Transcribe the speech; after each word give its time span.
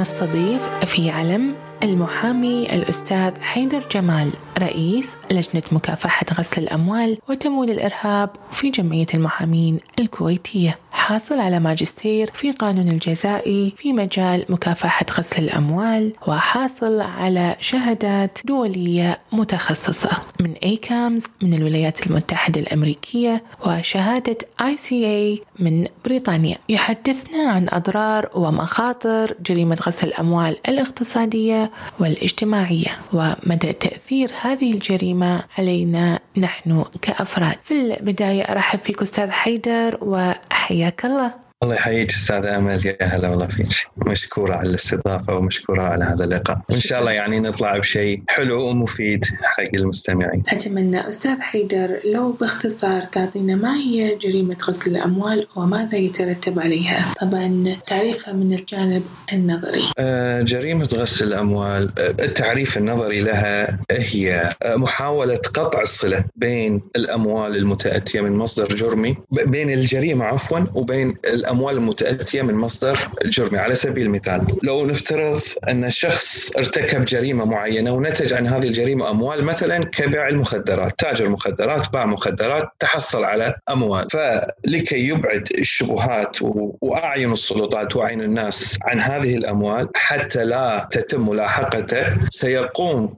نستضيف 0.00 0.68
في 0.68 1.10
علم 1.10 1.54
المحامي 1.82 2.72
الأستاذ 2.72 3.40
حيدر 3.40 3.82
جمال 3.92 4.30
رئيس 4.58 5.16
لجنة 5.30 5.62
مكافحة 5.72 6.26
غسل 6.38 6.62
الأموال 6.62 7.18
وتمويل 7.28 7.70
الإرهاب 7.70 8.30
في 8.52 8.70
جمعية 8.70 9.06
المحامين 9.14 9.80
الكويتية. 9.98 10.78
حاصل 11.10 11.38
على 11.38 11.60
ماجستير 11.60 12.30
في 12.34 12.52
قانون 12.52 12.88
الجزائي 12.88 13.72
في 13.76 13.92
مجال 13.92 14.44
مكافحة 14.48 15.06
غسل 15.18 15.42
الأموال 15.44 16.12
وحاصل 16.26 17.00
على 17.00 17.56
شهادات 17.60 18.38
دولية 18.44 19.18
متخصصة. 19.32 20.10
من 20.40 20.52
أيكامز 20.62 21.26
من 21.42 21.54
الولايات 21.54 22.06
المتحدة 22.06 22.60
الأمريكية 22.60 23.42
وشهادة 23.66 24.38
ICA 24.62 25.40
من 25.58 25.86
بريطانيا. 26.04 26.56
يحدثنا 26.68 27.50
عن 27.50 27.66
أضرار 27.70 28.30
ومخاطر 28.34 29.34
جريمة 29.46 29.78
غسل 29.86 30.06
الأموال 30.08 30.56
الاقتصادية 30.68 31.70
والاجتماعية 32.00 32.98
ومدى 33.12 33.72
تأثير 33.72 34.30
هذه 34.42 34.72
الجريمة 34.72 35.44
علينا 35.58 36.18
نحن 36.36 36.84
كأفراد. 37.02 37.56
في 37.62 37.74
البداية 37.74 38.42
أرحب 38.42 38.78
فيك 38.78 39.02
أستاذ 39.02 39.30
حيدر 39.30 39.98
وحياك 40.02 40.99
الله 41.04 41.39
الله 41.62 41.74
يحييك 41.74 42.10
أستاذ 42.10 42.46
امل 42.46 42.86
يا 42.86 42.96
هلا 43.00 43.28
والله 43.28 43.46
فيك. 43.46 43.68
مشكورة 43.96 44.54
على 44.54 44.68
الاستضافة 44.68 45.34
ومشكورة 45.36 45.82
على 45.82 46.04
هذا 46.04 46.24
اللقاء. 46.24 46.60
وإن 46.70 46.80
شاء 46.80 47.00
الله 47.00 47.10
يعني 47.10 47.40
نطلع 47.40 47.78
بشيء 47.78 48.22
حلو 48.28 48.68
ومفيد 48.68 49.24
حق 49.42 49.74
المستمعين. 49.74 50.42
أتمنى 50.48 51.08
أستاذ 51.08 51.40
حيدر 51.40 52.00
لو 52.04 52.32
باختصار 52.32 53.04
تعطينا 53.04 53.54
ما 53.54 53.76
هي 53.76 54.16
جريمة 54.16 54.56
غسل 54.68 54.90
الأموال 54.90 55.46
وماذا 55.56 55.96
يترتب 55.98 56.60
عليها؟ 56.60 57.14
طبعا 57.20 57.76
تعريفها 57.86 58.34
من 58.34 58.52
الجانب 58.52 59.02
النظري. 59.32 59.84
آه 59.98 60.42
جريمة 60.42 60.88
غسل 60.94 61.26
الأموال 61.26 61.92
آه، 61.98 62.24
التعريف 62.24 62.78
النظري 62.78 63.20
لها 63.20 63.78
هي 63.90 64.50
آه، 64.62 64.76
محاولة 64.76 65.36
قطع 65.36 65.82
الصلة 65.82 66.24
بين 66.36 66.82
الأموال 66.96 67.56
المتأتية 67.56 68.20
من 68.20 68.32
مصدر 68.32 68.68
جرمي 68.74 69.16
بين 69.30 69.70
الجريمة 69.70 70.24
عفوا 70.24 70.60
وبين 70.74 71.14
الاموال 71.50 71.76
المتاتيه 71.76 72.42
من 72.42 72.54
مصدر 72.54 72.98
جرمي 73.24 73.58
على 73.58 73.74
سبيل 73.74 74.06
المثال. 74.06 74.40
لو 74.62 74.86
نفترض 74.86 75.40
أن 75.68 75.90
شخص 75.90 76.56
ارتكب 76.56 77.04
جريمة 77.04 77.44
معينة 77.44 77.92
ونتج 77.92 78.32
عن 78.32 78.46
هذه 78.46 78.66
الجريمة 78.66 79.10
أموال 79.10 79.44
مثلا 79.44 79.84
كبيع 79.84 80.28
المخدرات 80.28 80.92
تاجر 80.98 81.28
مخدرات 81.28 81.92
باع 81.92 82.06
مخدرات 82.06 82.68
تحصل 82.78 83.24
على 83.24 83.54
أموال. 83.70 84.06
فلكي 84.10 85.08
يبعد 85.08 85.48
الشبهات 85.58 86.36
وأعين 86.80 87.32
السلطات 87.32 87.96
وأعين 87.96 88.20
الناس 88.20 88.78
عن 88.82 89.00
هذه 89.00 89.34
الأموال 89.34 89.88
حتى 89.94 90.44
لا 90.44 90.88
تتم 90.92 91.28
ملاحقته 91.28 92.06
سيقوم 92.30 93.16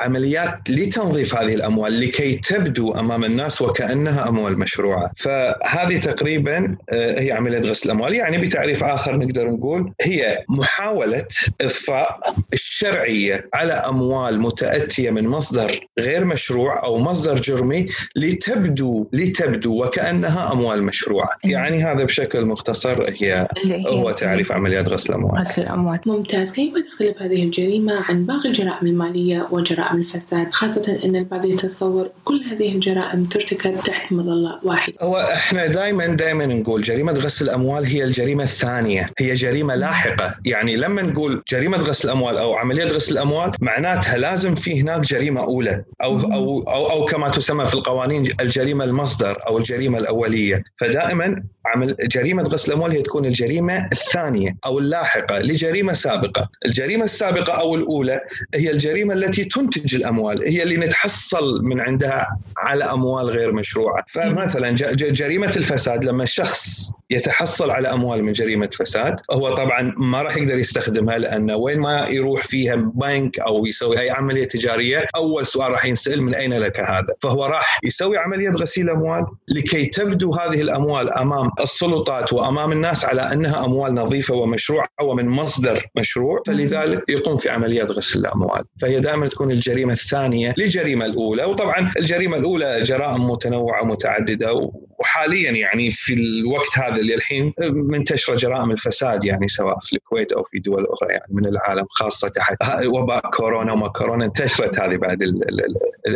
عمليات 0.00 0.58
لتنظيف 0.68 1.34
هذه 1.34 1.54
الأموال 1.54 2.00
لكي 2.00 2.34
تبدو 2.34 2.92
أمام 2.92 3.24
الناس 3.24 3.62
وكأنها 3.62 4.28
أموال 4.28 4.58
مشروعة. 4.58 5.10
فهذه 5.16 5.96
تقريبا 5.96 6.76
آه، 6.90 7.20
هي 7.20 7.32
عملية 7.32 7.65
غسل 7.70 7.88
الأموال. 7.88 8.14
يعني 8.14 8.38
بتعريف 8.38 8.84
آخر 8.84 9.16
نقدر 9.16 9.50
نقول 9.50 9.92
هي 10.00 10.44
محاولة 10.48 11.26
اضفاء 11.60 12.34
الشرعية 12.54 13.48
على 13.54 13.72
أموال 13.72 14.40
متأتية 14.40 15.10
من 15.10 15.28
مصدر 15.28 15.80
غير 15.98 16.24
مشروع 16.24 16.84
أو 16.84 16.98
مصدر 16.98 17.40
جرمي 17.40 17.86
لتبدو 18.16 19.06
لتبدو 19.12 19.84
وكأنها 19.84 20.52
أموال 20.52 20.82
مشروعة، 20.82 21.28
يعني 21.44 21.84
هذا 21.84 22.04
بشكل 22.04 22.44
مختصر 22.44 23.04
هي 23.08 23.48
هو 23.86 24.10
تعريف 24.10 24.52
عمليات 24.52 24.88
غسل 24.88 25.10
الاموال. 25.10 25.40
غسل 25.40 25.62
الأموال، 25.62 26.00
ممتاز، 26.06 26.52
كيف 26.52 26.74
تختلف 26.92 27.22
هذه 27.22 27.42
الجريمة 27.42 27.94
عن 28.08 28.26
باقي 28.26 28.48
الجرائم 28.48 28.86
المالية 28.86 29.48
وجرائم 29.50 29.96
الفساد، 29.96 30.52
خاصة 30.52 30.98
إن 31.04 31.16
البعض 31.16 31.44
يتصور 31.44 32.10
كل 32.24 32.42
هذه 32.50 32.74
الجرائم 32.74 33.24
ترتكب 33.24 33.80
تحت 33.80 34.12
مظلة 34.12 34.58
واحدة. 34.62 34.94
هو 35.02 35.16
إحنا 35.16 35.66
دائما 35.66 36.06
دائما 36.06 36.46
نقول 36.46 36.82
جريمة 36.82 37.12
غسل 37.12 37.50
الأموال 37.56 37.86
هي 37.86 38.04
الجريمة 38.04 38.44
الثانية 38.44 39.10
هي 39.18 39.34
جريمة 39.34 39.74
لاحقة. 39.74 40.34
يعني 40.44 40.76
لما 40.76 41.02
نقول 41.02 41.42
جريمة 41.48 41.78
غسل 41.78 42.08
الأموال 42.08 42.38
أو 42.38 42.54
عملية 42.54 42.84
غسل 42.84 43.12
الأموال 43.12 43.52
معناتها 43.60 44.16
لازم 44.16 44.54
في 44.54 44.80
هناك 44.80 45.00
جريمة 45.00 45.40
أولى. 45.40 45.84
أو 46.02 46.20
أو 46.20 46.62
أو, 46.68 46.90
أو 46.90 47.04
كما 47.04 47.28
تسمى 47.28 47.66
في 47.66 47.74
القوانين 47.74 48.32
الجريمة 48.40 48.84
المصدر 48.84 49.36
أو 49.46 49.58
الجريمة 49.58 49.98
الأولية. 49.98 50.64
فدائما 50.76 51.42
عمل 51.66 51.96
جريمة 52.00 52.42
غسل 52.42 52.72
الأموال 52.72 52.92
هي 52.92 53.02
تكون 53.02 53.24
الجريمة 53.24 53.88
الثانية 53.92 54.56
أو 54.66 54.78
اللاحقة 54.78 55.38
لجريمة 55.38 55.92
سابقة، 55.92 56.48
الجريمة 56.66 57.04
السابقة 57.04 57.52
أو 57.52 57.74
الأولى 57.74 58.20
هي 58.54 58.70
الجريمة 58.70 59.14
التي 59.14 59.44
تنتج 59.44 59.94
الأموال، 59.94 60.42
هي 60.48 60.62
اللي 60.62 60.76
نتحصل 60.76 61.64
من 61.64 61.80
عندها 61.80 62.38
على 62.58 62.84
أموال 62.84 63.30
غير 63.30 63.52
مشروعة، 63.52 64.04
فمثلا 64.08 64.70
جريمة 64.94 65.52
الفساد 65.56 66.04
لما 66.04 66.22
الشخص 66.22 66.92
يتحصل 67.10 67.45
على 67.60 67.88
أموال 67.88 68.24
من 68.24 68.32
جريمة 68.32 68.68
فساد. 68.72 69.16
هو 69.30 69.54
طبعا 69.54 69.94
ما 69.96 70.22
راح 70.22 70.36
يقدر 70.36 70.58
يستخدمها 70.58 71.18
لأنه 71.18 71.56
وين 71.56 71.78
ما 71.78 72.08
يروح 72.08 72.42
فيها 72.42 72.76
بنك 72.76 73.38
أو 73.40 73.66
يسوي 73.66 74.00
أي 74.00 74.10
عملية 74.10 74.44
تجارية 74.44 75.06
أول 75.16 75.46
سؤال 75.46 75.72
راح 75.72 75.84
ينسأل 75.84 76.22
من 76.22 76.34
أين 76.34 76.54
لك 76.54 76.80
هذا؟ 76.80 77.14
فهو 77.22 77.44
راح 77.44 77.80
يسوي 77.84 78.18
عملية 78.18 78.50
غسيل 78.50 78.90
أموال 78.90 79.26
لكي 79.48 79.84
تبدو 79.84 80.32
هذه 80.32 80.60
الأموال 80.60 81.12
أمام 81.12 81.50
السلطات 81.60 82.32
وأمام 82.32 82.72
الناس 82.72 83.04
على 83.04 83.32
أنها 83.32 83.64
أموال 83.64 83.94
نظيفة 83.94 84.34
ومشروعة 84.34 84.88
ومن 85.02 85.26
مصدر 85.26 85.86
مشروع 85.96 86.42
فلذلك 86.46 87.02
يقوم 87.08 87.36
في 87.36 87.48
عمليات 87.48 87.90
غسل 87.90 88.20
الأموال. 88.20 88.64
فهي 88.80 89.00
دائما 89.00 89.28
تكون 89.28 89.50
الجريمة 89.50 89.92
الثانية 89.92 90.54
للجريمه 90.58 91.06
الأولى. 91.06 91.44
وطبعا 91.44 91.92
الجريمة 91.98 92.36
الأولى 92.36 92.82
جرائم 92.82 93.30
متنوعة 93.30 93.84
متعدده 93.84 94.70
وحاليا 94.98 95.50
يعني 95.50 95.90
في 95.90 96.14
الوقت 96.14 96.78
هذا 96.78 96.96
اللي 96.96 97.14
الحين 97.14 97.35
منتشرة 97.70 98.34
جرائم 98.34 98.70
الفساد 98.70 99.24
يعني 99.24 99.48
سواء 99.48 99.78
في 99.80 99.96
الكويت 99.96 100.32
أو 100.32 100.42
في 100.42 100.58
دول 100.58 100.86
أخرى 100.86 101.08
يعني 101.08 101.26
من 101.30 101.46
العالم 101.46 101.86
خاصة 101.90 102.28
تحت 102.28 102.56
وباء 102.84 103.30
كورونا 103.30 103.72
وما 103.72 103.88
كورونا 103.88 104.24
انتشرت 104.24 104.80
هذه 104.80 104.96
بعد 104.96 105.22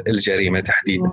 الجريمة 0.07 0.61
تحديدا. 0.61 1.11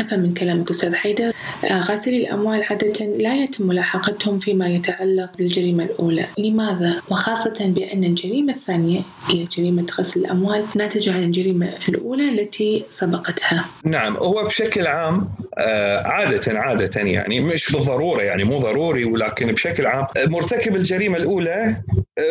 أفهم 0.00 0.20
من 0.20 0.34
كلامك 0.34 0.70
أستاذ 0.70 0.94
حيدر 0.94 1.32
غاسلي 1.72 2.16
الأموال 2.16 2.62
عادة 2.62 3.06
لا 3.06 3.34
يتم 3.34 3.66
ملاحقتهم 3.66 4.38
فيما 4.38 4.68
يتعلق 4.68 5.36
بالجريمة 5.38 5.84
الأولى، 5.84 6.26
لماذا؟ 6.38 7.02
وخاصة 7.10 7.56
بأن 7.60 8.04
الجريمة 8.04 8.52
الثانية 8.52 9.00
هي 9.28 9.44
جريمة 9.44 9.86
غسل 9.98 10.20
الأموال 10.20 10.64
ناتجة 10.74 11.14
عن 11.14 11.22
الجريمة 11.22 11.72
الأولى 11.88 12.28
التي 12.28 12.84
سبقتها. 12.88 13.64
نعم 13.84 14.16
هو 14.16 14.44
بشكل 14.44 14.86
عام 14.86 15.28
آه، 15.58 16.02
عادة 16.06 16.58
عادة 16.58 17.00
يعني 17.00 17.40
مش 17.40 17.72
بالضرورة 17.72 18.22
يعني 18.22 18.44
مو 18.44 18.58
ضروري 18.58 19.04
ولكن 19.04 19.43
بشكل 19.52 19.86
عام 19.86 20.06
مرتكب 20.16 20.76
الجريمة 20.76 21.16
الأولى 21.16 21.82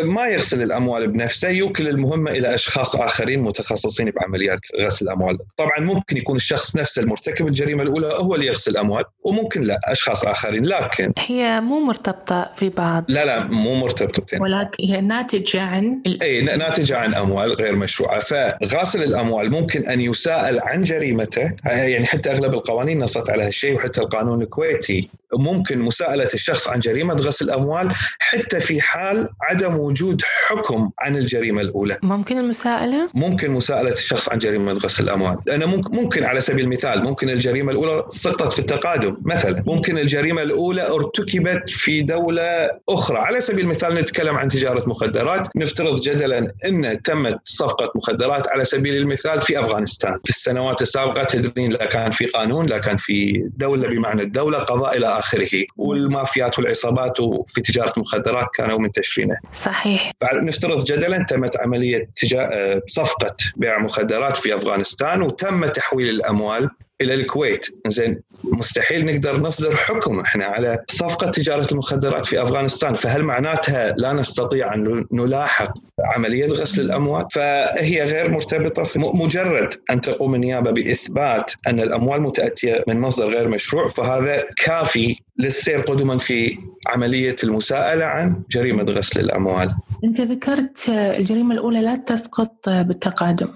ما 0.04 0.28
يغسل 0.28 0.62
الأموال 0.62 1.08
بنفسه 1.08 1.50
يوكل 1.50 1.88
المهمة 1.88 2.32
إلى 2.32 2.56
أشخاص 2.56 2.96
آخرين 2.96 3.40
متخصصين 3.40 4.12
بعمليات 4.12 4.60
غسل 4.82 5.06
الاموال، 5.06 5.38
طبعا 5.58 5.80
ممكن 5.80 6.18
يكون 6.18 6.36
الشخص 6.36 6.76
نفسه 6.78 7.02
المرتكب 7.02 7.48
الجريمة 7.48 7.84
الأولى 7.84 8.08
هو 8.08 8.36
اللي 8.36 8.46
يغسل 8.46 8.72
الاموال 8.72 9.04
وممكن 9.24 9.62
لا 9.62 9.80
أشخاص 9.86 10.26
آخرين 10.26 10.66
لكن 10.66 11.14
هي 11.28 11.62
مو 11.62 11.80
مرتبطة 11.80 12.52
في 12.56 12.70
بعض. 12.70 13.06
لا 13.08 13.26
لا 13.26 13.44
مو 13.44 13.76
مرتبطتين. 13.76 14.42
ولكن 14.42 14.84
هي 14.84 15.02
ناتجة 15.02 15.62
عن 15.62 16.02
اي 16.22 16.42
ناتجة 16.42 16.98
عن 16.98 17.16
أموال 17.16 17.54
غير 17.54 17.76
مشروعة. 17.76 18.20
فغاسل 18.20 19.04
الأموال 19.04 19.52
ممكن 19.52 19.90
أن 19.90 20.02
يساءل 20.02 20.60
عن 20.60 20.84
جريمته. 20.84 21.52
يعني 21.66 22.06
حتى 22.06 22.32
أغلب 22.32 22.54
القوانين 22.54 23.00
نصت 23.00 23.30
على 23.30 23.44
هالشيء 23.44 23.76
وحتى 23.76 24.02
القانون 24.02 24.42
الكويتي 24.42 25.10
ممكن 25.34 25.80
مساءلة 25.80 26.30
الشخص 26.34 26.68
عن 26.68 26.80
جريمة 26.80 27.14
غسل 27.14 27.46
الاموال 27.46 27.90
حتى 28.20 28.60
في 28.60 28.82
حال 28.82 29.30
عدم 29.42 29.73
عدم 29.74 29.80
وجود 29.80 30.22
حكم 30.48 30.90
عن 31.00 31.18
الجريمة 31.18 31.62
الأولى. 31.62 31.98
ممكن 32.04 32.38
المساءلة؟ 32.38 33.10
ممكن 33.14 33.52
مساءلة 33.52 33.94
الشخص 33.94 34.30
عن 34.30 34.40
جريمة 34.40 34.74
غسل 34.74 35.04
الأموال. 35.04 35.38
لأنه 35.46 35.82
ممكن 35.90 36.24
على 36.24 36.42
سبيل 36.42 36.66
المثال 36.66 37.04
ممكن 37.04 37.30
الجريمة 37.30 37.72
الأولى 37.72 38.04
سقطت 38.10 38.54
في 38.54 38.60
التقادم 38.60 39.18
مثلا. 39.26 39.64
ممكن 39.68 39.98
الجريمة 39.98 40.42
الأولى 40.42 40.90
ارتكبت 40.90 41.70
في 41.70 42.02
دولة 42.02 42.70
أخرى. 42.90 43.18
على 43.18 43.42
سبيل 43.42 43.66
المثال 43.66 43.96
نتكلم 43.96 44.38
عن 44.38 44.50
تجارة 44.50 44.90
مخدرات. 44.90 45.48
نفترض 45.56 46.02
جدلا 46.02 46.48
أن 46.66 47.02
تمت 47.04 47.40
صفقة 47.46 47.92
مخدرات. 47.96 48.48
على 48.48 48.66
سبيل 48.66 48.98
المثال 48.98 49.42
في 49.42 49.60
أفغانستان. 49.60 50.20
في 50.24 50.30
السنوات 50.30 50.82
السابقة 50.82 51.24
تدرين 51.24 51.72
لا 51.72 51.86
كان 51.86 52.12
في 52.12 52.26
قانون 52.26 52.66
لا 52.66 52.78
كان 52.78 52.98
في 52.98 53.50
دولة 53.58 53.88
بمعنى 53.88 54.22
الدولة 54.22 54.58
قضاء 54.58 54.98
إلى 54.98 55.08
آخره. 55.08 55.64
والمافيات 55.78 56.60
والعصابات 56.60 57.18
في 57.48 57.62
تجارة 57.62 57.94
مخدرات 57.98 58.48
كانوا 58.56 58.80
منتشرين 58.80 59.30
صحيح. 59.64 60.12
نفترض 60.34 60.84
جدلا 60.84 61.24
تمت 61.24 61.60
عملية 61.60 62.10
تجا... 62.16 62.50
صفقة 62.88 63.36
بيع 63.56 63.80
مخدرات 63.80 64.38
في 64.38 64.56
أفغانستان 64.56 65.22
وتم 65.22 65.66
تحويل 65.66 66.10
الأموال 66.10 66.70
إلى 67.04 67.14
الكويت. 67.14 67.68
زين 67.88 68.20
مستحيل 68.44 69.06
نقدر 69.06 69.38
نصدر 69.40 69.76
حكم. 69.76 70.20
إحنا 70.20 70.46
على 70.46 70.80
صفقة 70.88 71.32
تجارة 71.32 71.68
المخدرات 71.72 72.26
في 72.26 72.44
أفغانستان. 72.44 72.94
فهل 72.94 73.24
معناتها 73.24 73.96
لا 73.98 74.14
نستطيع 74.14 74.74
أن 74.74 75.06
نلاحق 75.14 75.74
عملية 76.16 76.48
غسل 76.48 76.82
الأموال؟ 76.82 77.26
فهي 77.32 78.04
غير 78.04 78.32
مرتبطة 78.32 78.84
في 78.84 79.00
مجرد 79.00 79.74
أن 79.92 80.02
تقوم 80.02 80.36
النيابة 80.36 80.72
بإثبات 80.72 81.54
أن 81.68 81.80
الأموال 81.80 82.22
متأتية 82.22 82.84
من 82.88 83.00
مصدر 83.00 83.34
غير 83.34 83.48
مشروع 83.48 83.88
فهذا 83.88 84.44
كافي 84.58 85.16
للسير 85.40 85.82
قدما 85.82 86.18
في 86.18 86.58
عملية 86.88 87.36
المساءلة 87.44 88.06
عن 88.06 88.42
جريمة 88.52 88.84
غسل 88.84 89.20
الأموال. 89.20 89.76
أنت 90.04 90.22
ذكرت 90.22 90.90
الجريمة 90.90 91.54
الأولى 91.54 91.82
لا 91.82 91.96
تسقط 91.96 92.70
بالتقادم. 92.70 93.50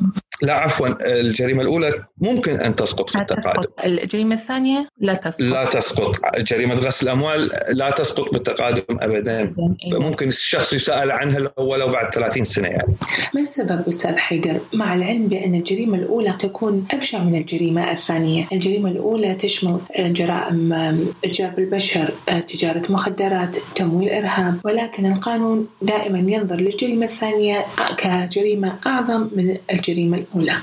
لا 0.43 0.53
عفوا 0.53 0.87
الجريمة 1.19 1.61
الأولى 1.61 2.03
ممكن 2.17 2.59
أن 2.59 2.75
تسقط 2.75 3.09
في 3.09 3.19
التقادم. 3.19 3.61
تسقط. 3.61 3.85
الجريمة 3.85 4.35
الثانية 4.35 4.89
لا 4.99 5.13
تسقط. 5.13 5.41
لا 5.41 5.65
تسقط، 5.65 6.15
جريمة 6.37 6.75
غسل 6.75 7.05
الأموال 7.05 7.51
لا 7.69 7.91
تسقط 7.91 8.33
بالتقادم 8.33 8.83
ابدا. 8.89 9.55
فممكن 9.91 10.27
الشخص 10.27 10.73
يسأل 10.73 11.11
عنها 11.11 11.51
ولو 11.57 11.87
بعد 11.87 12.13
30 12.13 12.45
سنة 12.45 12.67
يعني. 12.67 12.93
ما 13.35 13.41
السبب 13.41 13.87
أستاذ 13.87 14.17
حيدر 14.17 14.59
مع 14.73 14.95
العلم 14.95 15.27
بأن 15.27 15.55
الجريمة 15.55 15.97
الأولى 15.97 16.35
تكون 16.39 16.87
أبشع 16.91 17.23
من 17.23 17.35
الجريمة 17.35 17.91
الثانية، 17.91 18.47
الجريمة 18.51 18.89
الأولى 18.89 19.35
تشمل 19.35 19.79
جرائم 19.99 20.73
اتجار 21.23 21.49
بالبشر، 21.49 22.13
تجارة 22.47 22.81
مخدرات، 22.89 23.57
تمويل 23.75 24.09
إرهاب، 24.09 24.59
ولكن 24.65 25.05
القانون 25.05 25.67
دائما 25.81 26.17
ينظر 26.37 26.55
للجريمه 26.55 27.05
الثانية 27.05 27.65
كجريمة 27.97 28.75
أعظم 28.87 29.27
من 29.35 29.57
الجريمة 29.73 30.17
الأولى. 30.17 30.53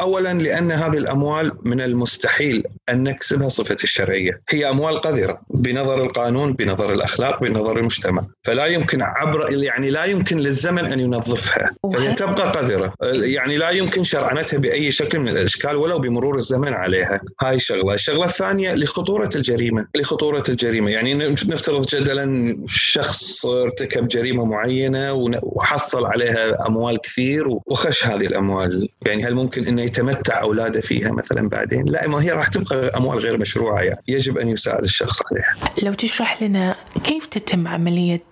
اولا 0.00 0.32
لأن 0.32 0.72
هذه 0.72 0.98
الأموال 0.98 1.52
من 1.62 1.80
المستحيل 1.80 2.64
أن 2.90 3.02
نكسبها 3.02 3.48
صفه 3.48 3.76
الشرعية، 3.84 4.40
هي 4.48 4.70
أموال 4.70 5.00
قذرة 5.00 5.40
بنظر 5.50 6.02
القانون، 6.02 6.52
بنظر 6.52 6.92
الأخلاق، 6.92 7.40
بنظر 7.40 7.78
المجتمع، 7.78 8.26
فلا 8.42 8.66
يمكن 8.66 9.02
عبر 9.02 9.52
يعني 9.52 9.90
لا 9.90 10.04
يمكن 10.04 10.38
للزمن 10.38 10.84
أن 10.92 11.00
ينظفها، 11.00 11.70
فهي 11.94 12.12
تبقى 12.12 12.50
قذرة، 12.50 12.94
يعني 13.02 13.56
لا 13.56 13.70
يمكن 13.70 14.04
شرعنتها 14.04 14.58
بأي 14.58 14.90
شكل 14.90 15.18
من 15.18 15.28
الأشكال 15.28 15.76
ولو 15.76 15.98
بمرور 15.98 16.36
الزمن 16.36 16.74
عليها، 16.74 17.20
هاي 17.42 17.58
شغلة، 17.58 17.94
الشغلة 17.94 18.24
الثانية 18.24 18.74
لخطورة 18.74 19.30
الجريمة، 19.36 19.86
لخطورة 19.94 20.44
الجريمة، 20.48 20.90
يعني 20.90 21.14
نفترض 21.14 21.86
جدلا 21.86 22.56
شخص 22.66 23.46
ارتكب 23.46 24.08
جريمه 24.38 24.44
معينة 24.44 25.12
وحصل 25.42 26.06
عليها 26.06 26.66
أموال 26.66 27.00
كثير 27.00 27.48
وخش 27.66 28.06
هذه 28.06 28.26
الأموال، 28.26 28.88
يعني 29.06 29.24
هل 29.24 29.34
ممكن 29.34 29.66
إنه 29.66 29.82
يتمتع 29.82 30.40
أولاده 30.42 30.80
فيها 30.80 31.12
مثلا 31.12 31.48
بعدين؟ 31.48 31.84
لا 31.84 32.08
ما 32.08 32.22
هي 32.22 32.30
راح 32.30 32.48
تبقى 32.48 32.96
أموال 32.96 33.18
غير 33.18 33.38
مشروعة 33.38 33.82
يعني 33.82 34.02
يجب 34.08 34.38
أن 34.38 34.48
يساءل 34.48 34.84
الشخص 34.84 35.22
عليها. 35.32 35.54
لو 35.82 35.92
تشرح 35.92 36.42
لنا 36.42 36.74
كيف 37.04 37.26
تتم 37.26 37.68
عملية 37.68 38.22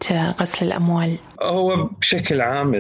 غسل 0.41 0.67
الأموال؟ 0.67 1.17
هو 1.43 1.85
بشكل 2.01 2.41
عام 2.41 2.75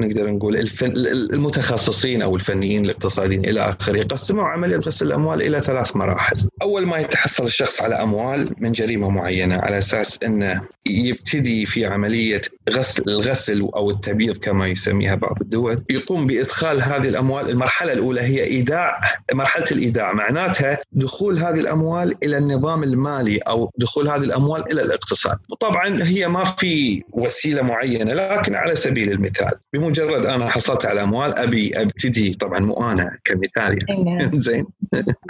نقدر 0.00 0.30
نقول 0.30 0.56
الفن 0.56 0.92
المتخصصين 1.32 2.22
أو 2.22 2.36
الفنيين 2.36 2.84
الاقتصاديين 2.84 3.44
إلى 3.44 3.60
آخره 3.80 3.98
يقسموا 3.98 4.44
عملية 4.44 4.76
غسل 4.76 5.06
الأموال 5.06 5.42
إلى 5.42 5.60
ثلاث 5.60 5.96
مراحل. 5.96 6.48
أول 6.62 6.86
ما 6.86 6.98
يتحصل 6.98 7.44
الشخص 7.44 7.82
على 7.82 7.94
أموال 7.94 8.54
من 8.58 8.72
جريمة 8.72 9.10
معينة 9.10 9.56
على 9.56 9.78
أساس 9.78 10.22
أنه 10.22 10.62
يبتدي 10.86 11.66
في 11.66 11.86
عملية 11.86 12.40
غسل 12.70 13.02
الغسل 13.08 13.60
أو 13.60 13.90
التبييض 13.90 14.36
كما 14.36 14.66
يسميها 14.66 15.14
بعض 15.14 15.40
الدول، 15.40 15.76
يقوم 15.90 16.26
بإدخال 16.26 16.82
هذه 16.82 17.08
الأموال، 17.08 17.50
المرحلة 17.50 17.92
الأولى 17.92 18.20
هي 18.20 18.44
ايداع 18.44 19.00
مرحلة 19.32 19.66
الإيداع 19.72 20.12
معناتها 20.12 20.78
دخول 20.92 21.38
هذه 21.38 21.60
الأموال 21.60 22.14
إلى 22.24 22.38
النظام 22.38 22.82
المالي 22.82 23.38
أو 23.38 23.70
دخول 23.78 24.08
هذه 24.08 24.24
الأموال 24.24 24.72
إلى 24.72 24.82
الاقتصاد. 24.82 25.38
وطبعا 25.50 26.02
هي 26.02 26.28
ما 26.28 26.44
في 26.44 27.02
وسيلة 27.12 27.57
معينة 27.62 28.12
لكن 28.12 28.54
على 28.54 28.76
سبيل 28.76 29.12
المثال 29.12 29.52
بمجرد 29.72 30.26
أنا 30.26 30.48
حصلت 30.48 30.86
على 30.86 31.00
أموال 31.00 31.38
أبي 31.38 31.72
أبتدي 31.76 32.34
طبعا 32.34 32.58
مو 32.58 32.90
أنا 32.90 33.18
كمثال 33.24 33.78
يعني. 33.88 34.30
زين. 34.48 34.66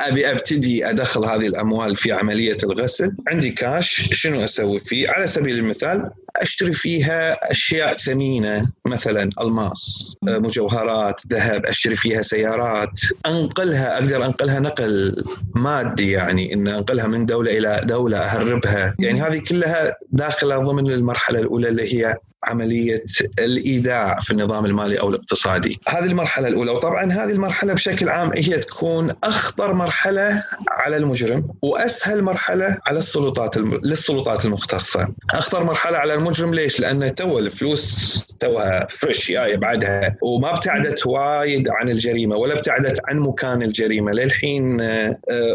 أبي 0.00 0.30
أبتدي 0.30 0.90
أدخل 0.90 1.24
هذه 1.24 1.46
الأموال 1.46 1.96
في 1.96 2.12
عملية 2.12 2.56
الغسل 2.62 3.16
عندي 3.28 3.50
كاش 3.50 4.08
شنو 4.12 4.44
أسوي 4.44 4.78
فيه؟ 4.78 5.10
على 5.10 5.26
سبيل 5.26 5.58
المثال 5.58 6.10
أشتري 6.36 6.72
فيها 6.72 7.50
أشياء 7.50 7.96
ثمينة 7.96 8.70
مثلا 8.86 9.30
ألماس 9.40 10.16
مجوهرات 10.22 11.20
ذهب 11.32 11.66
أشتري 11.66 11.94
فيها 11.94 12.22
سيارات. 12.22 13.00
أنقلها 13.26 13.94
أقدر 13.94 14.24
أنقلها 14.24 14.60
نقل 14.60 15.22
مادي 15.54 16.10
يعني 16.10 16.54
إن 16.54 16.68
أنقلها 16.68 17.06
من 17.06 17.26
دولة 17.26 17.58
إلى 17.58 17.80
دولة 17.84 18.18
أهربها. 18.18 18.94
يعني 18.98 19.20
هذه 19.20 19.42
كلها 19.48 19.96
داخلة 20.10 20.58
ضمن 20.58 20.90
المرحلة 20.90 21.40
الأولى 21.40 21.68
اللي 21.68 21.94
هي 21.94 22.16
عملية 22.44 23.04
الايداع 23.38 24.18
في 24.18 24.30
النظام 24.30 24.64
المالي 24.66 25.00
أو 25.00 25.08
الاقتصادي. 25.08 25.80
هذه 25.88 26.04
المرحلة 26.04 26.48
الأولى 26.48 26.70
وطبعا 26.70 27.12
هذه 27.12 27.30
المرحلة 27.30 27.72
بشكل 27.72 28.08
عام 28.08 28.30
هي 28.34 28.58
تكون 28.58 29.12
أخطر 29.24 29.74
مرحلة 29.74 30.44
على 30.70 30.96
المجرم 30.96 31.48
وأسهل 31.62 32.22
مرحلة 32.22 32.78
على 32.86 32.98
السلطات 32.98 33.56
الم... 33.56 33.80
للسلطات 33.84 34.44
المختصة. 34.44 35.08
أخطر 35.34 35.64
مرحلة 35.64 35.98
على 35.98 36.14
المجرم 36.14 36.54
ليش؟ 36.54 36.80
لأن 36.80 37.14
تو 37.14 37.38
الفلوس 37.38 38.26
توها 38.40 38.86
fresh 38.90 39.30
جاية 39.30 39.56
بعدها 39.56 40.16
وما 40.22 40.50
ابتعدت 40.54 41.06
وايد 41.06 41.68
عن 41.68 41.88
الجريمة 41.88 42.36
ولا 42.36 42.54
ابتعدت 42.54 43.00
عن 43.08 43.18
مكان 43.18 43.62
الجريمة 43.62 44.12
للحين 44.12 44.80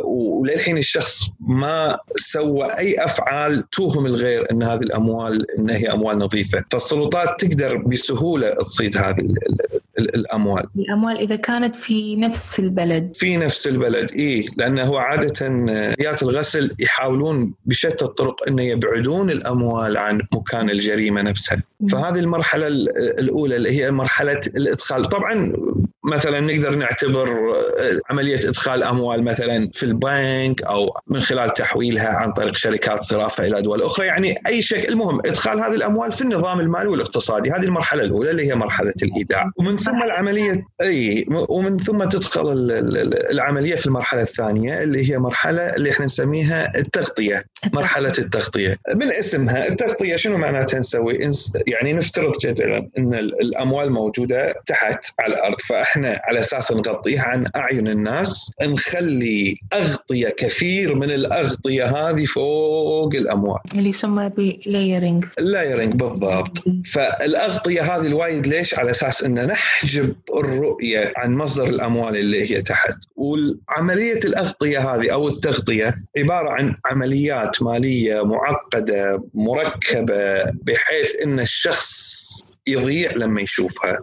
وللحين 0.05 0.77
الشخص 0.77 1.23
ما 1.39 1.97
سوى 2.15 2.77
أي 2.77 3.05
أفعال 3.05 3.69
توهم 3.69 4.05
الغير 4.05 4.45
إن 4.51 4.63
هذه 4.63 4.81
الأموال 4.81 5.45
إن 5.59 5.69
هي 5.69 5.91
أموال 5.91 6.17
نظيفة. 6.17 6.63
فالسلطات 6.73 7.45
تقدر 7.45 7.77
بسهولة 7.77 8.49
تصيد 8.49 8.97
هذه 8.97 9.27
الأموال. 9.99 10.63
الأموال 10.75 11.17
إذا 11.17 11.35
كانت 11.35 11.75
في 11.75 12.15
نفس 12.15 12.59
البلد. 12.59 13.11
في 13.15 13.37
نفس 13.37 13.67
البلد 13.67 14.11
اي 14.11 14.45
لأنه 14.57 14.83
هو 14.83 14.97
عادة 14.97 15.49
جهات 15.99 16.23
الغسل 16.23 16.71
يحاولون 16.79 17.53
بشتى 17.65 18.05
الطرق 18.05 18.47
ان 18.47 18.59
يبعدون 18.59 19.29
الأموال 19.29 19.97
عن 19.97 20.21
مكان 20.33 20.69
الجريمة 20.69 21.21
نفسها. 21.21 21.63
فهذه 21.91 22.19
المرحلة 22.19 22.67
الأولى 22.67 23.55
اللي 23.55 23.81
هي 23.81 23.91
مرحلة 23.91 24.41
الإدخال. 24.47 25.09
طبعا 25.09 25.53
مثلا 26.11 26.39
نقدر 26.39 26.75
نعتبر 26.75 27.37
عملية 28.09 28.49
إدخال 28.49 28.83
أموال 28.83 29.23
مثلا 29.23 29.69
في 29.73 29.83
البنك 29.83 30.63
أو 30.63 30.93
من 31.07 31.21
خلال 31.21 31.53
تحويلها 31.53 32.07
عن 32.07 32.31
طريق 32.31 32.57
شركات 32.57 33.03
صرافة 33.03 33.45
إلى 33.45 33.61
دول 33.61 33.81
أخرى. 33.81 34.05
يعني 34.05 34.35
أي 34.47 34.61
شيء. 34.61 34.89
المهم 34.89 35.19
إدخال 35.25 35.59
هذه 35.59 35.75
الأموال 35.75 36.11
في 36.11 36.21
النظام 36.21 36.59
المالي 36.59 36.87
والاقتصادي. 36.87 37.51
هذه 37.51 37.63
المرحلة 37.63 38.03
الأولى 38.03 38.31
اللي 38.31 38.47
هي 38.47 38.55
مرحلة 38.55 38.93
الإيداع. 39.03 39.51
ومن 39.57 39.77
ثم 39.83 40.03
العملية 40.03 40.65
أي 40.81 41.25
ومن 41.49 41.77
ثم 41.77 42.03
تدخل 42.03 42.51
العملية 43.31 43.75
في 43.75 43.85
المرحلة 43.87 44.21
الثانية 44.21 44.83
اللي 44.83 45.11
هي 45.11 45.17
مرحلة 45.17 45.61
اللي 45.75 45.91
إحنا 45.91 46.05
نسميها 46.05 46.71
التغطية. 46.77 47.45
مرحلة 47.73 48.13
التغطية. 48.19 48.77
من 48.95 49.07
اسمها 49.07 49.67
التغطية 49.67 50.15
شنو 50.15 50.37
معناتها 50.37 50.79
نسوي؟ 50.79 51.19
يعني 51.67 51.93
نفترض 51.93 52.33
جدلا 52.41 52.89
ان 52.97 53.13
الأموال 53.13 53.91
موجودة 53.91 54.53
تحت 54.65 55.05
على 55.19 55.33
الأرض 55.33 55.59
فإحنا 55.69 56.21
على 56.23 56.39
أساس 56.39 56.71
نغطيها 56.71 57.23
عن 57.23 57.47
أعين 57.55 57.87
الناس 57.87 58.51
نخلي 58.63 59.57
أغطية 59.73 60.29
كثير 60.29 60.95
من 60.95 61.11
الأغطية 61.11 61.85
هذه 61.85 62.25
فوق 62.25 63.15
الأموال. 63.15 63.59
اللي 63.75 63.89
يسمى 63.89 64.29
ب 64.37 64.47
layering 64.47 65.25
layering 65.39 65.93
بالضبط. 65.93 66.63
فالأغطية 66.85 67.81
هذه 67.81 68.07
الوايد 68.07 68.47
ليش؟ 68.47 68.79
على 68.79 68.91
أساس 68.91 69.23
إن 69.23 69.47
نحجب 69.47 70.15
الرؤية 70.37 71.13
عن 71.17 71.35
مصدر 71.35 71.69
الأموال 71.69 72.17
اللي 72.17 72.51
هي 72.51 72.61
تحت. 72.61 72.95
وعمليه 73.15 74.19
الأغطية 74.25 74.79
هذه 74.79 75.13
أو 75.13 75.27
التغطية 75.27 75.95
عبارة 76.17 76.49
عن 76.49 76.75
عمليات 76.85 77.52
مالية 77.61 78.25
معقدة 78.25 79.23
مركبة 79.33 80.43
بحيث 80.43 81.15
إن 81.23 81.39
الشخص 81.39 82.52
يضيع 82.67 83.11
لما 83.11 83.41
يشوفها. 83.41 83.99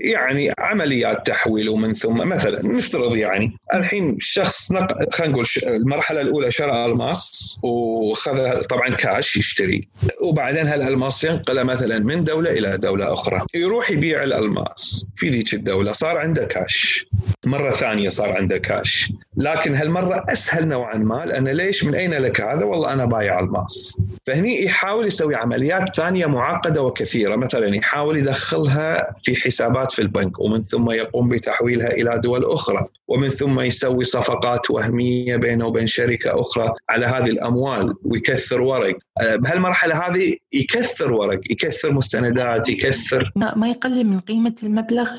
يعني 0.00 0.52
عمليات 0.58 1.26
تحويل 1.26 1.68
ومن 1.68 1.94
ثم 1.94 2.28
مثلا 2.28 2.66
نفترض 2.66 3.16
يعني 3.16 3.56
الحين 3.74 4.16
شخص 4.20 4.72
نق... 4.72 5.12
خلينا 5.12 5.32
نقول 5.32 5.46
المرحلة 5.66 6.20
الأولى 6.20 6.50
شرى 6.50 6.84
ألماس 6.84 7.58
وخذ 7.62 8.60
طبعا 8.60 8.88
كاش 8.88 9.36
يشتري. 9.36 9.88
وبعدين 10.20 10.66
هالألماس 10.66 11.24
ينقله 11.24 11.62
مثلا 11.62 11.98
من 11.98 12.24
دولة 12.24 12.50
إلى 12.50 12.78
دولة 12.78 13.12
أخرى. 13.12 13.40
يروح 13.54 13.90
يبيع 13.90 14.22
الألماس 14.22 15.06
في 15.16 15.30
ذيك 15.30 15.54
الدولة 15.54 15.92
صار 15.92 16.18
عنده 16.18 16.44
كاش. 16.44 17.06
مرة 17.46 17.70
ثانية 17.70 18.08
صار 18.08 18.32
عنده 18.32 18.58
كاش. 18.58 19.12
لكن 19.36 19.74
هالمرة 19.74 20.24
أسهل 20.28 20.68
نوعا 20.68 20.96
ما 20.96 21.24
لأن 21.26 21.48
ليش 21.48 21.84
من 21.84 21.94
أين 21.94 22.14
لك 22.14 22.40
هذا؟ 22.40 22.64
والله 22.64 22.92
أنا 22.92 23.04
بايع 23.04 23.40
ألماس. 23.40 23.98
فهني 24.26 24.64
يحاول 24.64 25.06
يسوي 25.06 25.34
عمليات 25.34 25.96
ثانية 25.96 26.26
معقدة 26.26 26.82
وكثيرة. 26.82 27.36
مثلا 27.36 27.76
يحاول 27.76 28.01
يدخلها 28.10 29.16
في 29.22 29.36
حسابات 29.36 29.92
في 29.92 30.02
البنك 30.02 30.40
ومن 30.40 30.62
ثم 30.62 30.90
يقوم 30.90 31.28
بتحويلها 31.28 31.90
إلى 31.90 32.18
دول 32.18 32.44
أخرى 32.44 32.86
ومن 33.08 33.28
ثم 33.28 33.60
يسوي 33.60 34.04
صفقات 34.04 34.70
وهمية 34.70 35.36
بينه 35.36 35.66
وبين 35.66 35.86
شركة 35.86 36.40
أخرى 36.40 36.72
على 36.90 37.06
هذه 37.06 37.30
الأموال 37.30 37.94
ويكثر 38.04 38.60
ورق. 38.60 38.96
آه، 39.20 39.36
بهالمرحلة 39.36 40.06
هذه 40.06 40.36
يكثر 40.52 41.12
ورق 41.12 41.40
يكثر 41.50 41.92
مستندات 41.92 42.68
يكثر 42.68 43.32
ما 43.36 43.68
يقلل 43.68 44.04
من 44.04 44.20
قيمة 44.20 44.54
المبلغ؟ 44.62 45.10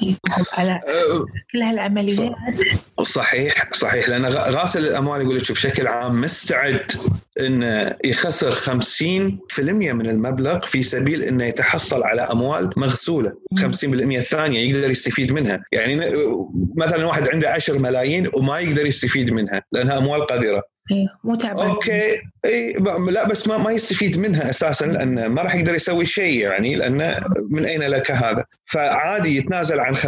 على 0.53 0.71
أه، 0.71 1.25
كل 1.51 1.61
هالعمليات. 1.61 2.31
صحيح 3.01 3.69
صحيح 3.73 4.09
لأن 4.09 4.25
غاسل 4.25 4.85
الأموال 4.87 5.21
يقول 5.21 5.37
لك 5.37 5.51
بشكل 5.51 5.87
عام 5.87 6.21
مستعد 6.21 6.91
انه 7.39 7.95
يخسر 8.05 8.51
50% 8.51 9.59
من 9.59 10.09
المبلغ 10.09 10.59
في 10.65 10.83
سبيل 10.83 11.23
إنه 11.23 11.45
يتحصل 11.45 12.03
على 12.03 12.21
أموال 12.21 12.69
مغسولة. 12.77 13.31
50% 13.59 13.83
الثانية 13.83 14.59
يقدر 14.59 14.91
يستفيد 14.91 15.31
منها. 15.31 15.63
يعني 15.71 15.95
مثلا 16.77 17.05
واحد 17.05 17.27
عنده 17.27 17.49
10 17.49 17.77
ملايين 17.77 18.29
وما 18.33 18.59
يقدر 18.59 18.85
يستفيد 18.85 19.31
منها 19.31 19.63
لأنها 19.71 19.97
أموال 19.97 20.25
قذرة. 20.25 20.63
إيه 20.91 21.05
مو 21.23 21.35
تعبان. 21.35 21.69
أوكي. 21.69 22.21
اي 22.45 22.73
لا 23.09 23.27
بس 23.27 23.47
ما 23.47 23.57
ما 23.57 23.71
يستفيد 23.71 24.17
منها 24.17 24.49
أساسا 24.49 24.85
لأن 24.85 25.25
ما 25.25 25.41
راح 25.41 25.55
يقدر 25.55 25.75
يسوي 25.75 26.05
شيء 26.05 26.37
يعني 26.37 26.75
لأن 26.75 27.23
من 27.49 27.65
أين 27.65 27.81
لك 27.81 28.11
هذا؟ 28.11 28.45
فعادي 28.65 29.37
يتنازل 29.37 29.79
عن 29.79 29.95
50% 29.95 30.01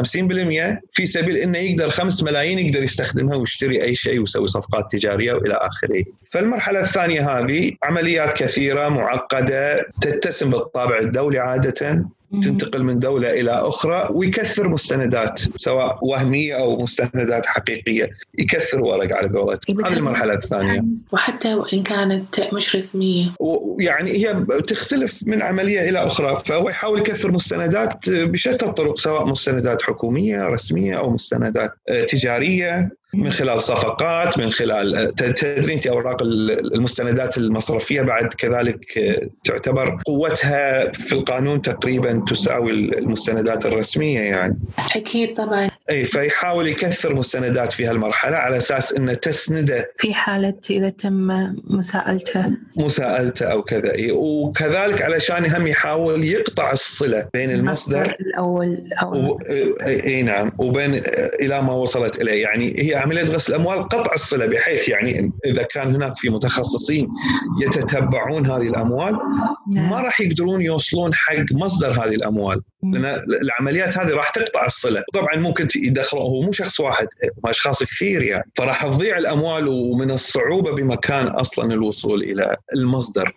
في 0.91 1.05
سبيل 1.05 1.37
إنه 1.37 1.57
يقدر 1.57 1.89
5 1.89 2.25
ملايين 2.25 2.59
يقدر 2.59 2.83
يستخدمها 2.83 3.35
ويشتري 3.35 3.83
أي 3.83 3.95
شيء 3.95 4.19
ويسوي 4.19 4.47
صفقات 4.47 4.91
تجارية 4.91 5.33
وإلى 5.33 5.53
آخره. 5.53 6.03
فالمرحلة 6.31 6.79
الثانية 6.79 7.29
هذه 7.29 7.71
عمليات 7.83 8.33
كثيرة 8.33 8.89
معقدة 8.89 9.85
تتسم 10.01 10.49
بالطابع 10.49 10.99
الدولي 10.99 11.39
عادة 11.39 12.05
تنتقل 12.41 12.83
من 12.83 12.99
دولة 12.99 13.29
إلى 13.29 13.51
أخرى 13.51 14.07
ويكثر 14.11 14.67
مستندات 14.67 15.39
سواء 15.39 15.99
وهمية 16.01 16.55
أو 16.55 16.81
مستندات 16.81 17.45
حقيقية 17.45 18.09
يكثر 18.37 18.81
ورق 18.81 19.17
على 19.17 19.39
قولتك 19.39 19.85
هذه 19.85 19.93
المرحلة 19.93 20.33
الثانية 20.33 20.83
وحتى 21.11 21.53
وإن 21.53 21.83
كانت 21.83 22.24
مش 22.53 22.75
رسمية. 22.75 23.31
يعني 23.79 24.11
هي 24.11 24.45
تختلف 24.67 25.23
من 25.27 25.41
عملية 25.41 25.89
إلى 25.89 25.99
أخرى. 25.99 26.41
فهو 26.45 26.69
يحاول 26.69 26.99
يكثر 26.99 27.31
مستندات 27.31 28.09
بشتى 28.09 28.65
الطرق 28.65 28.99
سواء 28.99 29.25
مستندات 29.25 29.81
حكومية 29.81 30.47
رسمية 30.47 30.97
أو 30.97 31.09
مستندات 31.09 31.71
تجارية. 32.09 32.89
من 33.15 33.31
خلال 33.31 33.61
صفقات 33.61 34.39
من 34.39 34.51
خلال 34.51 35.15
تدري 35.15 35.73
أنت 35.73 35.87
أوراق 35.87 36.23
المستندات 36.23 37.37
المصرفية 37.37 38.01
بعد 38.01 38.33
كذلك 38.33 38.97
آه، 38.97 39.29
تعتبر 39.45 39.99
قوتها 40.05 40.91
في 40.91 41.13
القانون 41.13 41.61
تقريبا 41.61 42.25
تساوي 42.27 42.71
المستندات 42.71 43.65
الرسمية 43.65 44.19
يعني. 44.19 44.59
أكيد 44.95 45.33
طبعا. 45.33 45.69
إي 45.89 46.05
فيحاول 46.05 46.67
يكثر 46.67 47.15
مستندات 47.15 47.71
في 47.73 47.85
هالمرحلة 47.85 48.37
على 48.37 48.57
أساس 48.57 48.93
انه 48.93 49.13
تسنده 49.13 49.91
في 49.97 50.13
حالة 50.13 50.53
إذا 50.69 50.89
تم 50.89 51.27
مساءلته 51.63 52.45
مساءلته 52.77 53.45
أو 53.45 53.63
كذا. 53.63 53.93
وكذلك 54.11 55.01
علشان 55.01 55.45
هم 55.45 55.67
يحاول 55.67 56.23
يقطع 56.23 56.71
الصلة 56.71 57.27
بين 57.33 57.51
المصدر 57.51 58.15
الأول 58.19 58.89
أو... 59.01 59.39
إي 59.87 60.21
نعم. 60.23 60.51
وبين 60.57 61.01
إلى 61.41 61.61
ما 61.61 61.73
وصلت 61.73 62.21
إليه. 62.21 62.41
يعني 62.41 62.75
هي 62.77 62.95
عملية 63.05 63.23
غسل 63.23 63.53
الأموال 63.53 63.83
قطع 63.83 64.13
الصلة 64.13 64.45
بحيث 64.45 64.89
يعني 64.89 65.31
إذا 65.45 65.63
كان 65.63 65.95
هناك 65.95 66.17
في 66.17 66.29
متخصصين 66.29 67.07
يتتبعون 67.61 68.51
هذه 68.51 68.67
الأموال 68.67 69.17
نعم. 69.75 69.89
ما 69.89 70.01
راح 70.01 70.21
يقدرون 70.21 70.61
يوصلون 70.61 71.13
حق 71.13 71.45
مصدر 71.51 71.91
هذه 71.91 72.15
الأموال. 72.15 72.61
لأن 72.83 73.21
العمليات 73.41 73.97
هذه 73.97 74.13
راح 74.13 74.29
تقطع 74.29 74.65
الصلة. 74.65 75.03
طبعا 75.13 75.35
ممكن 75.37 75.67
يدخلوا 75.75 76.23
هو 76.23 76.41
مو 76.41 76.51
شخص 76.51 76.79
واحد 76.79 77.07
أشخاص 77.45 77.83
كثير 77.83 78.23
يعني. 78.23 78.51
فراح 78.57 78.85
تضيع 78.85 79.17
الأموال 79.17 79.67
ومن 79.67 80.11
الصعوبة 80.11 80.71
بمكان 80.71 81.27
أصلا 81.27 81.73
الوصول 81.73 82.23
إلى 82.23 82.55
المصدر. 82.75 83.35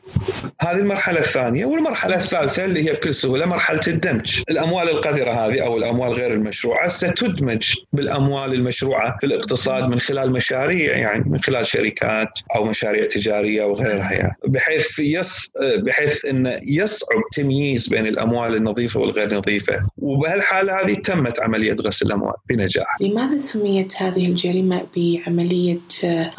هذه 0.60 0.76
المرحلة 0.76 1.18
الثانية 1.18 1.66
والمرحلة 1.66 2.16
الثالثة 2.16 2.64
اللي 2.64 2.88
هي 2.88 2.92
بكل 2.92 3.14
سهولة 3.14 3.46
مرحلة 3.46 3.80
الدمج. 3.88 4.42
الأموال 4.50 4.88
القذرة 4.88 5.30
هذه 5.30 5.60
أو 5.60 5.76
الأموال 5.76 6.12
غير 6.12 6.32
المشروعة 6.32 6.88
ستدمج 6.88 7.74
بالأموال 7.92 8.54
المشروعة 8.54 9.16
في 9.20 9.26
الاقتصاد 9.26 9.57
من 9.66 10.00
خلال 10.00 10.32
مشاريع 10.32 10.96
يعني 10.96 11.24
من 11.26 11.42
خلال 11.42 11.66
شركات 11.66 12.28
أو 12.56 12.64
مشاريع 12.64 13.06
تجارية 13.06 13.64
وغيرها 13.64 14.12
يعني. 14.12 14.36
بحيث 14.46 14.98
يص 14.98 15.52
بحيث 15.76 16.24
انه 16.24 16.58
يصعب 16.62 17.22
تمييز 17.32 17.88
بين 17.88 18.06
الأموال 18.06 18.54
النظيفة 18.54 19.00
والغير 19.00 19.34
نظيفة. 19.34 19.80
وبهالحالة 19.98 20.80
هذه 20.80 20.94
تمت 20.94 21.40
عملية 21.40 21.76
غسل 21.80 22.06
الأموال 22.06 22.34
بنجاح. 22.48 22.96
لماذا 23.00 23.38
سميت 23.38 23.92
هذه 23.96 24.26
الجريمة 24.26 24.82
بعملية 24.96 25.78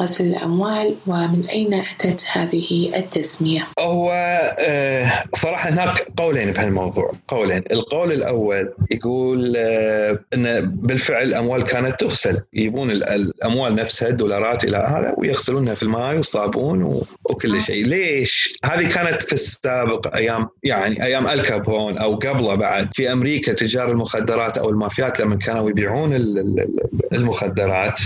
غسل 0.02 0.24
الأموال؟ 0.24 0.94
ومن 1.06 1.44
أين 1.50 1.74
أتت 1.74 2.24
هذه 2.32 2.90
التسمية؟ 2.96 3.66
هو 3.80 4.10
آه، 4.58 5.12
صراحة 5.34 5.70
هناك 5.70 6.06
قولين 6.16 6.50
بهالموضوع، 6.50 7.12
قولين، 7.28 7.62
القول 7.72 8.12
الأول 8.12 8.72
يقول 8.90 9.54
آه، 9.56 10.18
إن 10.34 10.60
بالفعل 10.60 11.22
الأموال 11.22 11.64
كانت 11.64 12.00
تغسل، 12.00 12.40
يجيبون 12.52 12.90
الأموال 13.02 13.74
نفسها 13.74 14.08
الدولارات 14.08 14.64
إلى 14.64 14.76
هذا 14.76 15.14
ويغسلونها 15.18 15.74
في 15.74 15.82
الماء 15.82 16.16
والصابون 16.16 16.82
وكل 17.24 17.54
آه. 17.54 17.58
شيء، 17.58 17.86
ليش؟ 17.86 18.58
هذه 18.64 18.88
كانت 18.92 19.22
في 19.22 19.32
السابق 19.32 20.14
أيام 20.16 20.48
يعني 20.62 21.04
أيام 21.04 21.28
الكابون 21.28 21.98
أو 21.98 22.14
قبله 22.16 22.54
بعد 22.54 22.88
في 22.94 23.12
أمريكا 23.12 23.52
تجار 23.52 23.90
المخدرات 23.90 24.58
أو 24.58 24.70
المافيات 24.70 25.20
لما 25.20 25.36
كانوا 25.36 25.70
يبيعون 25.70 26.14
المخدرات 27.12 28.00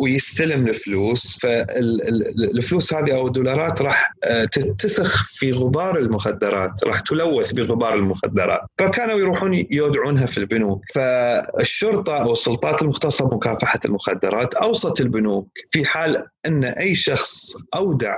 ويستلم 0.00 0.68
الفلوس 0.68 1.38
فالفلوس 1.42 2.94
هذه 2.94 3.12
أو 3.12 3.26
الدولارات 3.26 3.82
راح 3.82 4.12
آه، 4.24 4.44
تتسخ 4.44 5.24
في 5.28 5.52
غبار 5.52 5.98
المخدرات 5.98 6.84
راح 6.84 7.00
تلوث 7.00 7.52
بغبار 7.52 7.94
المخدرات. 7.94 8.60
فكانوا 8.78 9.18
يروحون 9.18 9.66
يودعونها 9.70 10.26
في 10.26 10.38
البنوك. 10.38 10.82
فالشرطة 10.94 12.16
أو 12.16 12.32
السلطات 12.32 12.82
المختصة 12.82 13.28
بمكافحة 13.28 13.80
المخدرات 13.84 14.54
أوصت 14.54 15.00
البنوك 15.00 15.48
في 15.70 15.84
حال 15.84 16.26
أن 16.46 16.64
أي 16.64 16.94
شخص 16.94 17.56
أودع 17.74 18.14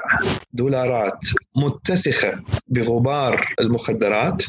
دولارات 0.52 1.20
متسخة 1.56 2.40
بغبار 2.68 3.54
المخدرات 3.60 4.42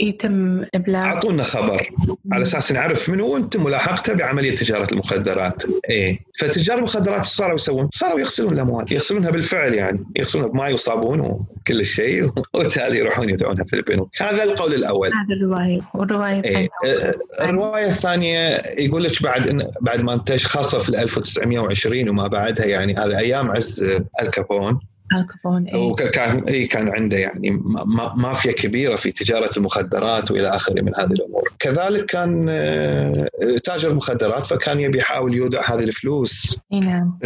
يتم 0.00 0.64
إبلاغ. 0.74 1.04
أعطونا 1.04 1.42
خبر 1.42 1.90
على 2.32 2.42
أساس 2.42 2.72
نعرف 2.72 3.10
منو 3.10 3.34
وانت 3.34 3.56
ملاحقته 3.56 4.12
بعملية 4.12 4.54
تجارة 4.54 4.92
المخدرات. 4.92 5.62
إيه. 5.90 6.18
فتجار 6.38 6.78
المخدرات 6.78 7.24
صاروا 7.24 7.54
يسوون؟ 7.54 7.88
صاروا 7.94 8.20
يغسلون 8.20 8.52
الأموال 8.52 8.92
يغسلونها 8.92 9.30
بالفعل 9.30 9.74
يعني 9.74 10.04
يغسلونها 10.16 10.50
بماء 10.50 10.72
وصابون 10.72 11.20
وكل 11.20 11.84
شيء 11.84 12.30
وبالتالي 12.54 12.98
يروحون 12.98 13.30
يدعونها 13.30 13.64
في 13.64 13.76
البنوك 13.76 14.22
هذا 14.22 14.42
القول 14.42 14.74
الأول. 14.74 15.08
هذا 15.08 15.34
الرواية 15.36 15.80
والرواية 15.94 16.44
إيه. 16.44 16.68
الرواية 17.40 17.86
الثانية 17.86 18.62
يقول 18.78 19.04
لك 19.04 19.22
بعد 19.22 19.46
إن 19.46 19.68
بعد 19.80 20.00
ما 20.00 20.14
انتج 20.14 20.44
خاصة 20.44 20.78
في 20.78 20.88
1920 20.88 22.08
وما 22.08 22.28
بعدها 22.28 22.66
يعني 22.66 22.94
هذا 22.94 23.13
أيام 23.18 23.50
عز 23.50 24.00
الكابون. 24.20 24.80
الكابون 25.12 25.66
إيه؟ 25.66 25.76
وكان 25.76 26.44
اي 26.48 26.66
كان 26.66 26.88
عنده 26.88 27.16
يعني 27.16 27.62
مافيا 28.16 28.52
كبيرة 28.52 28.96
في 28.96 29.12
تجارة 29.12 29.50
المخدرات 29.56 30.30
وإلى 30.30 30.56
آخره 30.56 30.82
من 30.82 30.94
هذه 30.96 31.12
الأمور، 31.12 31.52
كذلك 31.58 32.06
كان 32.06 32.46
آه، 32.50 33.28
تاجر 33.64 33.94
مخدرات 33.94 34.46
فكان 34.46 34.80
يبي 34.80 34.98
يحاول 34.98 35.34
يودع 35.34 35.74
هذه 35.74 35.84
الفلوس 35.84 36.60
نعم. 36.72 37.18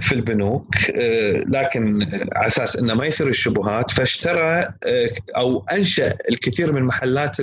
في 0.00 0.12
البنوك 0.12 0.74
آه، 0.94 1.44
لكن 1.48 2.02
على 2.32 2.46
أساس 2.46 2.76
إنه 2.76 2.94
ما 2.94 3.06
يثير 3.06 3.28
الشبهات 3.28 3.90
فاشترى 3.90 4.68
آه، 4.84 5.10
أو 5.36 5.64
أنشأ 5.72 6.12
الكثير 6.30 6.72
من 6.72 6.82
محلات 6.82 7.36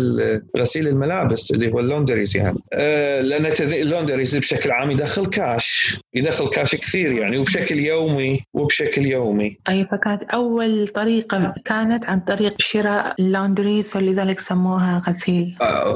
غسيل 0.58 0.88
الملابس 0.88 1.51
اللي 1.51 1.72
هو 1.72 1.79
ال 1.80 1.85
laundries 1.85 2.38
يعني. 2.38 2.58
لأن 3.22 3.46
ال 3.62 3.69
laundries 3.69 4.38
بشكل 4.38 4.72
عام 4.72 4.91
يدخل 4.91 5.25
كاش 5.25 6.00
يدخل 6.13 6.50
كاش 6.50 6.75
كثير 6.75 7.12
يعني 7.12 7.38
وبشكل 7.38 7.79
يومي 7.79 8.41
وبشكل 8.53 9.05
يومي. 9.15 9.57
أي 9.69 9.84
فكانت 9.84 10.24
أول 10.24 10.88
طريقة 10.88 11.53
كانت 11.65 12.05
عن 12.05 12.19
طريق 12.19 12.55
شراء 12.60 13.15
اللاندريز 13.19 13.89
فلذلك 13.89 14.39
سموها 14.39 15.01
غسيل. 15.07 15.55
آه 15.62 15.95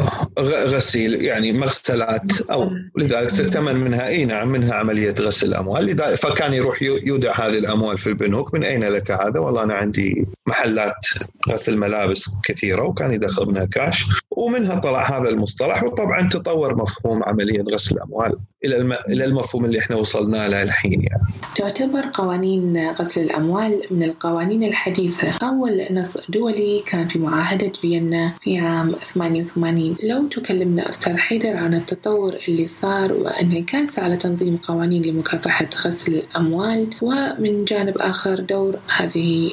غسيل 0.75 1.23
يعني 1.23 1.51
مغسلات 1.53 2.41
أو 2.51 2.71
لذلك 2.97 3.29
ثمن 3.29 3.75
منها 3.75 4.07
أي 4.07 4.25
نعم 4.25 4.47
منها 4.47 4.73
عملية 4.73 5.15
غسل 5.19 5.47
الأموال. 5.47 5.85
لذلك 5.85 6.13
فكان 6.13 6.53
يروح 6.53 6.81
يودع 6.81 7.33
هذه 7.47 7.57
الأموال 7.57 7.97
في 7.97 8.07
البنوك. 8.07 8.53
من 8.53 8.63
أين 8.63 8.83
لك 8.83 9.11
هذا؟ 9.11 9.39
والله 9.39 9.63
أنا 9.63 9.73
عندي 9.73 10.27
محلات 10.50 11.08
غسل 11.50 11.77
ملابس 11.77 12.29
كثيرة 12.44 12.84
وكان 12.84 13.13
يدخل 13.13 13.46
منها 13.48 13.65
كاش 13.65 14.06
ومنها 14.32 14.79
طلع 14.79 15.20
هذا 15.20 15.29
المصطلح 15.29 15.84
وطبعا 15.84 16.29
تطور 16.29 16.75
مفهوم 16.82 17.24
عملية 17.24 17.63
غسل 17.74 17.96
الأموال 17.96 18.36
إلى 18.65 19.00
إلى 19.10 19.25
المفهوم 19.25 19.65
اللي 19.65 19.79
إحنا 19.79 19.96
وصلنا 19.96 20.50
له 20.50 20.63
الحين 20.63 21.03
يعني. 21.03 21.24
تعتبر 21.56 22.06
قوانين 22.13 22.89
غسل 22.89 23.22
الأموال 23.22 23.82
من 23.91 24.03
القوانين 24.03 24.63
الحديثة، 24.63 25.27
أول 25.48 25.86
نص 25.91 26.18
دولي 26.29 26.84
كان 26.86 27.08
في 27.08 27.20
معاهدة 27.20 27.72
فيينا 27.82 28.34
في 28.41 28.58
عام 28.58 28.91
88 28.91 29.96
لو 30.03 30.27
تكلمنا 30.27 30.89
أستاذ 30.89 31.18
حيدر 31.18 31.58
عن 31.58 31.74
التطور 31.74 32.36
اللي 32.48 32.68
صار 32.68 33.13
وانعكاسه 33.13 34.03
على 34.03 34.18
تنظيم 34.18 34.58
قوانين 34.58 35.01
لمكافحة 35.01 35.70
غسل 35.86 36.13
الأموال 36.13 36.88
ومن 37.01 37.65
جانب 37.65 37.98
آخر 37.98 38.39
دور 38.39 38.79
هذه 38.98 39.51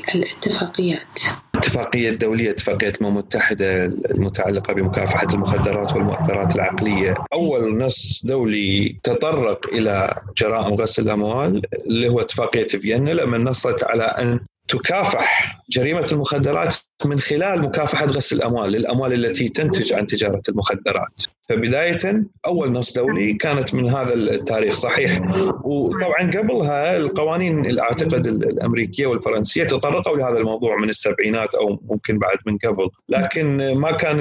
الاتفاقيات 0.94 1.46
الاتفاقية 1.56 2.10
الدولية 2.10 2.50
اتفاقية 2.50 2.88
الأمم 2.88 3.08
المتحدة 3.08 3.84
المتعلقة 3.84 4.72
بمكافحة 4.74 5.26
المخدرات 5.34 5.92
والمؤثرات 5.92 6.54
العقلية. 6.56 7.14
أول 7.32 7.78
نص 7.78 8.22
دولي 8.24 8.98
تطرق 9.02 9.66
إلى 9.72 10.20
جرائم 10.38 10.74
غسل 10.74 11.02
الأموال 11.02 11.62
اللي 11.86 12.08
هو 12.08 12.20
اتفاقية 12.20 12.66
فيينا. 12.66 13.10
لما 13.10 13.38
نصت 13.38 13.84
على 13.84 14.04
أن 14.04 14.40
تكافح 14.68 15.58
جريمة 15.70 16.08
المخدرات 16.12 16.76
من 17.04 17.20
خلال 17.20 17.60
مكافحة 17.62 18.06
غسل 18.06 18.36
الأموال 18.36 18.72
للأموال 18.72 19.12
التي 19.12 19.48
تنتج 19.48 19.92
عن 19.92 20.06
تجارة 20.06 20.42
المخدرات. 20.48 21.22
فبداية 21.48 22.26
أول 22.46 22.72
نص 22.72 22.92
دولي 22.92 23.32
كانت 23.32 23.74
من 23.74 23.88
هذا 23.88 24.14
التاريخ 24.14 24.74
صحيح. 24.74 25.20
وطبعا 25.64 26.30
قبلها 26.36 26.96
القوانين 26.96 27.78
أعتقد 27.78 28.26
الأمريكية 28.26 29.06
والفرنسية 29.06 29.64
تطرقوا 29.64 30.16
لهذا 30.16 30.38
الموضوع 30.38 30.76
من 30.76 30.88
السبعينات 30.88 31.54
أو 31.54 31.78
ممكن 31.90 32.18
بعد 32.18 32.38
من 32.46 32.58
قبل. 32.58 32.88
لكن 33.08 33.74
ما 33.74 33.90
كان 33.92 34.20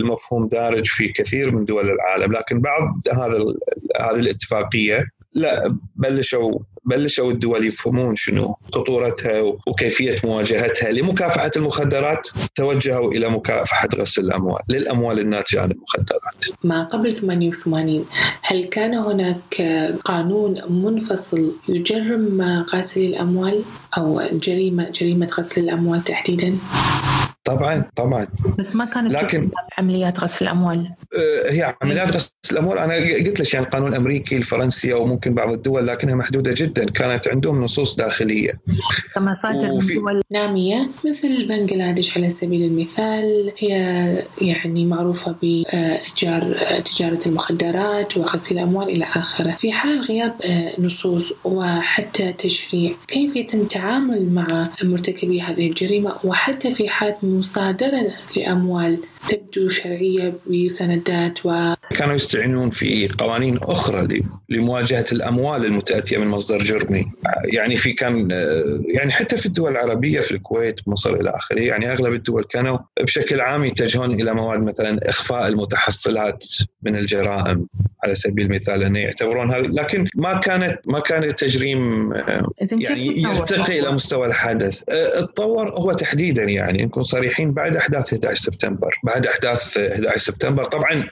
المفهوم 0.00 0.48
دارج 0.48 0.86
في 0.86 1.08
كثير 1.08 1.50
من 1.50 1.64
دول 1.64 1.90
العالم. 1.90 2.32
لكن 2.32 2.60
بعد 2.60 2.88
هذا 3.12 3.44
هذه 4.00 4.20
الاتفاقية 4.20 5.04
لا 5.34 5.76
بلشوا 5.96 6.58
بلشوا 6.84 7.30
الدول 7.30 7.66
يفهمون 7.66 8.16
شنو 8.16 8.56
خطورتها 8.72 9.40
وكيفية 9.40 10.14
مواجهتها 10.24 10.92
لمكافحة 10.92 11.50
المخدرات 11.56 12.28
توجهوا 12.54 13.12
إلى 13.12 13.28
مكافحة 13.28 13.88
غسل 13.96 14.22
الأموال 14.22 14.62
للأموال 14.68 15.18
الناتجة 15.18 15.60
عن 15.60 15.70
المخدرات. 15.70 16.44
ما 16.64 16.84
قبل 16.84 17.12
88 17.12 18.04
هل 18.42 18.64
كان 18.64 18.94
هناك 18.94 19.62
قانون 20.04 20.62
منفصل 20.70 21.52
يجرم 21.68 22.64
غاسل 22.74 23.00
الأموال 23.00 23.62
أو 23.98 24.22
جريمه 24.32 24.90
جريمة 24.90 25.26
غسل 25.38 25.60
الأموال 25.60 26.04
تحديدا؟ 26.04 26.58
طبعا 27.56 27.84
طبعا. 27.96 28.26
بس 28.58 28.76
ما 28.76 28.84
كانت 28.84 29.12
لكن 29.12 29.50
عمليات 29.78 30.20
غسل 30.20 30.44
الأموال. 30.44 30.90
آه، 31.16 31.50
هي 31.52 31.74
عمليات 31.82 32.12
غسل 32.12 32.32
الأموال. 32.52 32.78
أنا 32.78 32.94
قلت 32.94 33.40
لك 33.40 33.54
يعني 33.54 33.66
القانون 33.66 33.88
الأمريكي 33.88 34.36
الفرنسي 34.36 34.92
أو 34.92 35.06
ممكن 35.06 35.34
بعض 35.34 35.52
الدول 35.52 35.86
لكنها 35.86 36.14
محدودة 36.14 36.54
جدا. 36.56 36.84
كانت 36.84 37.28
عندهم 37.28 37.64
نصوص 37.64 37.96
داخلية. 37.96 38.60
كما 39.14 39.34
صادر 39.42 39.70
وفي... 39.70 39.94
من 39.94 40.00
دول 40.00 40.22
نامية 40.30 40.88
مثل 41.04 41.48
بنغلاديش 41.48 42.18
على 42.18 42.30
سبيل 42.30 42.62
المثال. 42.62 43.52
هي 43.58 43.70
يعني 44.42 44.84
معروفة 44.84 45.34
بإيجار 45.42 46.56
تجارة 46.84 47.20
المخدرات 47.26 48.16
وغسيل 48.16 48.58
الأموال 48.58 48.88
إلى 48.88 49.04
آخره. 49.04 49.50
في 49.50 49.72
حال 49.72 50.00
غياب 50.00 50.34
آه، 50.44 50.80
نصوص 50.80 51.32
وحتى 51.44 52.32
تشريع 52.32 52.92
كيف 53.08 53.36
يتم 53.36 53.60
التعامل 53.60 54.32
مع 54.32 54.68
مرتكبي 54.82 55.40
هذه 55.40 55.68
الجريمة؟ 55.68 56.14
وحتى 56.24 56.70
في 56.70 56.88
حال 56.88 57.14
مصادرة 57.40 58.12
لأموال. 58.36 58.98
تبدو 59.28 59.68
شرعية 59.68 60.34
بسندات 60.46 61.46
و 61.46 61.74
كانوا 61.94 62.14
يستعينون 62.14 62.70
في 62.70 63.08
قوانين 63.08 63.58
أخرى 63.62 64.22
لمواجهة 64.48 65.06
الأموال 65.12 65.64
المتأتية 65.64 66.18
من 66.18 66.26
مصدر 66.26 66.58
جرمي. 66.58 67.06
يعني 67.44 67.76
في 67.76 67.92
كان 67.92 68.30
يعني 68.94 69.12
حتى 69.12 69.36
في 69.36 69.46
الدول 69.46 69.72
العربية 69.72 70.20
في 70.20 70.32
الكويت 70.32 70.88
مصر 70.88 71.14
إلى 71.14 71.30
آخره 71.30 71.60
يعني 71.60 71.92
أغلب 71.92 72.12
الدول 72.12 72.44
كانوا 72.44 72.78
بشكل 73.00 73.40
عام 73.40 73.64
يتجهون 73.64 74.20
إلى 74.20 74.34
مواد 74.34 74.60
مثلا 74.60 74.98
إخفاء 75.08 75.48
المتحصلات 75.48 76.46
من 76.82 76.96
الجرائم 76.96 77.66
على 78.04 78.14
سبيل 78.14 78.46
المثال 78.46 78.82
أنه 78.82 78.98
يعتبرون 78.98 79.54
هذا 79.54 79.66
لكن 79.66 80.08
ما 80.14 80.38
كانت 80.38 80.78
ما 80.86 81.00
كان 81.00 81.24
التجريم 81.24 82.12
يعني 82.72 83.22
يرتقي 83.22 83.80
إلى 83.80 83.92
مستوى 83.92 84.26
الحدث. 84.26 84.82
تطور 85.12 85.70
هو 85.70 85.92
تحديدا 85.92 86.42
يعني 86.42 86.82
نكون 86.84 87.02
صريحين 87.02 87.52
بعد 87.52 87.76
أحداث 87.76 88.12
11 88.12 88.34
سبتمبر 88.34 89.00
بعد 89.10 89.26
أحداث 89.26 89.78
11 89.78 90.18
سبتمبر. 90.18 90.64
طبعا 90.64 91.06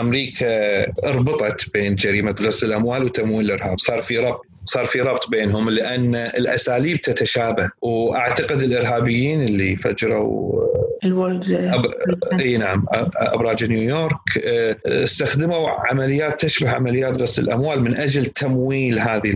أمريكا 0.00 0.82
أربطت 1.06 1.72
بين 1.74 1.94
جريمة 1.94 2.34
غسل 2.42 2.66
الأموال 2.66 3.04
وتمويل 3.04 3.46
الإرهاب. 3.46 3.80
صار 3.80 4.02
في 4.02 4.18
ربط 4.18 4.46
صار 4.64 4.84
في 4.84 5.00
ربط 5.00 5.30
بينهم 5.30 5.70
لأن 5.70 6.14
الأساليب 6.14 7.02
تتشابه. 7.02 7.70
وأعتقد 7.82 8.62
الإرهابيين 8.62 9.42
اللي 9.42 9.76
فجروا 9.76 10.64
الورلد 11.04 11.52
أب... 11.52 11.86
إي 12.40 12.56
نعم 12.56 12.84
أبراج 13.16 13.70
نيويورك 13.70 14.18
آه، 14.44 14.76
استخدموا 14.86 15.68
عمليات 15.70 16.40
تشبه 16.40 16.70
عمليات 16.70 17.18
غسل 17.18 17.42
الأموال 17.42 17.82
من 17.82 17.96
أجل 17.96 18.26
تمويل 18.26 18.98
هذه 18.98 19.30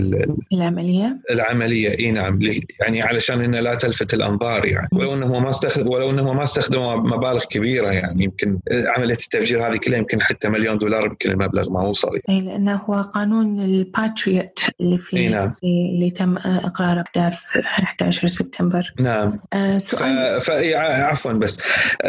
العملية؟ 0.53 1.19
العملية 1.31 1.99
إي 1.99 2.11
نعم 2.11 2.41
يعني 2.81 3.03
علشان 3.03 3.41
إنها 3.41 3.61
لا 3.61 3.75
تلفت 3.75 4.15
الأنظار 4.15 4.67
يعني. 4.67 4.89
ولو 4.93 5.15
انهم 5.15 5.43
ما 5.43 5.51
استخدم 5.51 5.89
ولو 5.89 6.11
انهم 6.11 6.37
ما 6.37 6.43
استخدموا 6.43 6.97
مبالغ 6.97 7.45
كبيرة 7.45 7.91
يعني 7.91 8.25
يمكن 8.25 8.59
عملية 8.73 9.15
التفجير 9.15 9.67
هذه 9.67 9.77
كلها 9.77 9.99
يمكن 9.99 10.23
حتى 10.23 10.49
مليون 10.49 10.79
دولار 10.79 11.05
يمكن 11.05 11.31
المبلغ 11.31 11.71
ما 11.71 11.83
وصل 11.83 12.21
يعني. 12.29 12.41
إي 12.41 12.47
لأنه 12.47 12.77
هو 12.77 12.95
قانون 12.95 13.61
الباتريوت 13.61 14.59
اللي 14.81 14.99
في 14.99 15.18
اي 15.19 15.29
نعم. 15.29 15.55
اللي 15.65 16.11
تم 16.11 16.37
إقرار 16.37 17.01
احداث 17.01 17.57
11 17.57 18.29
سبتمبر. 18.29 18.93
نعم. 19.01 19.39
آه 19.53 19.79
سؤال. 19.79 20.41
ف... 20.41 20.51
ف... 20.51 20.51
عفوا 20.75 21.33
بس. 21.33 21.61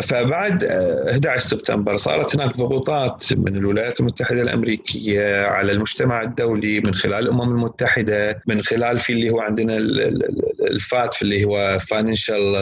فبعد 0.03 0.63
11 0.63 1.39
سبتمبر 1.39 1.97
صارت 1.97 2.35
هناك 2.35 2.57
ضغوطات 2.57 3.33
من 3.33 3.55
الولايات 3.55 3.99
المتحدة 3.99 4.41
الأمريكية 4.41 5.45
على 5.45 5.71
المجتمع 5.71 6.21
الدولي 6.21 6.79
من 6.79 6.95
خلال 6.95 7.19
الأمم 7.19 7.41
المتحدة 7.41 8.41
من 8.47 8.61
خلال 8.61 8.99
في 8.99 9.13
اللي 9.13 9.29
هو 9.29 9.39
عندنا 9.39 9.77
ال 10.71 10.81
FATF 10.81 11.21
اللي 11.21 11.45
هو 11.45 11.77
Financial 11.79 12.55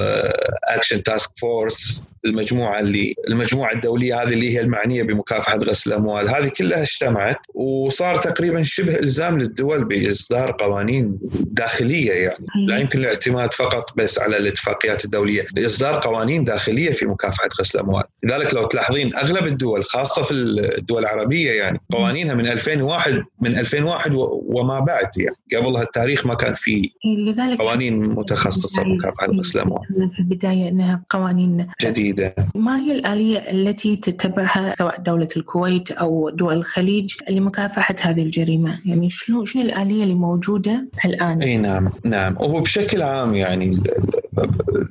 Action 0.64 1.04
Task 1.04 1.30
Force 1.38 2.04
المجموعة 2.28 2.80
اللي 2.80 3.14
المجموعة 3.30 3.74
الدولية 3.74 4.24
هذه 4.24 4.34
اللي 4.34 4.56
هي 4.56 4.62
المعنية 4.62 5.04
بمكافحة 5.04 5.58
غسل 5.58 5.94
الأموال. 5.94 6.30
هذه 6.30 6.52
كلها 6.58 6.82
اجتمعت 6.82 7.38
وصار 7.54 8.16
تقريبا 8.16 8.64
شبه 8.64 9.00
إلزام 9.00 9.40
للدول 9.40 9.84
بإصدار 9.84 10.52
قوانين 10.52 11.20
داخلية 11.46 12.12
يعني. 12.12 12.46
لا 12.68 12.78
يمكن 12.78 13.00
الاعتماد 13.00 13.54
فقط 13.54 13.98
بس 13.98 14.20
على 14.20 14.38
الاتفاقيات 14.38 15.06
الدولية 15.06 15.46
لإصدار 15.56 16.00
قوانين 16.00 16.44
داخلية 16.44 16.92
في 16.92 17.06
مكافحة 17.06 17.50
غسل 17.60 17.80
الأموال. 17.80 18.04
لذلك 18.24 18.54
لو 18.54 18.64
تلاحظين 18.66 19.16
أغلب 19.16 19.46
الدول 19.48 19.84
خاصة 19.84 20.22
في 20.22 20.32
الدول 20.32 21.02
العربية 21.02 21.52
يعني 21.52 21.82
قوانينها 21.92 22.36
من 22.36 22.48
2001 22.48 23.24
من 23.42 23.56
2001 23.58 24.12
وما 24.48 24.80
بعد 24.80 25.10
يعني. 25.18 25.36
قبلها 25.56 25.82
التاريخ 25.82 26.26
ما 26.26 26.34
كان 26.34 26.54
في 26.54 26.92
لذلك 27.28 27.62
قوانين 27.62 28.00
متخصصة 28.00 28.84
بمكافحة 28.84 29.28
غسل 29.28 29.60
الأموال. 29.60 29.82
في 30.16 30.20
البداية 30.20 30.70
أنها 30.70 31.04
قوانين 31.10 31.68
جديدة. 31.82 32.17
ما 32.56 32.80
هي 32.80 32.92
الآلية 32.92 33.38
التي 33.38 33.96
تتبعها 33.96 34.74
سواء 34.78 35.00
دولة 35.00 35.28
الكويت 35.38 35.92
أو 35.92 36.30
دول 36.30 36.54
الخليج 36.54 37.14
لمكافحة 37.30 37.96
هذه 38.02 38.22
الجريمة؟ 38.22 38.80
يعني 38.86 39.10
شنو 39.10 39.46
شنو 39.46 39.62
الآلية 39.62 40.04
اللي 40.04 40.16
موجودة 40.16 40.88
الآن؟ 41.06 41.42
إي 41.42 41.58
نعم 41.58 41.90
نعم. 42.04 42.36
وهو 42.40 42.62
بشكل 42.62 43.02
عام 43.02 43.36
يعني 43.36 43.84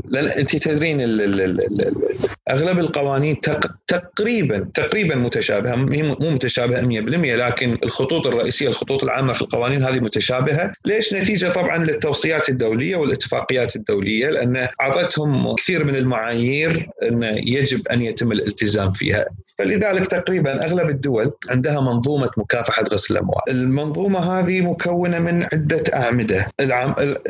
لأن 0.08 0.28
أنت 0.28 0.56
تدرين 0.56 1.00
أغلب 2.50 2.78
القوانين 2.78 3.40
تقريبا 3.86 4.68
تقريبا 4.74 5.14
متشابهة. 5.14 5.74
مو 5.74 6.30
متشابهة 6.30 6.82
100% 6.82 6.86
لكن 7.36 7.78
الخطوط 7.82 8.26
الرئيسية 8.26 8.68
الخطوط 8.68 9.04
العامة 9.04 9.32
في 9.32 9.42
القوانين 9.42 9.84
هذه 9.84 10.00
متشابهة. 10.00 10.72
ليش؟ 10.84 11.14
نتيجة 11.14 11.48
طبعا 11.48 11.78
للتوصيات 11.84 12.48
الدولية 12.48 12.96
والاتفاقيات 12.96 13.76
الدولية 13.76 14.30
لأن 14.30 14.68
أعطتهم 14.80 15.54
كثير 15.54 15.84
من 15.84 15.96
المعايير 15.96 16.88
إن 17.08 17.22
يجب 17.46 17.88
أن 17.88 18.02
يتم 18.02 18.32
الالتزام 18.32 18.92
فيها. 18.92 19.26
فلذلك 19.58 20.06
تقريبا 20.16 20.64
أغلب 20.64 20.88
الدول 20.88 21.32
عندها 21.50 21.80
منظومة 21.80 22.30
مكافحة 22.36 22.84
غسل 22.92 23.14
الأموال 23.14 23.40
المنظومة 23.48 24.18
هذه 24.18 24.60
مكونة 24.60 25.18
من 25.18 25.44
عدة 25.52 25.82
أعمدة 25.94 26.48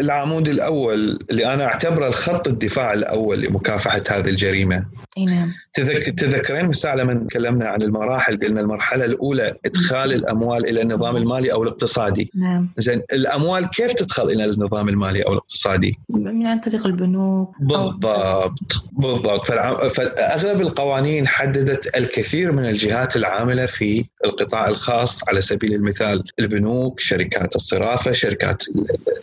العمود 0.00 0.48
الأول 0.48 1.18
اللي 1.30 1.54
أنا 1.54 1.64
أعتبره 1.64 2.08
الخط 2.08 2.48
الدفاع 2.48 2.92
الأول 2.92 3.40
لمكافحة 3.40 4.02
هذه 4.10 4.28
الجريمة. 4.28 4.84
إي 5.18 5.24
نعم. 5.24 5.52
تذك... 5.74 6.02
تذكرين 6.02 6.66
مساء 6.66 6.96
لما 6.96 7.14
تكلمنا 7.14 7.68
عن 7.68 7.82
المراحل 7.82 8.40
قلنا 8.40 8.60
المرحلة 8.60 9.04
الأولى 9.04 9.54
إدخال 9.66 10.12
الأموال 10.12 10.68
إلى 10.68 10.82
النظام 10.82 11.16
المالي 11.16 11.52
أو 11.52 11.62
الاقتصادي. 11.62 12.30
نعم. 12.34 12.68
زين 12.76 13.02
الأموال 13.12 13.70
كيف 13.70 13.92
تدخل 13.92 14.30
إلى 14.30 14.44
النظام 14.44 14.88
المالي 14.88 15.22
أو 15.22 15.32
الاقتصادي؟ 15.32 15.98
من 16.08 16.46
عن 16.46 16.60
طريق 16.60 16.86
البنوك 16.86 17.54
بالضبط 17.60 18.86
بالضبط 18.92 19.46
فالع... 19.46 19.88
فأغلب 19.88 20.60
القوانين 20.60 21.28
حددت 21.28 21.86
الكثير 22.18 22.52
من 22.52 22.64
الجهات 22.64 23.16
العاملة 23.16 23.66
في 23.66 24.04
القطاع 24.26 24.68
الخاص 24.68 25.28
على 25.28 25.40
سبيل 25.40 25.74
المثال 25.74 26.24
البنوك، 26.38 27.00
شركات 27.00 27.56
الصرافة، 27.56 28.12
شركات 28.12 28.62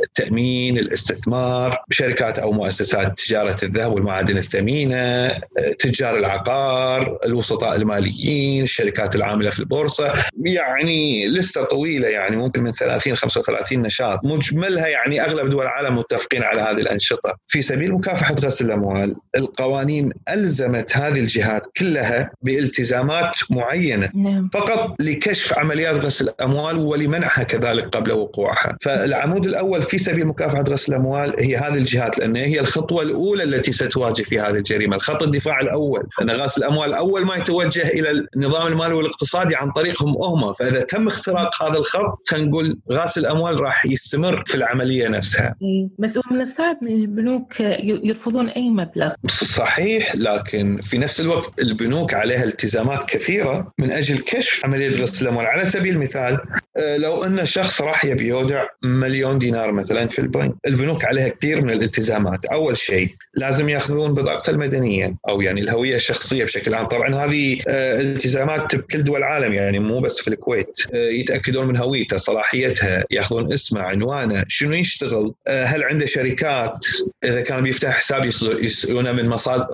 التأمين، 0.03 0.79
الاستثمار، 0.79 1.83
شركات 1.89 2.39
أو 2.39 2.51
مؤسسات 2.51 3.19
تجارة 3.19 3.57
الذهب 3.63 3.93
والمعادن 3.93 4.37
الثمينة، 4.37 5.31
تجار 5.79 6.17
العقار، 6.17 7.17
الوسطاء 7.25 7.75
الماليين، 7.75 8.63
الشركات 8.63 9.15
العاملة 9.15 9.49
في 9.49 9.59
البورصة، 9.59 10.13
يعني 10.45 11.27
لستة 11.27 11.63
طويلة 11.63 12.07
يعني 12.07 12.35
ممكن 12.35 12.63
من 12.63 12.71
30 12.71 13.15
35 13.15 13.81
نشاط، 13.81 14.19
مجملها 14.25 14.87
يعني 14.87 15.21
أغلب 15.21 15.49
دول 15.49 15.63
العالم 15.63 15.97
متفقين 15.97 16.43
على 16.43 16.61
هذه 16.61 16.81
الأنشطة، 16.81 17.37
في 17.47 17.61
سبيل 17.61 17.93
مكافحة 17.93 18.35
غسل 18.35 18.65
الأموال، 18.65 19.15
القوانين 19.35 20.11
ألزمت 20.29 20.97
هذه 20.97 21.19
الجهات 21.19 21.67
كلها 21.77 22.31
بالتزامات 22.41 23.35
معينة. 23.49 24.09
نعم. 24.15 24.49
فقط 24.53 24.92
لكشف 24.99 25.53
عمليات 25.53 26.05
غسل 26.05 26.29
الأموال 26.29 26.77
ولمنعها 26.77 27.43
كذلك 27.43 27.95
قبل 27.95 28.11
وقوعها، 28.11 28.77
فالعمود 28.81 29.45
الأول 29.45 29.81
في 29.81 29.97
سبيل 29.97 30.25
مكافحة 30.25 30.63
غسل 30.69 30.93
الأموال 30.93 31.35
هي 31.39 31.57
هذه 31.57 31.77
الجهات 31.77 32.19
لأن 32.19 32.35
هي 32.35 32.59
الخطوة 32.59 33.01
الأولى 33.01 33.43
التي 33.43 33.71
ستواجه 33.71 34.23
في 34.23 34.39
هذه 34.39 34.55
الجريمة، 34.55 34.95
الخط 34.95 35.23
الدفاع 35.23 35.59
الأول، 35.59 36.03
لأن 36.19 36.31
غسل 36.31 36.63
الأموال 36.63 36.93
أول 36.93 37.25
ما 37.25 37.35
يتوجه 37.35 37.87
إلى 37.87 38.25
النظام 38.35 38.67
المالي 38.67 38.93
والاقتصادي 38.93 39.55
عن 39.55 39.71
طريقهم 39.71 40.17
هم، 40.17 40.51
فإذا 40.53 40.81
تم 40.81 41.07
اختراق 41.07 41.63
هذا 41.63 41.77
الخط 41.77 42.19
خلينا 42.27 42.47
نقول 42.47 42.79
غسل 42.91 43.21
الأموال 43.21 43.61
راح 43.61 43.85
يستمر 43.85 44.43
في 44.45 44.55
العملية 44.55 45.07
نفسها. 45.07 45.55
بس 45.99 46.19
من 46.31 46.41
الصعب 46.41 46.77
من 46.81 46.91
البنوك 46.91 47.59
يرفضون 47.83 48.49
أي 48.49 48.69
مبلغ. 48.69 49.13
صحيح 49.27 50.15
لكن 50.15 50.81
في 50.81 50.97
نفس 50.97 51.21
الوقت 51.21 51.61
البنوك 51.61 52.13
عليها 52.13 52.43
التزامات 52.43 53.05
كثيرة 53.05 53.73
من 53.79 53.91
أجل 53.91 54.17
كشف 54.17 54.65
عملية 54.65 54.82
غسل 54.91 55.25
الأموال، 55.25 55.45
على 55.45 55.65
سبيل 55.65 55.95
المثال 55.95 56.39
لو 56.77 57.23
أن 57.23 57.45
شخص 57.45 57.81
راح 57.81 58.05
يبي 58.05 58.27
يودع 58.27 58.63
مليون 58.83 59.39
دينار 59.39 59.71
مثلا 59.71 60.07
في 60.07 60.19
البنك، 60.19 60.53
البنوك 60.67 61.05
عليها 61.05 61.27
كثير 61.27 61.61
من 61.61 61.69
الالتزامات، 61.69 62.45
أول 62.45 62.77
شيء 62.77 63.09
لازم 63.35 63.69
يأخذون 63.69 64.13
بطاقته 64.13 64.49
المدنية 64.49 65.15
أو 65.29 65.41
يعني 65.41 65.61
الهوية 65.61 65.95
الشخصية 65.95 66.43
بشكل 66.43 66.73
عام، 66.73 66.85
طبعا 66.85 67.15
هذه 67.15 67.57
التزامات 67.67 68.75
بكل 68.75 69.03
دول 69.03 69.17
العالم 69.17 69.53
يعني 69.53 69.79
مو 69.79 69.99
بس 69.99 70.21
في 70.21 70.27
الكويت، 70.27 70.79
يتأكدون 70.93 71.67
من 71.67 71.77
هويته، 71.77 72.17
صلاحيتها، 72.17 73.05
يأخذون 73.11 73.53
اسمه، 73.53 73.81
عنوانه، 73.81 74.45
شنو 74.47 74.73
يشتغل، 74.73 75.33
هل 75.47 75.83
عنده 75.83 76.05
شركات، 76.05 76.85
إذا 77.23 77.41
كان 77.41 77.63
بيفتح 77.63 77.89
حساب 77.89 78.25
يسألونه 78.25 79.11
من 79.11 79.29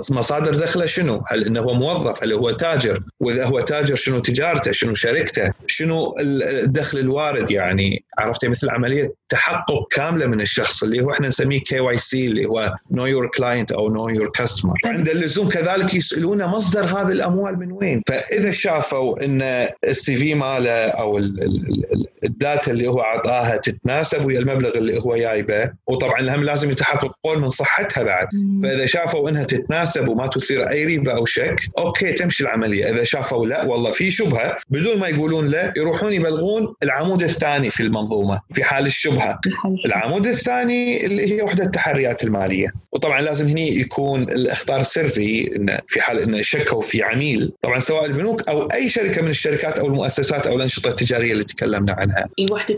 مصادر 0.10 0.56
دخله 0.56 0.86
شنو؟ 0.86 1.24
هل 1.28 1.46
إنه 1.46 1.60
هو 1.60 1.74
موظف؟ 1.74 2.24
هل 2.24 2.34
هو 2.34 2.52
تاجر؟ 2.52 3.00
وإذا 3.20 3.46
هو 3.46 3.60
تاجر 3.60 3.96
شنو 3.96 4.20
تجارته؟ 4.20 4.72
شنو 4.72 4.89
شركته؟ 4.94 5.54
شنو 5.68 6.16
الدخل 6.20 6.98
الوارد 6.98 7.52
يعني 7.52 8.04
عرفت 8.18 8.46
مثل 8.46 8.70
عملية 8.70 9.14
تحقق 9.30 9.88
كاملة 9.92 10.28
من 10.28 10.42
الشخص 10.42 10.84
اللي 10.84 11.02
هو 11.02 11.12
إحنا 11.12 11.28
نسميه 11.28 11.60
KYC 11.60 12.26
اللي 12.26 12.46
هو 12.46 12.76
know 12.92 13.06
your 13.06 13.28
client 13.28 13.72
أو 13.72 13.90
know 13.90 14.10
your 14.10 14.30
customer 14.30 14.74
عند 14.86 15.10
اللزوم 15.10 15.50
كذلك 15.50 15.94
يسالونه 15.94 16.58
مصدر 16.58 16.86
هذه 16.86 17.12
الأموال 17.12 17.60
من 17.60 17.72
وين؟ 17.72 18.02
فإذا 18.08 18.52
شافوا 18.52 19.26
إن 19.26 19.70
ال 19.84 20.16
CV 20.16 20.36
ماله 20.36 20.86
أو 20.86 21.18
ال 22.24 22.33
data 22.33 22.72
اللي 22.72 22.88
هو 22.88 23.02
أعطاها 23.02 23.58
تتناسب 23.58 24.26
ويا 24.26 24.40
المبلغ 24.40 24.78
اللي 24.78 25.00
هو 25.02 25.16
جايبه 25.16 25.72
وطبعا 25.88 26.36
هم 26.36 26.44
لازم 26.44 26.72
يتحققون 26.72 27.42
من 27.42 27.50
صحتها 27.50 28.04
بعد. 28.04 28.28
فإذا 28.64 28.86
شافوا 28.86 29.30
إنها 29.30 29.44
تتناسب 29.44 30.08
وما 30.08 30.28
تثير 30.28 30.70
أي 30.70 30.86
ريبة 30.86 31.12
أو 31.12 31.26
شك 31.26 31.56
أوكي 31.78 32.14
تمشي 32.14 32.44
العملية. 32.44 32.90
إذا 32.90 33.04
شافوا 33.04 33.46
لا 33.46 33.64
والله 33.64 33.92
في 33.92 34.12
شبهة 34.12 34.56
بدون 34.70 35.00
ما 35.00 35.08
يقولون 35.08 35.48
لا 35.48 35.74
يروحون 35.78 36.14
يبلغون 36.14 36.74
العمود 36.84 37.24
الثاني 37.24 37.70
في 37.70 37.84
المنظومة 37.84 38.40
في 38.54 38.64
حال 38.64 38.86
الشبهة. 38.86 39.19
العمود 39.86 40.28
الثاني 40.28 41.06
اللي 41.06 41.34
هي 41.34 41.42
وحدة 41.42 41.64
التحريات 41.64 42.24
المالية. 42.24 42.68
وطبعا 42.92 43.22
لازم 43.22 43.48
هني 43.48 43.80
يكون 43.80 44.22
الإخطار 44.22 44.84
سري 44.84 45.52
إن 45.56 45.80
في 45.88 46.02
حال 46.02 46.20
انه 46.20 46.42
شكوا 46.42 46.82
في 46.82 47.04
عميل. 47.04 47.52
طبعا 47.62 47.80
سواء 47.80 48.06
البنوك 48.06 48.48
أو 48.48 48.62
أي 48.62 48.90
شركة 48.90 49.22
من 49.22 49.30
الشركات 49.30 49.80
أو 49.80 49.88
المؤسسات 49.88 50.48
أو 50.48 50.56
الأنشطة 50.56 50.88
التجارية 50.88 51.32
اللي 51.32 51.44
تكلمنا 51.44 51.94
عنها. 51.94 52.30
وحدة 52.52 52.78